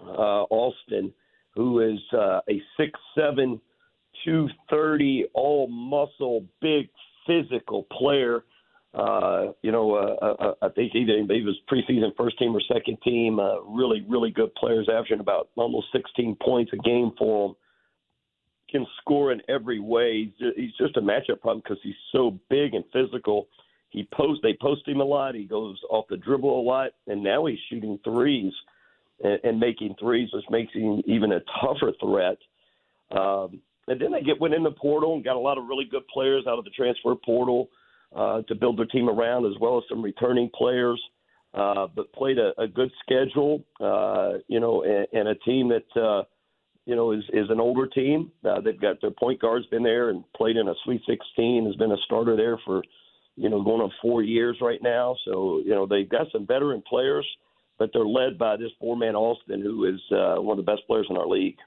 uh, 0.00 0.42
Alston, 0.44 1.12
who 1.54 1.80
is 1.80 1.98
uh, 2.12 2.40
a 2.48 2.62
six-seven, 2.76 3.60
two 4.24 4.48
thirty, 4.70 5.24
all 5.34 5.66
muscle, 5.68 6.44
big 6.60 6.88
physical 7.26 7.84
player. 7.84 8.44
Uh, 8.94 9.52
you 9.62 9.72
know, 9.72 9.94
uh, 9.94 10.24
uh, 10.24 10.34
uh 10.40 10.54
I 10.62 10.68
think 10.70 10.94
either 10.94 11.16
he 11.16 11.42
was 11.42 11.58
preseason 11.70 12.14
first 12.16 12.38
team 12.38 12.54
or 12.54 12.60
second 12.72 12.98
team. 13.02 13.40
Uh, 13.40 13.60
really, 13.62 14.04
really 14.08 14.30
good 14.30 14.54
players, 14.54 14.88
averaging 14.90 15.20
about 15.20 15.48
almost 15.56 15.88
16 15.92 16.36
points 16.42 16.72
a 16.72 16.76
game 16.76 17.12
for 17.18 17.48
them 17.48 17.56
can 18.70 18.86
score 19.00 19.32
in 19.32 19.40
every 19.48 19.80
way. 19.80 20.32
He's 20.56 20.74
just 20.78 20.96
a 20.96 21.00
matchup 21.00 21.40
problem 21.40 21.62
because 21.64 21.78
he's 21.82 21.94
so 22.12 22.38
big 22.50 22.74
and 22.74 22.84
physical. 22.92 23.48
He 23.90 24.06
post 24.12 24.40
they 24.42 24.56
post 24.60 24.86
him 24.86 25.00
a 25.00 25.04
lot. 25.04 25.34
He 25.34 25.44
goes 25.44 25.78
off 25.90 26.06
the 26.08 26.16
dribble 26.16 26.60
a 26.60 26.62
lot, 26.62 26.90
and 27.06 27.22
now 27.22 27.46
he's 27.46 27.58
shooting 27.70 27.98
threes 28.04 28.52
and, 29.24 29.40
and 29.44 29.60
making 29.60 29.96
threes, 29.98 30.28
which 30.32 30.44
makes 30.50 30.72
him 30.74 31.02
even 31.06 31.32
a 31.32 31.40
tougher 31.60 31.92
threat. 32.00 32.36
Um, 33.10 33.60
and 33.86 33.98
then 33.98 34.12
they 34.12 34.20
get 34.20 34.40
went 34.40 34.54
in 34.54 34.62
the 34.62 34.70
portal 34.70 35.14
and 35.14 35.24
got 35.24 35.36
a 35.36 35.40
lot 35.40 35.56
of 35.56 35.64
really 35.66 35.86
good 35.90 36.06
players 36.08 36.44
out 36.46 36.58
of 36.58 36.64
the 36.64 36.70
transfer 36.70 37.14
portal 37.14 37.70
uh, 38.14 38.42
to 38.42 38.54
build 38.54 38.78
their 38.78 38.86
team 38.86 39.08
around, 39.08 39.46
as 39.46 39.58
well 39.60 39.78
as 39.78 39.84
some 39.88 40.02
returning 40.02 40.50
players. 40.54 41.02
Uh, 41.54 41.86
but 41.96 42.12
played 42.12 42.38
a, 42.38 42.52
a 42.60 42.68
good 42.68 42.90
schedule, 43.02 43.64
uh, 43.80 44.34
you 44.48 44.60
know, 44.60 44.82
and, 44.82 45.06
and 45.12 45.28
a 45.28 45.34
team 45.36 45.68
that. 45.70 46.00
Uh, 46.00 46.24
you 46.88 46.96
know, 46.96 47.12
is 47.12 47.22
is 47.34 47.50
an 47.50 47.60
older 47.60 47.86
team. 47.86 48.32
Uh, 48.42 48.62
they've 48.62 48.80
got 48.80 48.98
their 49.02 49.10
point 49.10 49.38
guard's 49.42 49.66
been 49.66 49.82
there 49.82 50.08
and 50.08 50.24
played 50.34 50.56
in 50.56 50.68
a 50.68 50.74
Sweet 50.84 51.02
16. 51.06 51.66
Has 51.66 51.76
been 51.76 51.92
a 51.92 51.98
starter 52.06 52.34
there 52.34 52.58
for, 52.64 52.82
you 53.36 53.50
know, 53.50 53.62
going 53.62 53.82
on 53.82 53.92
four 54.00 54.22
years 54.22 54.56
right 54.62 54.82
now. 54.82 55.14
So 55.26 55.60
you 55.62 55.74
know 55.74 55.86
they've 55.86 56.08
got 56.08 56.28
some 56.32 56.46
veteran 56.46 56.82
players, 56.88 57.26
but 57.78 57.90
they're 57.92 58.06
led 58.06 58.38
by 58.38 58.56
this 58.56 58.70
four-man 58.80 59.14
Alston, 59.14 59.60
who 59.60 59.84
is 59.84 60.00
uh, 60.10 60.40
one 60.40 60.58
of 60.58 60.64
the 60.64 60.72
best 60.72 60.86
players 60.86 61.06
in 61.10 61.18
our 61.18 61.28
league. 61.28 61.58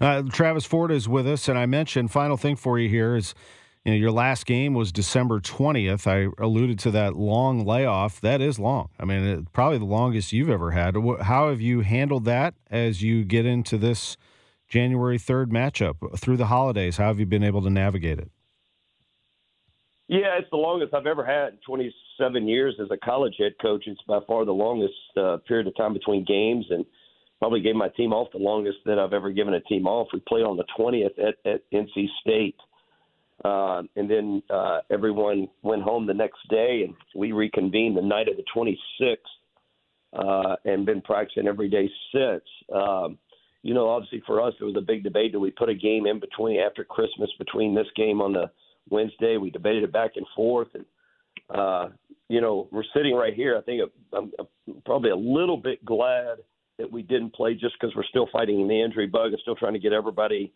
Uh, 0.00 0.22
Travis 0.30 0.64
Ford 0.64 0.92
is 0.92 1.08
with 1.08 1.26
us, 1.26 1.48
and 1.48 1.58
I 1.58 1.66
mentioned 1.66 2.12
final 2.12 2.36
thing 2.36 2.54
for 2.54 2.78
you 2.78 2.88
here 2.88 3.16
is. 3.16 3.34
You 3.82 3.92
know, 3.92 3.96
your 3.96 4.12
last 4.12 4.44
game 4.44 4.74
was 4.74 4.92
December 4.92 5.40
20th. 5.40 6.06
I 6.06 6.28
alluded 6.38 6.78
to 6.80 6.90
that 6.90 7.16
long 7.16 7.64
layoff. 7.64 8.20
That 8.20 8.42
is 8.42 8.58
long. 8.58 8.90
I 9.00 9.06
mean, 9.06 9.24
it, 9.24 9.52
probably 9.54 9.78
the 9.78 9.86
longest 9.86 10.34
you've 10.34 10.50
ever 10.50 10.72
had. 10.72 10.96
How 11.22 11.48
have 11.48 11.62
you 11.62 11.80
handled 11.80 12.26
that 12.26 12.52
as 12.70 13.00
you 13.00 13.24
get 13.24 13.46
into 13.46 13.78
this 13.78 14.18
January 14.70 15.18
3rd 15.18 15.46
matchup 15.46 16.18
through 16.18 16.38
the 16.38 16.46
holidays? 16.46 16.96
How 16.96 17.08
have 17.08 17.18
you 17.18 17.26
been 17.26 17.42
able 17.42 17.60
to 17.62 17.70
navigate 17.70 18.18
it? 18.18 18.30
Yeah, 20.06 20.38
it's 20.38 20.50
the 20.50 20.56
longest 20.56 20.94
I've 20.94 21.06
ever 21.06 21.24
had. 21.24 21.52
in 21.52 21.58
27 21.66 22.48
years 22.48 22.76
as 22.80 22.88
a 22.90 22.96
college 22.96 23.34
head 23.38 23.52
coach. 23.60 23.84
It's 23.86 24.00
by 24.08 24.20
far 24.26 24.44
the 24.44 24.52
longest 24.52 24.94
uh, 25.16 25.36
period 25.46 25.66
of 25.66 25.76
time 25.76 25.92
between 25.92 26.24
games, 26.24 26.66
and 26.70 26.84
probably 27.40 27.60
gave 27.60 27.74
my 27.74 27.88
team 27.90 28.12
off 28.12 28.28
the 28.32 28.38
longest 28.38 28.78
that 28.86 28.98
I've 28.98 29.12
ever 29.12 29.30
given 29.30 29.54
a 29.54 29.60
team 29.60 29.86
off. 29.86 30.08
We 30.12 30.20
played 30.26 30.44
on 30.44 30.56
the 30.56 30.64
20th 30.78 31.18
at, 31.18 31.52
at 31.52 31.62
NC 31.72 32.06
State, 32.20 32.56
uh, 33.44 33.82
and 33.96 34.10
then 34.10 34.42
uh, 34.50 34.80
everyone 34.90 35.48
went 35.62 35.82
home 35.82 36.06
the 36.06 36.14
next 36.14 36.40
day, 36.48 36.82
and 36.84 36.94
we 37.14 37.32
reconvened 37.32 37.96
the 37.96 38.02
night 38.02 38.28
of 38.28 38.36
the 38.36 38.44
26th, 38.54 39.16
uh, 40.12 40.56
and 40.64 40.86
been 40.86 41.02
practicing 41.02 41.48
every 41.48 41.68
day 41.68 41.88
since. 42.12 42.44
Um, 42.74 43.18
you 43.62 43.74
know, 43.74 43.88
obviously 43.88 44.22
for 44.26 44.40
us, 44.40 44.54
it 44.60 44.64
was 44.64 44.76
a 44.76 44.80
big 44.80 45.02
debate. 45.02 45.32
Do 45.32 45.40
we 45.40 45.50
put 45.50 45.68
a 45.68 45.74
game 45.74 46.06
in 46.06 46.18
between 46.20 46.60
after 46.60 46.84
Christmas 46.84 47.30
between 47.38 47.74
this 47.74 47.86
game 47.94 48.20
on 48.20 48.32
the 48.32 48.50
Wednesday? 48.88 49.36
We 49.36 49.50
debated 49.50 49.84
it 49.84 49.92
back 49.92 50.12
and 50.16 50.26
forth, 50.34 50.68
and 50.74 50.84
uh, 51.54 51.88
you 52.28 52.40
know, 52.40 52.68
we're 52.70 52.84
sitting 52.94 53.14
right 53.14 53.34
here. 53.34 53.58
I 53.58 53.62
think 53.62 53.82
I'm, 54.12 54.32
I'm 54.38 54.82
probably 54.86 55.10
a 55.10 55.16
little 55.16 55.56
bit 55.56 55.84
glad 55.84 56.38
that 56.78 56.90
we 56.90 57.02
didn't 57.02 57.34
play 57.34 57.54
just 57.54 57.74
because 57.78 57.94
we're 57.94 58.04
still 58.04 58.28
fighting 58.32 58.66
the 58.66 58.82
injury 58.82 59.06
bug 59.06 59.32
and 59.32 59.38
still 59.42 59.56
trying 59.56 59.74
to 59.74 59.78
get 59.78 59.92
everybody 59.92 60.52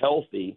healthy. 0.00 0.56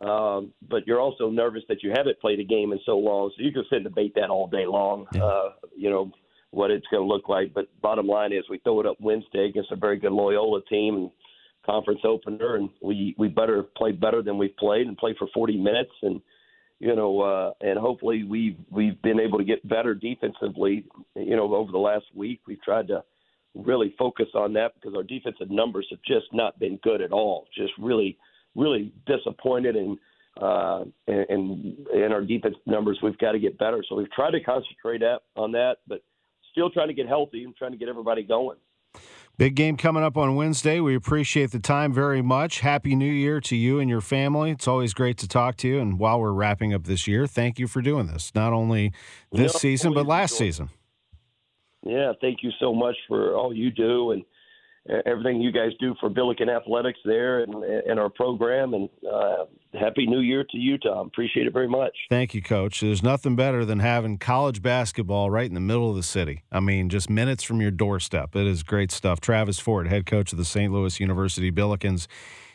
Um, 0.00 0.52
but 0.68 0.86
you're 0.86 1.00
also 1.00 1.30
nervous 1.30 1.62
that 1.68 1.82
you 1.82 1.92
haven't 1.96 2.20
played 2.20 2.40
a 2.40 2.44
game 2.44 2.72
in 2.72 2.80
so 2.84 2.98
long, 2.98 3.30
so 3.36 3.42
you 3.42 3.52
can 3.52 3.64
sit 3.70 3.76
and 3.76 3.84
debate 3.84 4.14
that 4.16 4.30
all 4.30 4.48
day 4.48 4.66
long. 4.66 5.06
Uh, 5.14 5.50
you 5.76 5.90
know 5.90 6.10
what 6.50 6.70
it's 6.70 6.86
going 6.90 7.02
to 7.02 7.06
look 7.06 7.28
like. 7.28 7.54
But 7.54 7.68
bottom 7.80 8.06
line 8.06 8.32
is, 8.32 8.44
we 8.50 8.58
throw 8.58 8.80
it 8.80 8.86
up 8.86 8.96
Wednesday 9.00 9.46
against 9.46 9.72
a 9.72 9.76
very 9.76 9.98
good 9.98 10.12
Loyola 10.12 10.62
team 10.64 10.96
and 10.96 11.10
conference 11.66 12.00
opener, 12.04 12.56
and 12.56 12.70
we 12.80 13.14
we 13.18 13.28
better 13.28 13.64
play 13.76 13.92
better 13.92 14.22
than 14.22 14.38
we've 14.38 14.56
played 14.56 14.86
and 14.86 14.96
play 14.96 15.14
for 15.18 15.28
40 15.34 15.56
minutes, 15.58 15.90
and 16.02 16.20
you 16.78 16.94
know, 16.94 17.20
uh, 17.20 17.52
and 17.60 17.78
hopefully 17.78 18.24
we've 18.24 18.56
we've 18.70 19.00
been 19.02 19.20
able 19.20 19.38
to 19.38 19.44
get 19.44 19.66
better 19.68 19.94
defensively. 19.94 20.84
You 21.14 21.36
know, 21.36 21.54
over 21.54 21.72
the 21.72 21.78
last 21.78 22.06
week, 22.14 22.40
we've 22.46 22.62
tried 22.62 22.88
to 22.88 23.02
really 23.54 23.94
focus 23.98 24.26
on 24.34 24.52
that 24.54 24.74
because 24.74 24.94
our 24.94 25.02
defensive 25.02 25.50
numbers 25.50 25.86
have 25.90 26.00
just 26.06 26.26
not 26.32 26.58
been 26.58 26.78
good 26.82 27.00
at 27.00 27.12
all. 27.12 27.46
Just 27.56 27.72
really, 27.78 28.16
really 28.54 28.92
disappointed 29.06 29.76
and 29.76 29.98
uh, 30.40 30.84
and 31.06 31.78
in 31.94 32.12
our 32.12 32.20
defense 32.20 32.56
numbers, 32.66 32.98
we've 33.02 33.16
got 33.18 33.32
to 33.32 33.38
get 33.38 33.58
better. 33.58 33.82
So 33.88 33.94
we've 33.94 34.10
tried 34.12 34.32
to 34.32 34.40
concentrate 34.40 35.02
on 35.34 35.52
that, 35.52 35.76
but 35.88 36.02
still 36.52 36.70
trying 36.70 36.88
to 36.88 36.94
get 36.94 37.08
healthy 37.08 37.44
and 37.44 37.56
trying 37.56 37.72
to 37.72 37.78
get 37.78 37.88
everybody 37.88 38.22
going. 38.22 38.58
Big 39.38 39.54
game 39.54 39.76
coming 39.76 40.02
up 40.02 40.16
on 40.16 40.34
Wednesday. 40.34 40.80
We 40.80 40.94
appreciate 40.94 41.50
the 41.50 41.58
time 41.58 41.92
very 41.92 42.22
much. 42.22 42.60
Happy 42.60 42.94
New 42.94 43.12
Year 43.12 43.38
to 43.42 43.54
you 43.54 43.78
and 43.80 43.90
your 43.90 44.00
family. 44.00 44.50
It's 44.50 44.66
always 44.66 44.94
great 44.94 45.18
to 45.18 45.28
talk 45.28 45.56
to 45.58 45.68
you. 45.68 45.78
And 45.78 45.98
while 45.98 46.18
we're 46.18 46.32
wrapping 46.32 46.72
up 46.72 46.84
this 46.84 47.06
year, 47.06 47.26
thank 47.26 47.58
you 47.58 47.66
for 47.66 47.82
doing 47.82 48.06
this, 48.06 48.34
not 48.34 48.54
only 48.54 48.92
this 49.30 49.52
no, 49.52 49.58
season, 49.58 49.92
but 49.92 50.06
last 50.06 50.38
season. 50.38 50.70
Yeah, 51.82 52.12
thank 52.18 52.42
you 52.42 52.50
so 52.58 52.72
much 52.72 52.96
for 53.06 53.34
all 53.34 53.54
you 53.54 53.70
do 53.70 54.12
and 54.12 54.24
everything 55.04 55.40
you 55.40 55.52
guys 55.52 55.70
do 55.80 55.94
for 56.00 56.08
Billiken 56.08 56.48
Athletics 56.48 56.98
there 57.04 57.40
and, 57.40 57.54
and 57.64 57.98
our 57.98 58.08
program. 58.08 58.74
And 58.74 58.88
uh, 59.10 59.44
happy 59.78 60.06
New 60.06 60.20
Year 60.20 60.44
to 60.50 60.56
you, 60.56 60.78
Tom. 60.78 61.08
Appreciate 61.08 61.46
it 61.46 61.52
very 61.52 61.68
much. 61.68 61.96
Thank 62.08 62.34
you, 62.34 62.42
Coach. 62.42 62.80
There's 62.80 63.02
nothing 63.02 63.36
better 63.36 63.64
than 63.64 63.80
having 63.80 64.18
college 64.18 64.62
basketball 64.62 65.30
right 65.30 65.46
in 65.46 65.54
the 65.54 65.60
middle 65.60 65.90
of 65.90 65.96
the 65.96 66.02
city. 66.02 66.44
I 66.52 66.60
mean, 66.60 66.88
just 66.88 67.10
minutes 67.10 67.42
from 67.42 67.60
your 67.60 67.70
doorstep. 67.70 68.36
It 68.36 68.46
is 68.46 68.62
great 68.62 68.92
stuff. 68.92 69.20
Travis 69.20 69.58
Ford, 69.58 69.88
head 69.88 70.06
coach 70.06 70.32
of 70.32 70.38
the 70.38 70.44
St. 70.44 70.72
Louis 70.72 71.00
University 71.00 71.50
Billikens, 71.50 72.06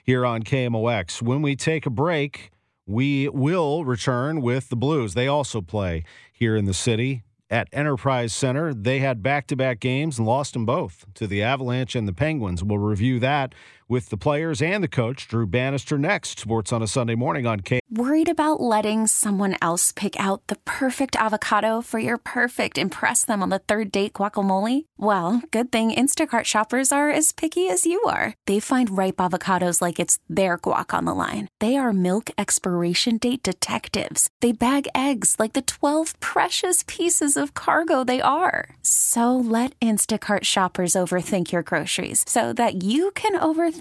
here 0.03 0.25
on 0.25 0.43
KMOX. 0.43 1.21
When 1.21 1.41
we 1.41 1.55
take 1.55 1.85
a 1.85 1.91
break, 1.91 2.51
we 2.85 3.29
will 3.29 3.85
return 3.85 4.41
with 4.41 4.69
the 4.69 4.75
Blues. 4.75 5.13
They 5.13 5.27
also 5.27 5.61
play 5.61 6.03
here 6.31 6.55
in 6.55 6.65
the 6.65 6.73
city 6.73 7.23
at 7.51 7.67
Enterprise 7.73 8.33
Center. 8.33 8.73
They 8.73 8.99
had 8.99 9.21
back 9.21 9.45
to 9.47 9.55
back 9.55 9.79
games 9.81 10.17
and 10.17 10.25
lost 10.25 10.53
them 10.53 10.65
both 10.65 11.05
to 11.15 11.27
the 11.27 11.43
Avalanche 11.43 11.95
and 11.95 12.07
the 12.07 12.13
Penguins. 12.13 12.63
We'll 12.63 12.79
review 12.79 13.19
that 13.19 13.53
with 13.91 14.07
the 14.07 14.15
players 14.15 14.61
and 14.61 14.81
the 14.81 14.87
coach, 14.87 15.27
Drew 15.27 15.45
Bannister, 15.45 15.97
next. 15.97 16.39
Sports 16.39 16.71
on 16.71 16.81
a 16.81 16.87
Sunday 16.87 17.13
morning 17.13 17.45
on 17.45 17.59
K. 17.59 17.81
Worried 17.89 18.29
about 18.29 18.61
letting 18.61 19.05
someone 19.05 19.57
else 19.61 19.91
pick 19.91 20.17
out 20.17 20.47
the 20.47 20.55
perfect 20.63 21.17
avocado 21.17 21.81
for 21.81 21.99
your 21.99 22.17
perfect 22.17 22.77
impress 22.77 23.25
them 23.25 23.43
on 23.43 23.49
the 23.49 23.59
third 23.59 23.91
date 23.91 24.13
guacamole? 24.13 24.85
Well, 24.97 25.41
good 25.51 25.73
thing 25.73 25.91
Instacart 25.91 26.45
shoppers 26.45 26.93
are 26.93 27.11
as 27.11 27.33
picky 27.33 27.67
as 27.67 27.85
you 27.85 28.01
are. 28.03 28.33
They 28.47 28.61
find 28.61 28.97
ripe 28.97 29.17
avocados 29.17 29.81
like 29.81 29.99
it's 29.99 30.19
their 30.29 30.57
guac 30.57 30.93
on 30.97 31.03
the 31.03 31.13
line. 31.13 31.49
They 31.59 31.75
are 31.75 31.91
milk 31.91 32.31
expiration 32.37 33.17
date 33.17 33.43
detectives. 33.43 34.29
They 34.39 34.53
bag 34.53 34.87
eggs 34.95 35.35
like 35.37 35.51
the 35.51 35.63
12 35.63 36.17
precious 36.21 36.85
pieces 36.87 37.35
of 37.35 37.53
cargo 37.55 38.05
they 38.05 38.21
are. 38.21 38.69
So 38.83 39.35
let 39.35 39.77
Instacart 39.81 40.45
shoppers 40.45 40.93
overthink 40.93 41.51
your 41.51 41.61
groceries 41.61 42.23
so 42.25 42.53
that 42.53 42.85
you 42.85 43.11
can 43.11 43.37
overthink 43.37 43.80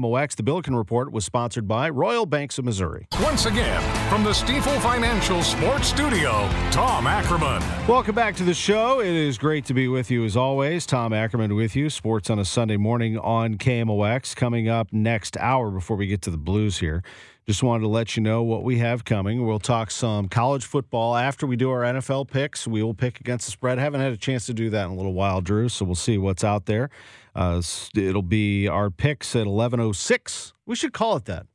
MOX, 0.00 0.34
the 0.34 0.42
Billiken 0.42 0.74
Report, 0.74 1.12
was 1.12 1.22
sponsored 1.22 1.68
by 1.68 1.90
Royal 1.90 2.24
Banks 2.24 2.56
of 2.58 2.64
Missouri. 2.64 3.06
Once 3.20 3.44
again, 3.44 3.82
from 4.08 4.24
the 4.24 4.30
Stifel 4.30 4.80
Financial 4.80 5.42
Sports 5.42 5.88
Studio, 5.88 6.48
Tom 6.70 7.06
Ackerman. 7.06 7.62
Welcome 7.86 8.14
back 8.14 8.34
to 8.36 8.42
the 8.42 8.54
show. 8.54 9.00
It 9.00 9.12
is 9.12 9.36
great 9.36 9.66
to 9.66 9.74
be 9.74 9.88
with 9.88 10.10
you 10.10 10.24
as 10.24 10.34
always. 10.34 10.86
Tom 10.86 11.12
Ackerman 11.12 11.54
with 11.54 11.76
you. 11.76 11.90
Sports 11.90 12.30
on 12.30 12.38
a 12.38 12.44
Sunday 12.46 12.78
morning 12.78 13.18
on 13.18 13.58
KMOX. 13.58 14.34
Coming 14.34 14.66
up 14.66 14.90
next 14.94 15.36
hour 15.36 15.70
before 15.70 15.98
we 15.98 16.06
get 16.06 16.22
to 16.22 16.30
the 16.30 16.38
Blues 16.38 16.78
here. 16.78 17.02
Just 17.46 17.62
wanted 17.62 17.82
to 17.82 17.88
let 17.88 18.16
you 18.16 18.22
know 18.22 18.42
what 18.42 18.64
we 18.64 18.78
have 18.78 19.04
coming. 19.04 19.44
We'll 19.44 19.58
talk 19.58 19.90
some 19.90 20.28
college 20.28 20.64
football 20.64 21.16
after 21.16 21.46
we 21.46 21.56
do 21.56 21.70
our 21.70 21.82
NFL 21.82 22.30
picks. 22.30 22.66
We 22.66 22.82
will 22.82 22.94
pick 22.94 23.20
against 23.20 23.44
the 23.44 23.50
spread. 23.52 23.78
Haven't 23.78 24.00
had 24.00 24.12
a 24.12 24.16
chance 24.16 24.46
to 24.46 24.54
do 24.54 24.70
that 24.70 24.86
in 24.86 24.92
a 24.92 24.94
little 24.94 25.12
while, 25.12 25.42
Drew. 25.42 25.68
So 25.68 25.84
we'll 25.84 25.96
see 25.96 26.16
what's 26.16 26.44
out 26.44 26.64
there. 26.64 26.88
Uh, 27.34 27.62
it'll 27.96 28.22
be 28.22 28.68
our 28.68 28.90
picks 28.90 29.34
at 29.34 29.46
eleven 29.46 29.80
oh 29.80 29.92
six. 29.92 30.52
We 30.66 30.76
should 30.76 30.92
call 30.92 31.16
it 31.16 31.24
that. 31.26 31.46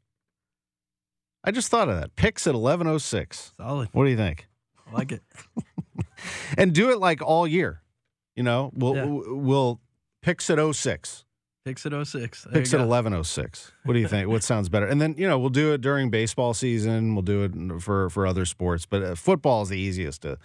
I 1.43 1.51
just 1.51 1.69
thought 1.69 1.89
of 1.89 1.95
that. 1.99 2.15
Picks 2.15 2.47
at 2.47 2.55
eleven 2.55 2.87
oh 2.87 2.97
six. 2.97 3.53
Solid. 3.57 3.89
What 3.91 4.05
do 4.05 4.09
you 4.09 4.17
think? 4.17 4.47
I 4.87 4.95
like 4.95 5.11
it. 5.11 5.21
and 6.57 6.73
do 6.73 6.91
it 6.91 6.99
like 6.99 7.21
all 7.21 7.47
year. 7.47 7.81
You 8.35 8.43
know, 8.43 8.71
we'll 8.73 8.95
yeah. 8.95 9.05
we'll 9.05 9.81
picks 10.21 10.49
at 10.49 10.59
06. 10.75 11.25
Picks 11.65 11.85
at 11.85 12.07
06. 12.07 12.43
There 12.43 12.53
Picks 12.53 12.73
at 12.73 12.79
1106. 12.79 13.71
What 13.83 13.93
do 13.93 13.99
you 13.99 14.07
think? 14.07 14.29
what 14.29 14.43
sounds 14.43 14.69
better? 14.69 14.85
And 14.85 15.01
then, 15.01 15.15
you 15.17 15.27
know, 15.27 15.37
we'll 15.37 15.49
do 15.49 15.73
it 15.73 15.81
during 15.81 16.09
baseball 16.09 16.53
season. 16.53 17.13
We'll 17.13 17.23
do 17.23 17.43
it 17.43 17.81
for, 17.81 18.09
for 18.09 18.25
other 18.25 18.45
sports, 18.45 18.85
but 18.85 19.03
uh, 19.03 19.15
football 19.15 19.63
is 19.63 19.69
the 19.69 19.77
easiest 19.77 20.21
to 20.21 20.37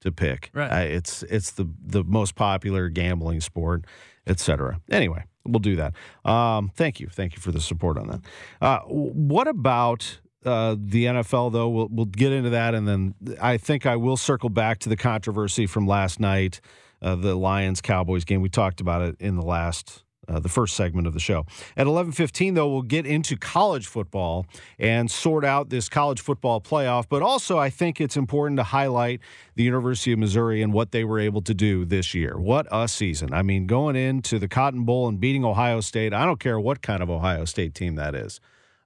to 0.00 0.12
pick. 0.12 0.50
Right. 0.52 0.70
Uh, 0.70 0.88
it's 0.88 1.24
it's 1.24 1.50
the 1.52 1.68
the 1.84 2.04
most 2.04 2.34
popular 2.34 2.88
gambling 2.88 3.40
sport, 3.40 3.84
etc. 4.28 4.80
Anyway, 4.90 5.24
we'll 5.44 5.60
do 5.60 5.76
that. 5.76 5.94
Um, 6.24 6.70
thank 6.74 7.00
you, 7.00 7.08
thank 7.08 7.34
you 7.34 7.40
for 7.40 7.52
the 7.52 7.60
support 7.60 7.98
on 7.98 8.08
that. 8.08 8.20
Uh, 8.60 8.80
what 8.86 9.48
about 9.48 10.20
uh, 10.44 10.76
the 10.78 11.06
NFL 11.06 11.52
though? 11.52 11.68
We'll 11.68 11.88
we'll 11.90 12.06
get 12.06 12.32
into 12.32 12.50
that, 12.50 12.74
and 12.74 12.86
then 12.86 13.14
I 13.40 13.56
think 13.56 13.86
I 13.86 13.96
will 13.96 14.16
circle 14.16 14.50
back 14.50 14.78
to 14.80 14.88
the 14.88 14.96
controversy 14.96 15.66
from 15.66 15.86
last 15.86 16.20
night 16.20 16.60
uh, 17.02 17.16
the 17.16 17.34
Lions 17.34 17.80
Cowboys 17.80 18.24
game. 18.24 18.40
We 18.40 18.48
talked 18.48 18.80
about 18.80 19.02
it 19.02 19.16
in 19.20 19.36
the 19.36 19.42
last 19.42 20.04
uh, 20.28 20.38
the 20.38 20.48
first 20.48 20.76
segment 20.76 21.06
of 21.06 21.14
the 21.14 21.20
show. 21.20 21.46
At 21.76 21.86
11:15 21.86 22.54
though, 22.54 22.68
we'll 22.68 22.82
get 22.82 23.06
into 23.06 23.36
college 23.36 23.86
football 23.86 24.46
and 24.78 25.10
sort 25.10 25.44
out 25.44 25.70
this 25.70 25.88
college 25.88 26.20
football 26.20 26.60
playoff, 26.60 27.06
but 27.08 27.22
also 27.22 27.58
I 27.58 27.70
think 27.70 28.00
it's 28.00 28.16
important 28.16 28.58
to 28.58 28.64
highlight 28.64 29.20
the 29.54 29.62
University 29.62 30.12
of 30.12 30.18
Missouri 30.18 30.62
and 30.62 30.72
what 30.72 30.92
they 30.92 31.04
were 31.04 31.18
able 31.18 31.42
to 31.42 31.54
do 31.54 31.84
this 31.84 32.14
year. 32.14 32.38
What 32.38 32.66
a 32.70 32.88
season. 32.88 33.32
I 33.32 33.42
mean, 33.42 33.66
going 33.66 33.96
into 33.96 34.38
the 34.38 34.48
Cotton 34.48 34.84
Bowl 34.84 35.08
and 35.08 35.18
beating 35.18 35.44
Ohio 35.44 35.80
State, 35.80 36.12
I 36.12 36.24
don't 36.24 36.40
care 36.40 36.60
what 36.60 36.82
kind 36.82 37.02
of 37.02 37.10
Ohio 37.10 37.44
State 37.44 37.74
team 37.74 37.94
that 37.96 38.14
is. 38.14 38.40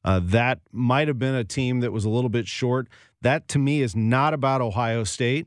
Uh, 0.04 0.20
that 0.22 0.58
might 0.72 1.06
have 1.08 1.18
been 1.18 1.34
a 1.34 1.44
team 1.44 1.80
that 1.80 1.92
was 1.92 2.04
a 2.04 2.08
little 2.08 2.30
bit 2.30 2.48
short. 2.48 2.88
That 3.20 3.46
to 3.48 3.58
me 3.58 3.82
is 3.82 3.94
not 3.94 4.34
about 4.34 4.60
Ohio 4.60 5.04
State. 5.04 5.46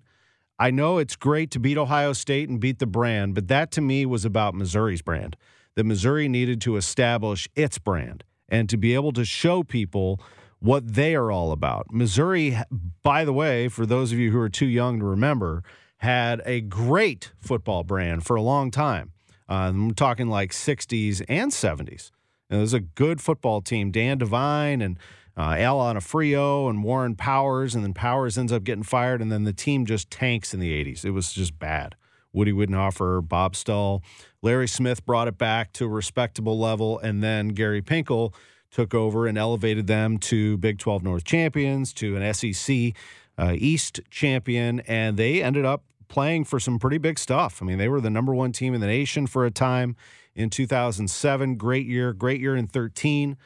I 0.58 0.72
know 0.72 0.98
it's 1.00 1.18
great 1.18 1.52
to 1.52 1.60
beat 1.60 1.78
Ohio 1.78 2.14
State 2.14 2.48
and 2.48 2.62
beat 2.62 2.80
the 2.80 2.86
brand, 2.86 3.36
but 3.36 3.50
that 3.50 3.72
to 3.72 3.82
me 3.82 4.06
was 4.06 4.24
about 4.24 4.56
Missouri's 4.56 5.02
brand 5.02 5.36
that 5.76 5.84
Missouri 5.84 6.28
needed 6.28 6.62
to 6.62 6.78
establish 6.78 7.48
its 7.56 7.78
brand 7.78 8.24
and 8.50 8.70
to 8.70 8.78
be 8.78 8.94
able 8.94 9.12
to 9.14 9.26
show 9.26 9.64
people 9.64 10.20
what 10.60 10.94
they 10.94 11.16
are 11.16 11.32
all 11.32 11.52
about. 11.52 11.88
Missouri, 11.92 12.58
by 13.04 13.26
the 13.26 13.34
way, 13.34 13.68
for 13.68 13.86
those 13.86 14.12
of 14.12 14.20
you 14.20 14.32
who 14.32 14.40
are 14.40 14.50
too 14.50 14.66
young 14.66 15.00
to 15.00 15.06
remember, 15.06 15.64
had 15.98 16.42
a 16.46 16.62
great 16.62 17.32
football 17.40 17.84
brand 17.84 18.26
for 18.26 18.36
a 18.36 18.42
long 18.42 18.72
time. 18.72 19.12
Uh, 19.50 19.70
I'm 19.70 19.94
talking 19.94 20.28
like 20.28 20.52
60s 20.52 21.24
and 21.28 21.52
70s. 21.52 22.12
And 22.50 22.60
it 22.60 22.62
was 22.62 22.74
a 22.74 22.80
good 22.80 23.22
football 23.22 23.62
team. 23.62 23.92
Dan 23.92 24.18
Devine 24.18 24.82
and 24.82 24.98
uh, 25.38 25.56
Al 25.58 25.80
Onofrio 25.80 26.70
and 26.70 26.84
Warren 26.84 27.16
Powers, 27.16 27.76
and 27.76 27.84
then 27.84 27.94
Powers 27.94 28.38
ends 28.38 28.54
up 28.54 28.64
getting 28.64 28.84
fired, 28.84 29.22
and 29.22 29.32
then 29.32 29.44
the 29.44 29.54
team 29.54 29.86
just 29.86 30.10
tanks 30.10 30.54
in 30.54 30.60
the 30.60 30.72
80s. 30.72 31.04
It 31.04 31.12
was 31.12 31.34
just 31.34 31.60
bad. 31.60 31.96
Woody 32.36 32.52
Widenhofer, 32.52 33.28
Bob 33.28 33.56
Stull, 33.56 34.04
Larry 34.42 34.68
Smith 34.68 35.06
brought 35.06 35.28
it 35.28 35.38
back 35.38 35.74
to 35.74 35.86
a 35.86 35.90
respectable 35.90 36.60
level, 36.60 37.00
and 37.00 37.24
then 37.24 37.50
Gary 37.50 37.82
Pinkel 37.82 38.34
took 38.70 38.94
over 38.94 39.26
and 39.26 39.38
elevated 39.38 39.88
them 39.88 40.18
to 40.18 40.58
Big 40.58 40.78
12 40.78 41.02
North 41.02 41.24
champions, 41.24 41.94
to 41.94 42.18
an 42.18 42.34
SEC 42.34 42.94
uh, 43.38 43.54
East 43.56 44.02
champion, 44.12 44.82
and 44.82 45.18
they 45.18 45.42
ended 45.42 45.66
up 45.66 45.84
playing 46.08 46.44
for 46.44 46.60
some 46.60 46.78
pretty 46.78 46.98
big 46.98 47.18
stuff. 47.18 47.62
I 47.62 47.66
mean, 47.66 47.78
they 47.78 47.90
were 47.90 48.02
the 48.02 48.10
number 48.10 48.36
one 48.36 48.52
team 48.52 48.74
in 48.74 48.82
the 48.82 48.88
nation 48.88 49.28
for 49.28 49.46
a 49.46 49.52
time 49.52 49.96
in 50.36 50.50
2007. 50.50 51.56
Great 51.56 51.88
year, 51.88 52.14
great 52.14 52.42
year 52.42 52.56
in 52.56 52.68
13, 52.68 53.38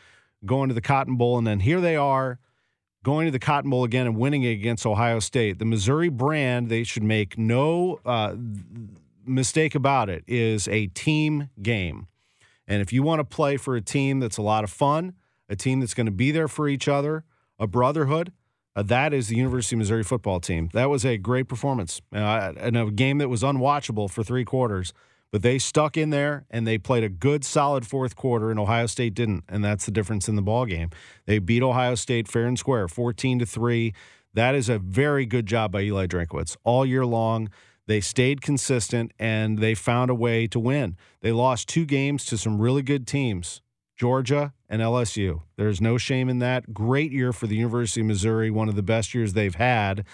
going 0.45 0.67
to 0.67 0.75
the 0.75 0.81
Cotton 0.81 1.15
Bowl, 1.15 1.37
and 1.37 1.45
then 1.45 1.61
here 1.61 1.79
they 1.79 1.95
are 1.95 2.39
going 3.03 3.25
to 3.25 3.31
the 3.31 3.39
Cotton 3.39 3.69
Bowl 3.69 3.83
again 3.83 4.05
and 4.05 4.17
winning 4.17 4.43
it 4.43 4.51
against 4.51 4.85
Ohio 4.85 5.19
State. 5.19 5.59
The 5.59 5.65
Missouri 5.65 6.09
brand, 6.09 6.69
they 6.69 6.83
should 6.83 7.03
make 7.03 7.37
no 7.37 7.99
uh, 8.05 8.35
mistake 9.25 9.75
about 9.75 10.09
it, 10.09 10.23
is 10.27 10.67
a 10.67 10.87
team 10.87 11.49
game. 11.61 12.07
And 12.67 12.81
if 12.81 12.93
you 12.93 13.01
want 13.01 13.19
to 13.19 13.23
play 13.23 13.57
for 13.57 13.75
a 13.75 13.81
team 13.81 14.19
that's 14.19 14.37
a 14.37 14.41
lot 14.41 14.63
of 14.63 14.69
fun, 14.69 15.13
a 15.47 15.55
team 15.55 15.79
that's 15.79 15.93
going 15.93 16.05
to 16.05 16.11
be 16.11 16.31
there 16.31 16.47
for 16.47 16.67
each 16.67 16.87
other, 16.87 17.23
a 17.57 17.67
brotherhood, 17.67 18.31
uh, 18.75 18.83
that 18.83 19.13
is 19.13 19.27
the 19.27 19.35
University 19.35 19.75
of 19.75 19.79
Missouri 19.79 20.03
football 20.03 20.39
team. 20.39 20.69
That 20.73 20.89
was 20.89 21.03
a 21.03 21.17
great 21.17 21.47
performance 21.47 22.01
uh, 22.13 22.53
in 22.57 22.75
a 22.75 22.91
game 22.91 23.17
that 23.17 23.27
was 23.27 23.41
unwatchable 23.41 24.09
for 24.09 24.23
three 24.23 24.45
quarters. 24.45 24.93
But 25.31 25.43
they 25.43 25.59
stuck 25.59 25.95
in 25.95 26.09
there 26.09 26.45
and 26.49 26.65
they 26.65 26.77
played 26.77 27.03
a 27.03 27.09
good, 27.09 27.45
solid 27.45 27.85
fourth 27.85 28.15
quarter, 28.15 28.49
and 28.49 28.59
Ohio 28.59 28.87
State 28.87 29.13
didn't, 29.13 29.43
and 29.47 29.63
that's 29.63 29.85
the 29.85 29.91
difference 29.91 30.27
in 30.27 30.35
the 30.35 30.41
ball 30.41 30.65
game. 30.65 30.89
They 31.25 31.39
beat 31.39 31.61
Ohio 31.61 31.95
State 31.95 32.27
fair 32.27 32.45
and 32.45 32.57
square, 32.57 32.87
fourteen 32.87 33.37
to 33.39 33.45
three. 33.45 33.93
That 34.33 34.55
is 34.55 34.69
a 34.69 34.79
very 34.79 35.25
good 35.25 35.45
job 35.45 35.71
by 35.71 35.81
Eli 35.81 36.07
Drinkwitz 36.07 36.55
all 36.63 36.85
year 36.85 37.05
long. 37.05 37.49
They 37.87 38.01
stayed 38.01 38.41
consistent 38.41 39.11
and 39.17 39.57
they 39.57 39.73
found 39.73 40.11
a 40.11 40.15
way 40.15 40.45
to 40.47 40.59
win. 40.59 40.95
They 41.21 41.31
lost 41.31 41.67
two 41.67 41.85
games 41.85 42.23
to 42.25 42.37
some 42.37 42.59
really 42.61 42.83
good 42.83 43.07
teams, 43.07 43.61
Georgia 43.97 44.53
and 44.69 44.79
LSU. 44.79 45.41
There's 45.57 45.81
no 45.81 45.97
shame 45.97 46.29
in 46.29 46.37
that. 46.39 46.71
Great 46.71 47.11
year 47.11 47.33
for 47.33 47.47
the 47.47 47.55
University 47.55 48.01
of 48.01 48.07
Missouri, 48.07 48.51
one 48.51 48.69
of 48.69 48.75
the 48.75 48.83
best 48.83 49.15
years 49.15 49.33
they've 49.33 49.55
had. 49.55 50.05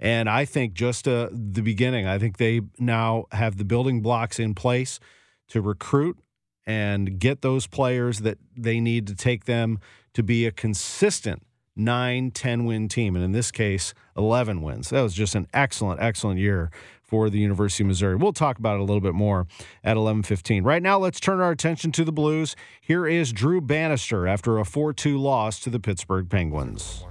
And 0.00 0.28
I 0.28 0.44
think 0.44 0.74
just 0.74 1.06
uh, 1.06 1.28
the 1.30 1.62
beginning, 1.62 2.06
I 2.06 2.18
think 2.18 2.36
they 2.36 2.62
now 2.78 3.26
have 3.32 3.56
the 3.56 3.64
building 3.64 4.02
blocks 4.02 4.38
in 4.38 4.54
place 4.54 5.00
to 5.48 5.60
recruit 5.60 6.18
and 6.66 7.18
get 7.18 7.42
those 7.42 7.66
players 7.66 8.20
that 8.20 8.38
they 8.56 8.80
need 8.80 9.06
to 9.06 9.14
take 9.14 9.44
them 9.44 9.78
to 10.14 10.22
be 10.22 10.46
a 10.46 10.50
consistent 10.50 11.42
9 11.76 12.30
10 12.30 12.64
win 12.64 12.88
team. 12.88 13.16
And 13.16 13.24
in 13.24 13.32
this 13.32 13.50
case, 13.50 13.94
11 14.16 14.62
wins. 14.62 14.90
That 14.90 15.02
was 15.02 15.14
just 15.14 15.34
an 15.34 15.46
excellent, 15.52 16.00
excellent 16.00 16.38
year 16.38 16.70
for 17.02 17.28
the 17.30 17.38
University 17.38 17.84
of 17.84 17.88
Missouri. 17.88 18.16
We'll 18.16 18.32
talk 18.32 18.58
about 18.58 18.76
it 18.76 18.80
a 18.80 18.84
little 18.84 19.00
bit 19.00 19.14
more 19.14 19.46
at 19.82 19.96
11:15. 19.96 20.64
Right 20.64 20.82
now, 20.82 20.98
let's 20.98 21.20
turn 21.20 21.40
our 21.40 21.50
attention 21.50 21.92
to 21.92 22.04
the 22.04 22.12
Blues. 22.12 22.56
Here 22.80 23.06
is 23.06 23.32
Drew 23.32 23.60
Bannister 23.60 24.26
after 24.26 24.58
a 24.58 24.64
4-2 24.64 25.18
loss 25.18 25.60
to 25.60 25.70
the 25.70 25.80
Pittsburgh 25.80 26.28
Penguins. 26.28 27.04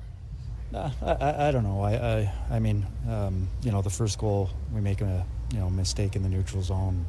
Uh, 0.73 0.89
I, 1.01 1.47
I, 1.47 1.51
don't 1.51 1.63
know. 1.63 1.81
I 1.81 1.93
I, 1.93 2.33
I 2.55 2.59
mean, 2.59 2.85
um, 3.07 3.47
you 3.61 3.71
know, 3.71 3.81
the 3.81 3.89
first 3.89 4.17
goal 4.17 4.49
we 4.73 4.81
make 4.81 5.01
a 5.01 5.25
you 5.51 5.59
know 5.59 5.69
mistake 5.69 6.15
in 6.15 6.23
the 6.23 6.29
neutral 6.29 6.63
zone. 6.63 7.05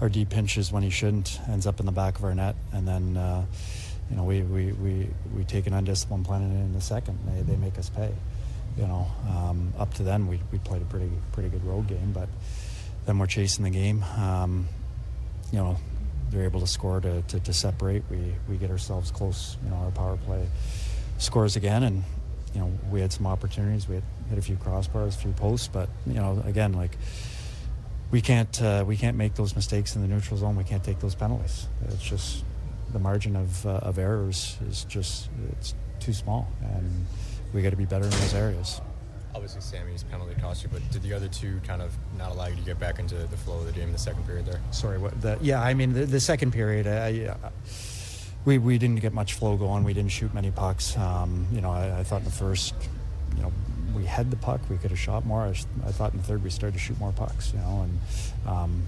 Our 0.00 0.08
deep 0.08 0.30
pinches 0.30 0.72
when 0.72 0.82
he 0.82 0.90
shouldn't 0.90 1.40
ends 1.48 1.66
up 1.66 1.80
in 1.80 1.86
the 1.86 1.92
back 1.92 2.18
of 2.18 2.24
our 2.24 2.34
net, 2.34 2.56
and 2.72 2.86
then 2.86 3.16
uh, 3.16 3.44
you 4.10 4.16
know 4.16 4.24
we, 4.24 4.42
we, 4.42 4.72
we, 4.72 5.08
we 5.36 5.44
take 5.44 5.66
an 5.66 5.74
undisciplined 5.74 6.26
penalty 6.26 6.54
in 6.54 6.72
the 6.72 6.80
second. 6.80 7.18
They, 7.26 7.42
they 7.42 7.56
make 7.56 7.78
us 7.78 7.88
pay. 7.88 8.12
You 8.76 8.86
know, 8.86 9.06
um, 9.28 9.72
up 9.78 9.92
to 9.94 10.02
then 10.02 10.26
we, 10.26 10.40
we 10.50 10.58
played 10.58 10.82
a 10.82 10.86
pretty 10.86 11.10
pretty 11.32 11.48
good 11.50 11.64
road 11.64 11.88
game, 11.88 12.12
but 12.12 12.28
then 13.06 13.18
we're 13.18 13.26
chasing 13.26 13.64
the 13.64 13.70
game. 13.70 14.02
Um, 14.16 14.68
you 15.50 15.58
know, 15.58 15.76
they're 16.30 16.44
able 16.44 16.60
to 16.60 16.66
score 16.66 17.00
to, 17.00 17.22
to, 17.22 17.40
to 17.40 17.52
separate. 17.52 18.02
We 18.10 18.34
we 18.48 18.56
get 18.56 18.70
ourselves 18.70 19.10
close. 19.10 19.56
You 19.64 19.70
know, 19.70 19.76
our 19.76 19.90
power 19.90 20.16
play 20.16 20.46
scores 21.18 21.56
again, 21.56 21.82
and 21.82 22.04
we 22.92 23.00
had 23.00 23.12
some 23.12 23.26
opportunities. 23.26 23.88
We 23.88 23.96
had 23.96 24.04
hit 24.28 24.38
a 24.38 24.42
few 24.42 24.56
crossbars, 24.56 25.16
a 25.16 25.18
few 25.18 25.32
posts, 25.32 25.68
but 25.68 25.88
you 26.06 26.14
know, 26.14 26.42
again, 26.46 26.74
like 26.74 26.96
we 28.10 28.20
can't 28.20 28.62
uh, 28.62 28.84
we 28.86 28.96
can't 28.96 29.16
make 29.16 29.34
those 29.34 29.56
mistakes 29.56 29.96
in 29.96 30.02
the 30.02 30.08
neutral 30.08 30.36
zone. 30.36 30.54
We 30.54 30.64
can't 30.64 30.84
take 30.84 31.00
those 31.00 31.14
penalties. 31.14 31.66
It's 31.88 32.02
just 32.02 32.44
the 32.92 32.98
margin 32.98 33.34
of 33.34 33.66
uh, 33.66 33.70
of 33.82 33.98
errors 33.98 34.58
is 34.68 34.84
just 34.84 35.30
it's 35.50 35.74
too 35.98 36.12
small, 36.12 36.46
and 36.62 37.06
we 37.52 37.62
got 37.62 37.70
to 37.70 37.76
be 37.76 37.86
better 37.86 38.04
in 38.04 38.10
those 38.10 38.34
areas. 38.34 38.80
Obviously, 39.34 39.62
Sammy's 39.62 40.02
penalty 40.02 40.34
cost 40.38 40.62
you, 40.62 40.68
but 40.70 40.82
did 40.90 41.02
the 41.02 41.14
other 41.14 41.28
two 41.28 41.58
kind 41.66 41.80
of 41.80 41.96
not 42.18 42.32
allow 42.32 42.48
you 42.48 42.56
to 42.56 42.62
get 42.62 42.78
back 42.78 42.98
into 42.98 43.14
the 43.14 43.36
flow 43.38 43.60
of 43.60 43.66
the 43.66 43.72
game 43.72 43.84
in 43.84 43.92
the 43.92 43.98
second 43.98 44.26
period 44.26 44.44
there? 44.44 44.60
Sorry, 44.72 44.98
what? 44.98 45.18
The, 45.22 45.38
yeah, 45.40 45.62
I 45.62 45.72
mean 45.72 45.94
the, 45.94 46.04
the 46.04 46.20
second 46.20 46.52
period. 46.52 46.86
I, 46.86 47.32
I, 47.32 47.50
we, 48.44 48.58
we 48.58 48.78
didn't 48.78 49.00
get 49.00 49.12
much 49.12 49.34
flow 49.34 49.56
going. 49.56 49.84
We 49.84 49.94
didn't 49.94 50.10
shoot 50.10 50.34
many 50.34 50.50
pucks. 50.50 50.96
Um, 50.96 51.46
you 51.52 51.60
know, 51.60 51.70
I, 51.70 52.00
I, 52.00 52.02
thought 52.02 52.20
in 52.20 52.24
the 52.24 52.30
first, 52.30 52.74
you 53.36 53.42
know, 53.42 53.52
we 53.94 54.04
had 54.04 54.30
the 54.30 54.36
puck. 54.36 54.60
We 54.68 54.78
could 54.78 54.90
have 54.90 54.98
shot 54.98 55.24
more. 55.24 55.42
I, 55.42 55.50
I, 55.86 55.92
thought 55.92 56.12
in 56.12 56.18
the 56.18 56.24
third 56.24 56.42
we 56.42 56.50
started 56.50 56.74
to 56.74 56.80
shoot 56.80 56.98
more 56.98 57.12
pucks. 57.12 57.52
You 57.52 57.60
know, 57.60 57.86
and 57.86 58.00
um, 58.48 58.82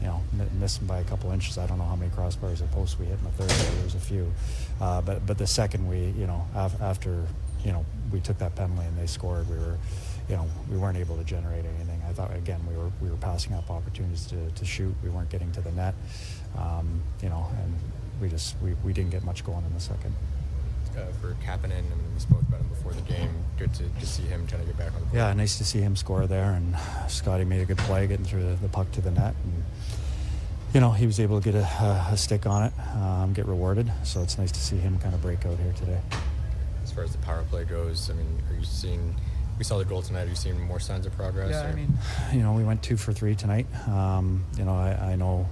you 0.00 0.06
know, 0.06 0.22
missing 0.58 0.86
by 0.86 1.00
a 1.00 1.04
couple 1.04 1.30
inches. 1.32 1.58
I 1.58 1.66
don't 1.66 1.78
know 1.78 1.84
how 1.84 1.96
many 1.96 2.10
crossbars 2.12 2.62
or 2.62 2.66
posts 2.68 2.98
we 2.98 3.06
hit 3.06 3.18
in 3.18 3.24
the 3.24 3.30
third. 3.30 3.50
There 3.50 3.84
was 3.84 3.94
a 3.94 4.00
few, 4.00 4.32
uh, 4.80 5.00
but 5.02 5.26
but 5.26 5.38
the 5.38 5.46
second 5.46 5.88
we, 5.88 5.98
you 6.18 6.26
know, 6.26 6.46
af- 6.54 6.80
after 6.80 7.26
you 7.64 7.72
know 7.72 7.84
we 8.12 8.20
took 8.20 8.38
that 8.38 8.54
penalty 8.54 8.86
and 8.86 8.96
they 8.96 9.06
scored, 9.06 9.48
we 9.50 9.56
were, 9.56 9.76
you 10.28 10.36
know, 10.36 10.48
we 10.70 10.78
weren't 10.78 10.96
able 10.96 11.16
to 11.16 11.24
generate 11.24 11.64
anything. 11.64 12.00
I 12.08 12.12
thought 12.12 12.34
again 12.34 12.60
we 12.68 12.76
were 12.76 12.90
we 13.00 13.10
were 13.10 13.16
passing 13.16 13.54
up 13.54 13.70
opportunities 13.70 14.26
to, 14.26 14.50
to 14.50 14.64
shoot. 14.64 14.94
We 15.02 15.10
weren't 15.10 15.30
getting 15.30 15.52
to 15.52 15.60
the 15.60 15.72
net. 15.72 15.94
Um, 16.56 17.02
you 17.22 17.28
know, 17.28 17.46
and 17.62 17.74
we 18.20 18.28
just 18.28 18.56
we, 18.62 18.74
we 18.84 18.92
didn't 18.92 19.10
get 19.10 19.24
much 19.24 19.44
going 19.44 19.64
in 19.64 19.72
the 19.74 19.80
second. 19.80 20.14
Uh, 20.96 21.04
for 21.20 21.36
Kapanen, 21.44 21.70
I 21.72 21.80
mean, 21.80 22.14
we 22.14 22.20
spoke 22.20 22.42
about 22.42 22.60
him 22.60 22.68
before 22.68 22.92
the 22.92 23.00
game. 23.02 23.30
Good 23.58 23.72
to, 23.74 23.84
to 23.88 24.06
see 24.06 24.24
him 24.24 24.46
trying 24.46 24.62
to 24.62 24.66
get 24.66 24.76
back 24.76 24.92
on 24.94 25.08
the. 25.10 25.16
Yeah, 25.16 25.32
nice 25.32 25.56
to 25.58 25.64
see 25.64 25.78
him 25.78 25.94
score 25.96 26.26
there, 26.26 26.52
and 26.52 26.76
Scotty 27.08 27.44
made 27.44 27.60
a 27.60 27.64
good 27.64 27.78
play 27.78 28.06
getting 28.06 28.24
through 28.24 28.42
the, 28.42 28.54
the 28.56 28.68
puck 28.68 28.90
to 28.92 29.00
the 29.00 29.10
net, 29.10 29.34
and 29.44 29.64
you 30.74 30.80
know 30.80 30.90
he 30.90 31.06
was 31.06 31.20
able 31.20 31.40
to 31.40 31.52
get 31.52 31.54
a, 31.54 32.08
a 32.10 32.16
stick 32.16 32.46
on 32.46 32.64
it, 32.64 32.72
um, 32.96 33.32
get 33.32 33.46
rewarded. 33.46 33.90
So 34.02 34.22
it's 34.22 34.36
nice 34.36 34.52
to 34.52 34.60
see 34.60 34.76
him 34.76 34.98
kind 34.98 35.14
of 35.14 35.22
break 35.22 35.46
out 35.46 35.58
here 35.58 35.72
today. 35.72 36.00
As 36.82 36.92
far 36.92 37.04
as 37.04 37.12
the 37.12 37.18
power 37.18 37.44
play 37.50 37.64
goes, 37.64 38.10
I 38.10 38.14
mean, 38.14 38.42
are 38.50 38.56
you 38.56 38.64
seeing? 38.64 39.14
We 39.58 39.64
saw 39.64 39.78
the 39.78 39.84
goal 39.84 40.02
tonight. 40.02 40.26
Are 40.26 40.30
you 40.30 40.34
seeing 40.34 40.60
more 40.62 40.80
signs 40.80 41.04
of 41.06 41.14
progress? 41.14 41.50
Yeah, 41.50 41.66
or? 41.66 41.68
I 41.68 41.74
mean, 41.74 41.92
you 42.32 42.40
know, 42.40 42.54
we 42.54 42.64
went 42.64 42.82
two 42.82 42.96
for 42.96 43.12
three 43.12 43.34
tonight. 43.34 43.66
Um, 43.86 44.44
you 44.56 44.64
know, 44.64 44.74
I, 44.74 45.12
I 45.12 45.16
know 45.16 45.48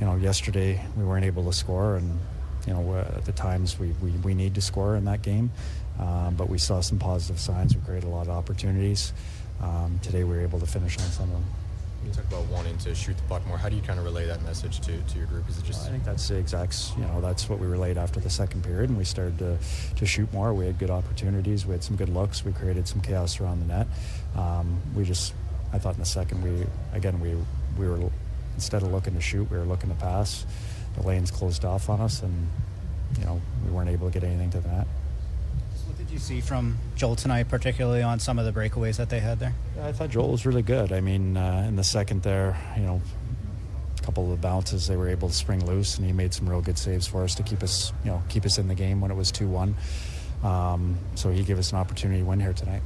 you 0.00 0.06
know, 0.06 0.16
yesterday 0.16 0.82
we 0.96 1.04
weren't 1.04 1.26
able 1.26 1.44
to 1.44 1.52
score, 1.52 1.96
and 1.96 2.18
you 2.66 2.72
know, 2.72 2.96
at 2.96 3.24
the 3.24 3.32
times 3.32 3.78
we, 3.78 3.88
we, 4.02 4.10
we 4.10 4.34
need 4.34 4.54
to 4.54 4.60
score 4.60 4.96
in 4.96 5.04
that 5.04 5.22
game. 5.22 5.50
Um, 5.98 6.34
but 6.34 6.48
we 6.48 6.58
saw 6.58 6.80
some 6.80 6.98
positive 6.98 7.38
signs. 7.38 7.76
We 7.76 7.82
created 7.82 8.06
a 8.06 8.10
lot 8.10 8.22
of 8.22 8.30
opportunities. 8.30 9.12
Um, 9.60 10.00
today 10.02 10.24
we 10.24 10.34
were 10.34 10.40
able 10.40 10.58
to 10.60 10.66
finish 10.66 10.98
on 10.98 11.04
some 11.04 11.26
of 11.26 11.32
them. 11.32 11.44
You 12.06 12.12
talk 12.12 12.24
about 12.24 12.46
wanting 12.46 12.78
to 12.78 12.94
shoot 12.94 13.14
the 13.14 13.22
puck 13.24 13.46
more. 13.46 13.58
How 13.58 13.68
do 13.68 13.76
you 13.76 13.82
kind 13.82 13.98
of 13.98 14.06
relay 14.06 14.24
that 14.24 14.42
message 14.42 14.80
to, 14.80 14.98
to 14.98 15.18
your 15.18 15.26
group? 15.26 15.46
Is 15.50 15.58
it 15.58 15.64
just? 15.64 15.86
I 15.86 15.90
think 15.90 16.04
that's 16.04 16.28
the 16.28 16.36
exact. 16.36 16.92
You 16.96 17.04
know, 17.04 17.20
that's 17.20 17.46
what 17.50 17.58
we 17.58 17.66
relayed 17.66 17.98
after 17.98 18.20
the 18.20 18.30
second 18.30 18.64
period, 18.64 18.88
and 18.88 18.96
we 18.96 19.04
started 19.04 19.38
to, 19.40 19.58
to 19.96 20.06
shoot 20.06 20.32
more. 20.32 20.54
We 20.54 20.64
had 20.64 20.78
good 20.78 20.88
opportunities. 20.88 21.66
We 21.66 21.72
had 21.72 21.84
some 21.84 21.96
good 21.96 22.08
looks. 22.08 22.42
We 22.42 22.52
created 22.52 22.88
some 22.88 23.02
chaos 23.02 23.38
around 23.38 23.60
the 23.60 23.66
net. 23.66 23.86
Um, 24.34 24.80
we 24.94 25.04
just, 25.04 25.34
I 25.74 25.78
thought 25.78 25.94
in 25.94 26.00
the 26.00 26.06
second 26.06 26.42
we 26.42 26.64
again 26.94 27.20
we 27.20 27.36
we 27.78 27.86
were 27.86 28.10
instead 28.60 28.82
of 28.82 28.92
looking 28.92 29.14
to 29.14 29.22
shoot, 29.22 29.50
we 29.50 29.56
were 29.56 29.64
looking 29.64 29.88
to 29.88 29.96
pass. 29.96 30.44
The 30.98 31.06
lanes 31.06 31.30
closed 31.30 31.64
off 31.64 31.88
on 31.88 31.98
us, 32.02 32.22
and 32.22 32.46
you 33.18 33.24
know 33.24 33.40
we 33.64 33.70
weren't 33.70 33.88
able 33.88 34.10
to 34.10 34.12
get 34.12 34.22
anything 34.22 34.50
to 34.50 34.60
the 34.60 34.68
net. 34.68 34.86
What 35.86 35.96
did 35.96 36.10
you 36.10 36.18
see 36.18 36.42
from 36.42 36.76
Joel 36.94 37.16
tonight, 37.16 37.48
particularly 37.48 38.02
on 38.02 38.20
some 38.20 38.38
of 38.38 38.44
the 38.44 38.52
breakaways 38.52 38.98
that 38.98 39.08
they 39.08 39.20
had 39.20 39.38
there? 39.38 39.54
Yeah, 39.76 39.86
I 39.86 39.92
thought 39.92 40.10
Joel 40.10 40.30
was 40.30 40.44
really 40.44 40.60
good. 40.60 40.92
I 40.92 41.00
mean, 41.00 41.38
uh, 41.38 41.64
in 41.66 41.76
the 41.76 41.84
second 41.84 42.22
there, 42.22 42.58
you 42.76 42.82
know, 42.82 43.00
a 43.98 44.02
couple 44.02 44.24
of 44.24 44.30
the 44.30 44.36
bounces 44.36 44.86
they 44.86 44.96
were 44.96 45.08
able 45.08 45.28
to 45.28 45.34
spring 45.34 45.64
loose, 45.64 45.96
and 45.96 46.06
he 46.06 46.12
made 46.12 46.34
some 46.34 46.46
real 46.46 46.60
good 46.60 46.76
saves 46.76 47.06
for 47.06 47.24
us 47.24 47.34
to 47.36 47.42
keep 47.42 47.62
us, 47.62 47.94
you 48.04 48.10
know, 48.10 48.22
keep 48.28 48.44
us 48.44 48.58
in 48.58 48.68
the 48.68 48.74
game 48.74 49.00
when 49.00 49.10
it 49.10 49.16
was 49.16 49.32
two 49.32 49.48
one. 49.48 49.74
Um, 50.44 50.98
so 51.14 51.30
he 51.30 51.44
gave 51.44 51.58
us 51.58 51.72
an 51.72 51.78
opportunity 51.78 52.20
to 52.20 52.26
win 52.26 52.40
here 52.40 52.52
tonight. 52.52 52.82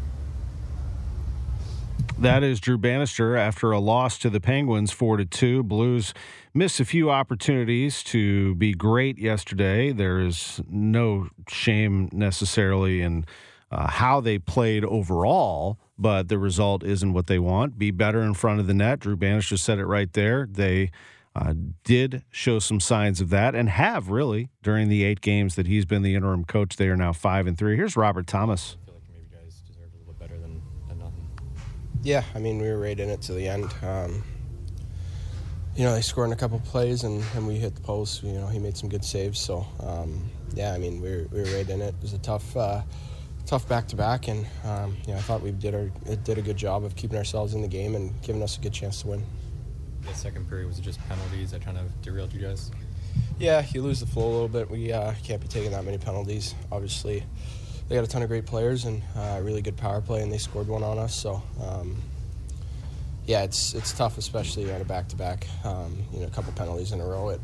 That 2.19 2.43
is 2.43 2.61
Drew 2.61 2.79
Bannister 2.79 3.37
after 3.37 3.73
a 3.73 3.81
loss 3.81 4.19
to 4.19 4.31
the 4.31 4.41
Penguins, 4.41 4.93
four 4.93 5.17
to 5.17 5.25
two. 5.25 5.63
Blues 5.63 6.15
missed 6.55 6.81
a 6.81 6.85
few 6.85 7.11
opportunities 7.11 8.03
to 8.05 8.55
be 8.55 8.73
great 8.73 9.19
yesterday. 9.19 9.93
There 9.93 10.21
is 10.21 10.63
no 10.69 11.29
shame 11.49 12.09
necessarily 12.13 13.03
in 13.03 13.27
uh, 13.71 13.89
how 13.89 14.21
they 14.21 14.39
played 14.39 14.85
overall, 14.85 15.79
but 15.99 16.29
the 16.29 16.39
result 16.39 16.85
isn't 16.85 17.13
what 17.13 17.27
they 17.27 17.41
want. 17.41 17.79
Be 17.79 17.91
better 17.91 18.23
in 18.23 18.35
front 18.35 18.61
of 18.61 18.69
the 18.69 18.75
net. 18.75 19.01
Drew 19.01 19.17
Bannister 19.17 19.57
said 19.57 19.79
it 19.79 19.87
right 19.87 20.13
there. 20.13 20.49
They 20.51 20.93
uh, 21.35 21.53
did 21.83 22.23
show 22.31 22.61
some 22.61 22.79
signs 22.79 23.21
of 23.21 23.29
that 23.31 23.57
and 23.57 23.69
have 23.69 24.09
really 24.09 24.51
during 24.63 24.89
the 24.89 25.03
eight 25.03 25.21
games 25.21 25.57
that 25.57 25.67
he's 25.67 25.85
been 25.85 26.03
the 26.03 26.15
interim 26.15 26.45
coach. 26.45 26.77
They 26.77 26.89
are 26.89 26.97
now 26.97 27.13
five 27.13 27.49
and 27.49 27.59
three. 27.59 27.77
Here's 27.77 27.97
Robert 27.97 28.29
Thomas. 28.29 28.77
Yeah, 32.05 32.23
I 32.35 32.39
mean, 32.39 32.61
we 32.61 32.69
were 32.69 32.79
right 32.79 32.99
in 33.01 33.09
it 33.09 33.23
to 33.23 33.33
the 33.33 33.49
end. 33.49 33.73
Um, 33.83 34.23
you 35.75 35.85
know, 35.85 35.95
they 35.95 36.03
scored 36.03 36.29
in 36.29 36.35
a 36.35 36.37
couple 36.37 36.61
plays 36.61 37.03
and, 37.03 37.25
and 37.35 37.47
we 37.47 37.55
hit 37.55 37.75
the 37.75 37.81
post. 37.81 38.23
You 38.23 38.35
know, 38.35 38.47
he 38.47 38.59
made 38.59 38.77
some 38.77 38.91
good 38.91 39.03
saves. 39.03 39.41
So, 39.41 39.67
um, 39.81 40.31
yeah, 40.53 40.75
I 40.75 40.79
mean, 40.79 41.01
we 41.01 41.09
were, 41.09 41.27
we 41.33 41.39
were 41.39 41.57
right 41.57 41.69
in 41.69 41.81
it. 41.81 41.95
It 41.95 42.03
was 42.03 42.13
a 42.13 42.19
tough, 42.19 42.55
uh, 42.57 42.83
tough 43.47 43.67
back 43.69 43.89
to 43.89 43.97
back, 43.97 44.29
and 44.29 44.47
um, 44.65 44.97
you 45.07 45.15
know, 45.15 45.19
I 45.19 45.23
thought 45.23 45.41
we 45.41 45.51
did 45.53 45.75
our 45.75 45.91
did 46.25 46.39
a 46.39 46.43
good 46.43 46.57
job 46.57 46.85
of 46.85 46.95
keeping 46.95 47.17
ourselves 47.17 47.55
in 47.55 47.63
the 47.63 47.69
game 47.69 47.95
and 47.95 48.13
giving 48.23 48.43
us 48.43 48.59
a 48.59 48.61
good 48.61 48.73
chance 48.73 49.01
to 49.03 49.09
win. 49.09 49.25
The 50.07 50.15
second 50.15 50.49
period 50.49 50.69
was 50.69 50.79
it 50.79 50.83
just 50.83 51.01
penalties 51.09 51.53
that 51.53 51.65
kind 51.65 51.79
of 51.79 51.91
derailed 52.03 52.35
you 52.35 52.41
guys? 52.41 52.71
Yeah, 53.39 53.65
you 53.73 53.83
lose 53.83 54.01
the 54.01 54.07
flow 54.07 54.27
a 54.27 54.33
little 54.33 54.49
bit. 54.49 54.71
We 54.71 54.93
uh, 54.93 55.15
can't 55.25 55.41
be 55.41 55.49
taking 55.49 55.71
that 55.73 55.85
many 55.85 55.99
penalties. 55.99 56.55
Obviously, 56.71 57.25
they 57.89 57.95
got 57.95 58.05
a 58.05 58.07
ton 58.07 58.23
of 58.23 58.29
great 58.29 58.47
players 58.47 58.85
and 58.85 59.03
uh, 59.17 59.41
really 59.43 59.63
good 59.63 59.77
power 59.77 60.01
play, 60.01 60.23
and 60.23 60.33
they 60.33 60.39
scored 60.39 60.69
one 60.69 60.83
on 60.83 60.99
us. 60.99 61.15
So, 61.15 61.43
um, 61.63 62.01
yeah, 63.27 63.43
it's 63.43 63.75
it's 63.75 63.93
tough, 63.93 64.19
especially 64.19 64.73
on 64.73 64.81
a 64.81 64.85
back 64.85 65.09
to 65.09 65.17
back. 65.17 65.47
You 65.65 66.21
know, 66.21 66.27
a 66.27 66.31
couple 66.31 66.53
penalties 66.53 66.93
in 66.93 67.01
a 67.01 67.07
row, 67.07 67.31
it 67.31 67.41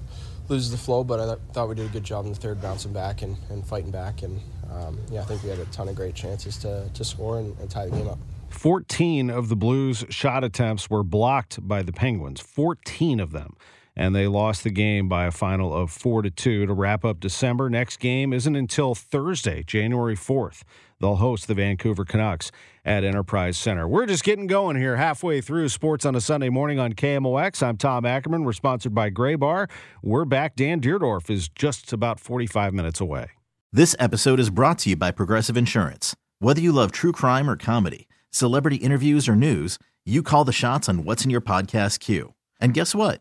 loses 0.48 0.70
the 0.70 0.78
flow. 0.78 1.04
But 1.04 1.20
I 1.20 1.26
th- 1.26 1.38
thought 1.52 1.68
we 1.68 1.74
did 1.74 1.86
a 1.86 1.92
good 1.92 2.04
job 2.04 2.26
in 2.26 2.32
the 2.32 2.38
third, 2.38 2.60
bouncing 2.60 2.92
back 2.92 3.22
and, 3.22 3.36
and 3.50 3.66
fighting 3.66 3.90
back. 3.90 4.22
And 4.22 4.40
um, 4.70 4.98
yeah, 5.10 5.22
I 5.22 5.24
think 5.24 5.42
we 5.42 5.50
had 5.50 5.58
a 5.58 5.64
ton 5.66 5.88
of 5.88 5.94
great 5.94 6.14
chances 6.14 6.56
to 6.58 6.88
to 6.92 7.04
score 7.04 7.38
and, 7.38 7.58
and 7.58 7.70
tie 7.70 7.86
the 7.86 7.96
game 7.96 8.08
up. 8.08 8.18
14 8.50 9.30
of 9.30 9.48
the 9.48 9.56
Blues' 9.56 10.04
shot 10.10 10.42
attempts 10.42 10.90
were 10.90 11.04
blocked 11.04 11.66
by 11.66 11.82
the 11.82 11.92
Penguins. 11.92 12.40
14 12.40 13.20
of 13.20 13.32
them. 13.32 13.56
And 14.00 14.16
they 14.16 14.26
lost 14.28 14.64
the 14.64 14.70
game 14.70 15.10
by 15.10 15.26
a 15.26 15.30
final 15.30 15.74
of 15.74 15.90
4 15.90 16.22
to 16.22 16.30
2 16.30 16.64
to 16.64 16.72
wrap 16.72 17.04
up 17.04 17.20
December. 17.20 17.68
Next 17.68 17.98
game 17.98 18.32
isn't 18.32 18.56
until 18.56 18.94
Thursday, 18.94 19.62
January 19.62 20.16
4th. 20.16 20.62
They'll 21.00 21.16
host 21.16 21.46
the 21.46 21.52
Vancouver 21.52 22.06
Canucks 22.06 22.50
at 22.82 23.04
Enterprise 23.04 23.58
Center. 23.58 23.86
We're 23.86 24.06
just 24.06 24.24
getting 24.24 24.46
going 24.46 24.76
here 24.76 24.96
halfway 24.96 25.42
through 25.42 25.68
sports 25.68 26.06
on 26.06 26.14
a 26.16 26.20
Sunday 26.22 26.48
morning 26.48 26.78
on 26.78 26.94
KMOX. 26.94 27.62
I'm 27.62 27.76
Tom 27.76 28.06
Ackerman. 28.06 28.44
We're 28.44 28.54
sponsored 28.54 28.94
by 28.94 29.10
Gray 29.10 29.34
Bar. 29.34 29.68
We're 30.02 30.24
back. 30.24 30.56
Dan 30.56 30.80
Dierdorf 30.80 31.28
is 31.28 31.50
just 31.50 31.92
about 31.92 32.18
45 32.18 32.72
minutes 32.72 33.02
away. 33.02 33.28
This 33.70 33.94
episode 33.98 34.40
is 34.40 34.48
brought 34.48 34.78
to 34.78 34.88
you 34.88 34.96
by 34.96 35.10
Progressive 35.10 35.58
Insurance. 35.58 36.16
Whether 36.38 36.62
you 36.62 36.72
love 36.72 36.90
true 36.90 37.12
crime 37.12 37.50
or 37.50 37.56
comedy, 37.58 38.08
celebrity 38.30 38.76
interviews 38.76 39.28
or 39.28 39.36
news, 39.36 39.76
you 40.06 40.22
call 40.22 40.46
the 40.46 40.52
shots 40.52 40.88
on 40.88 41.04
what's 41.04 41.26
in 41.26 41.30
your 41.30 41.42
podcast 41.42 42.00
queue. 42.00 42.32
And 42.62 42.72
guess 42.72 42.94
what? 42.94 43.20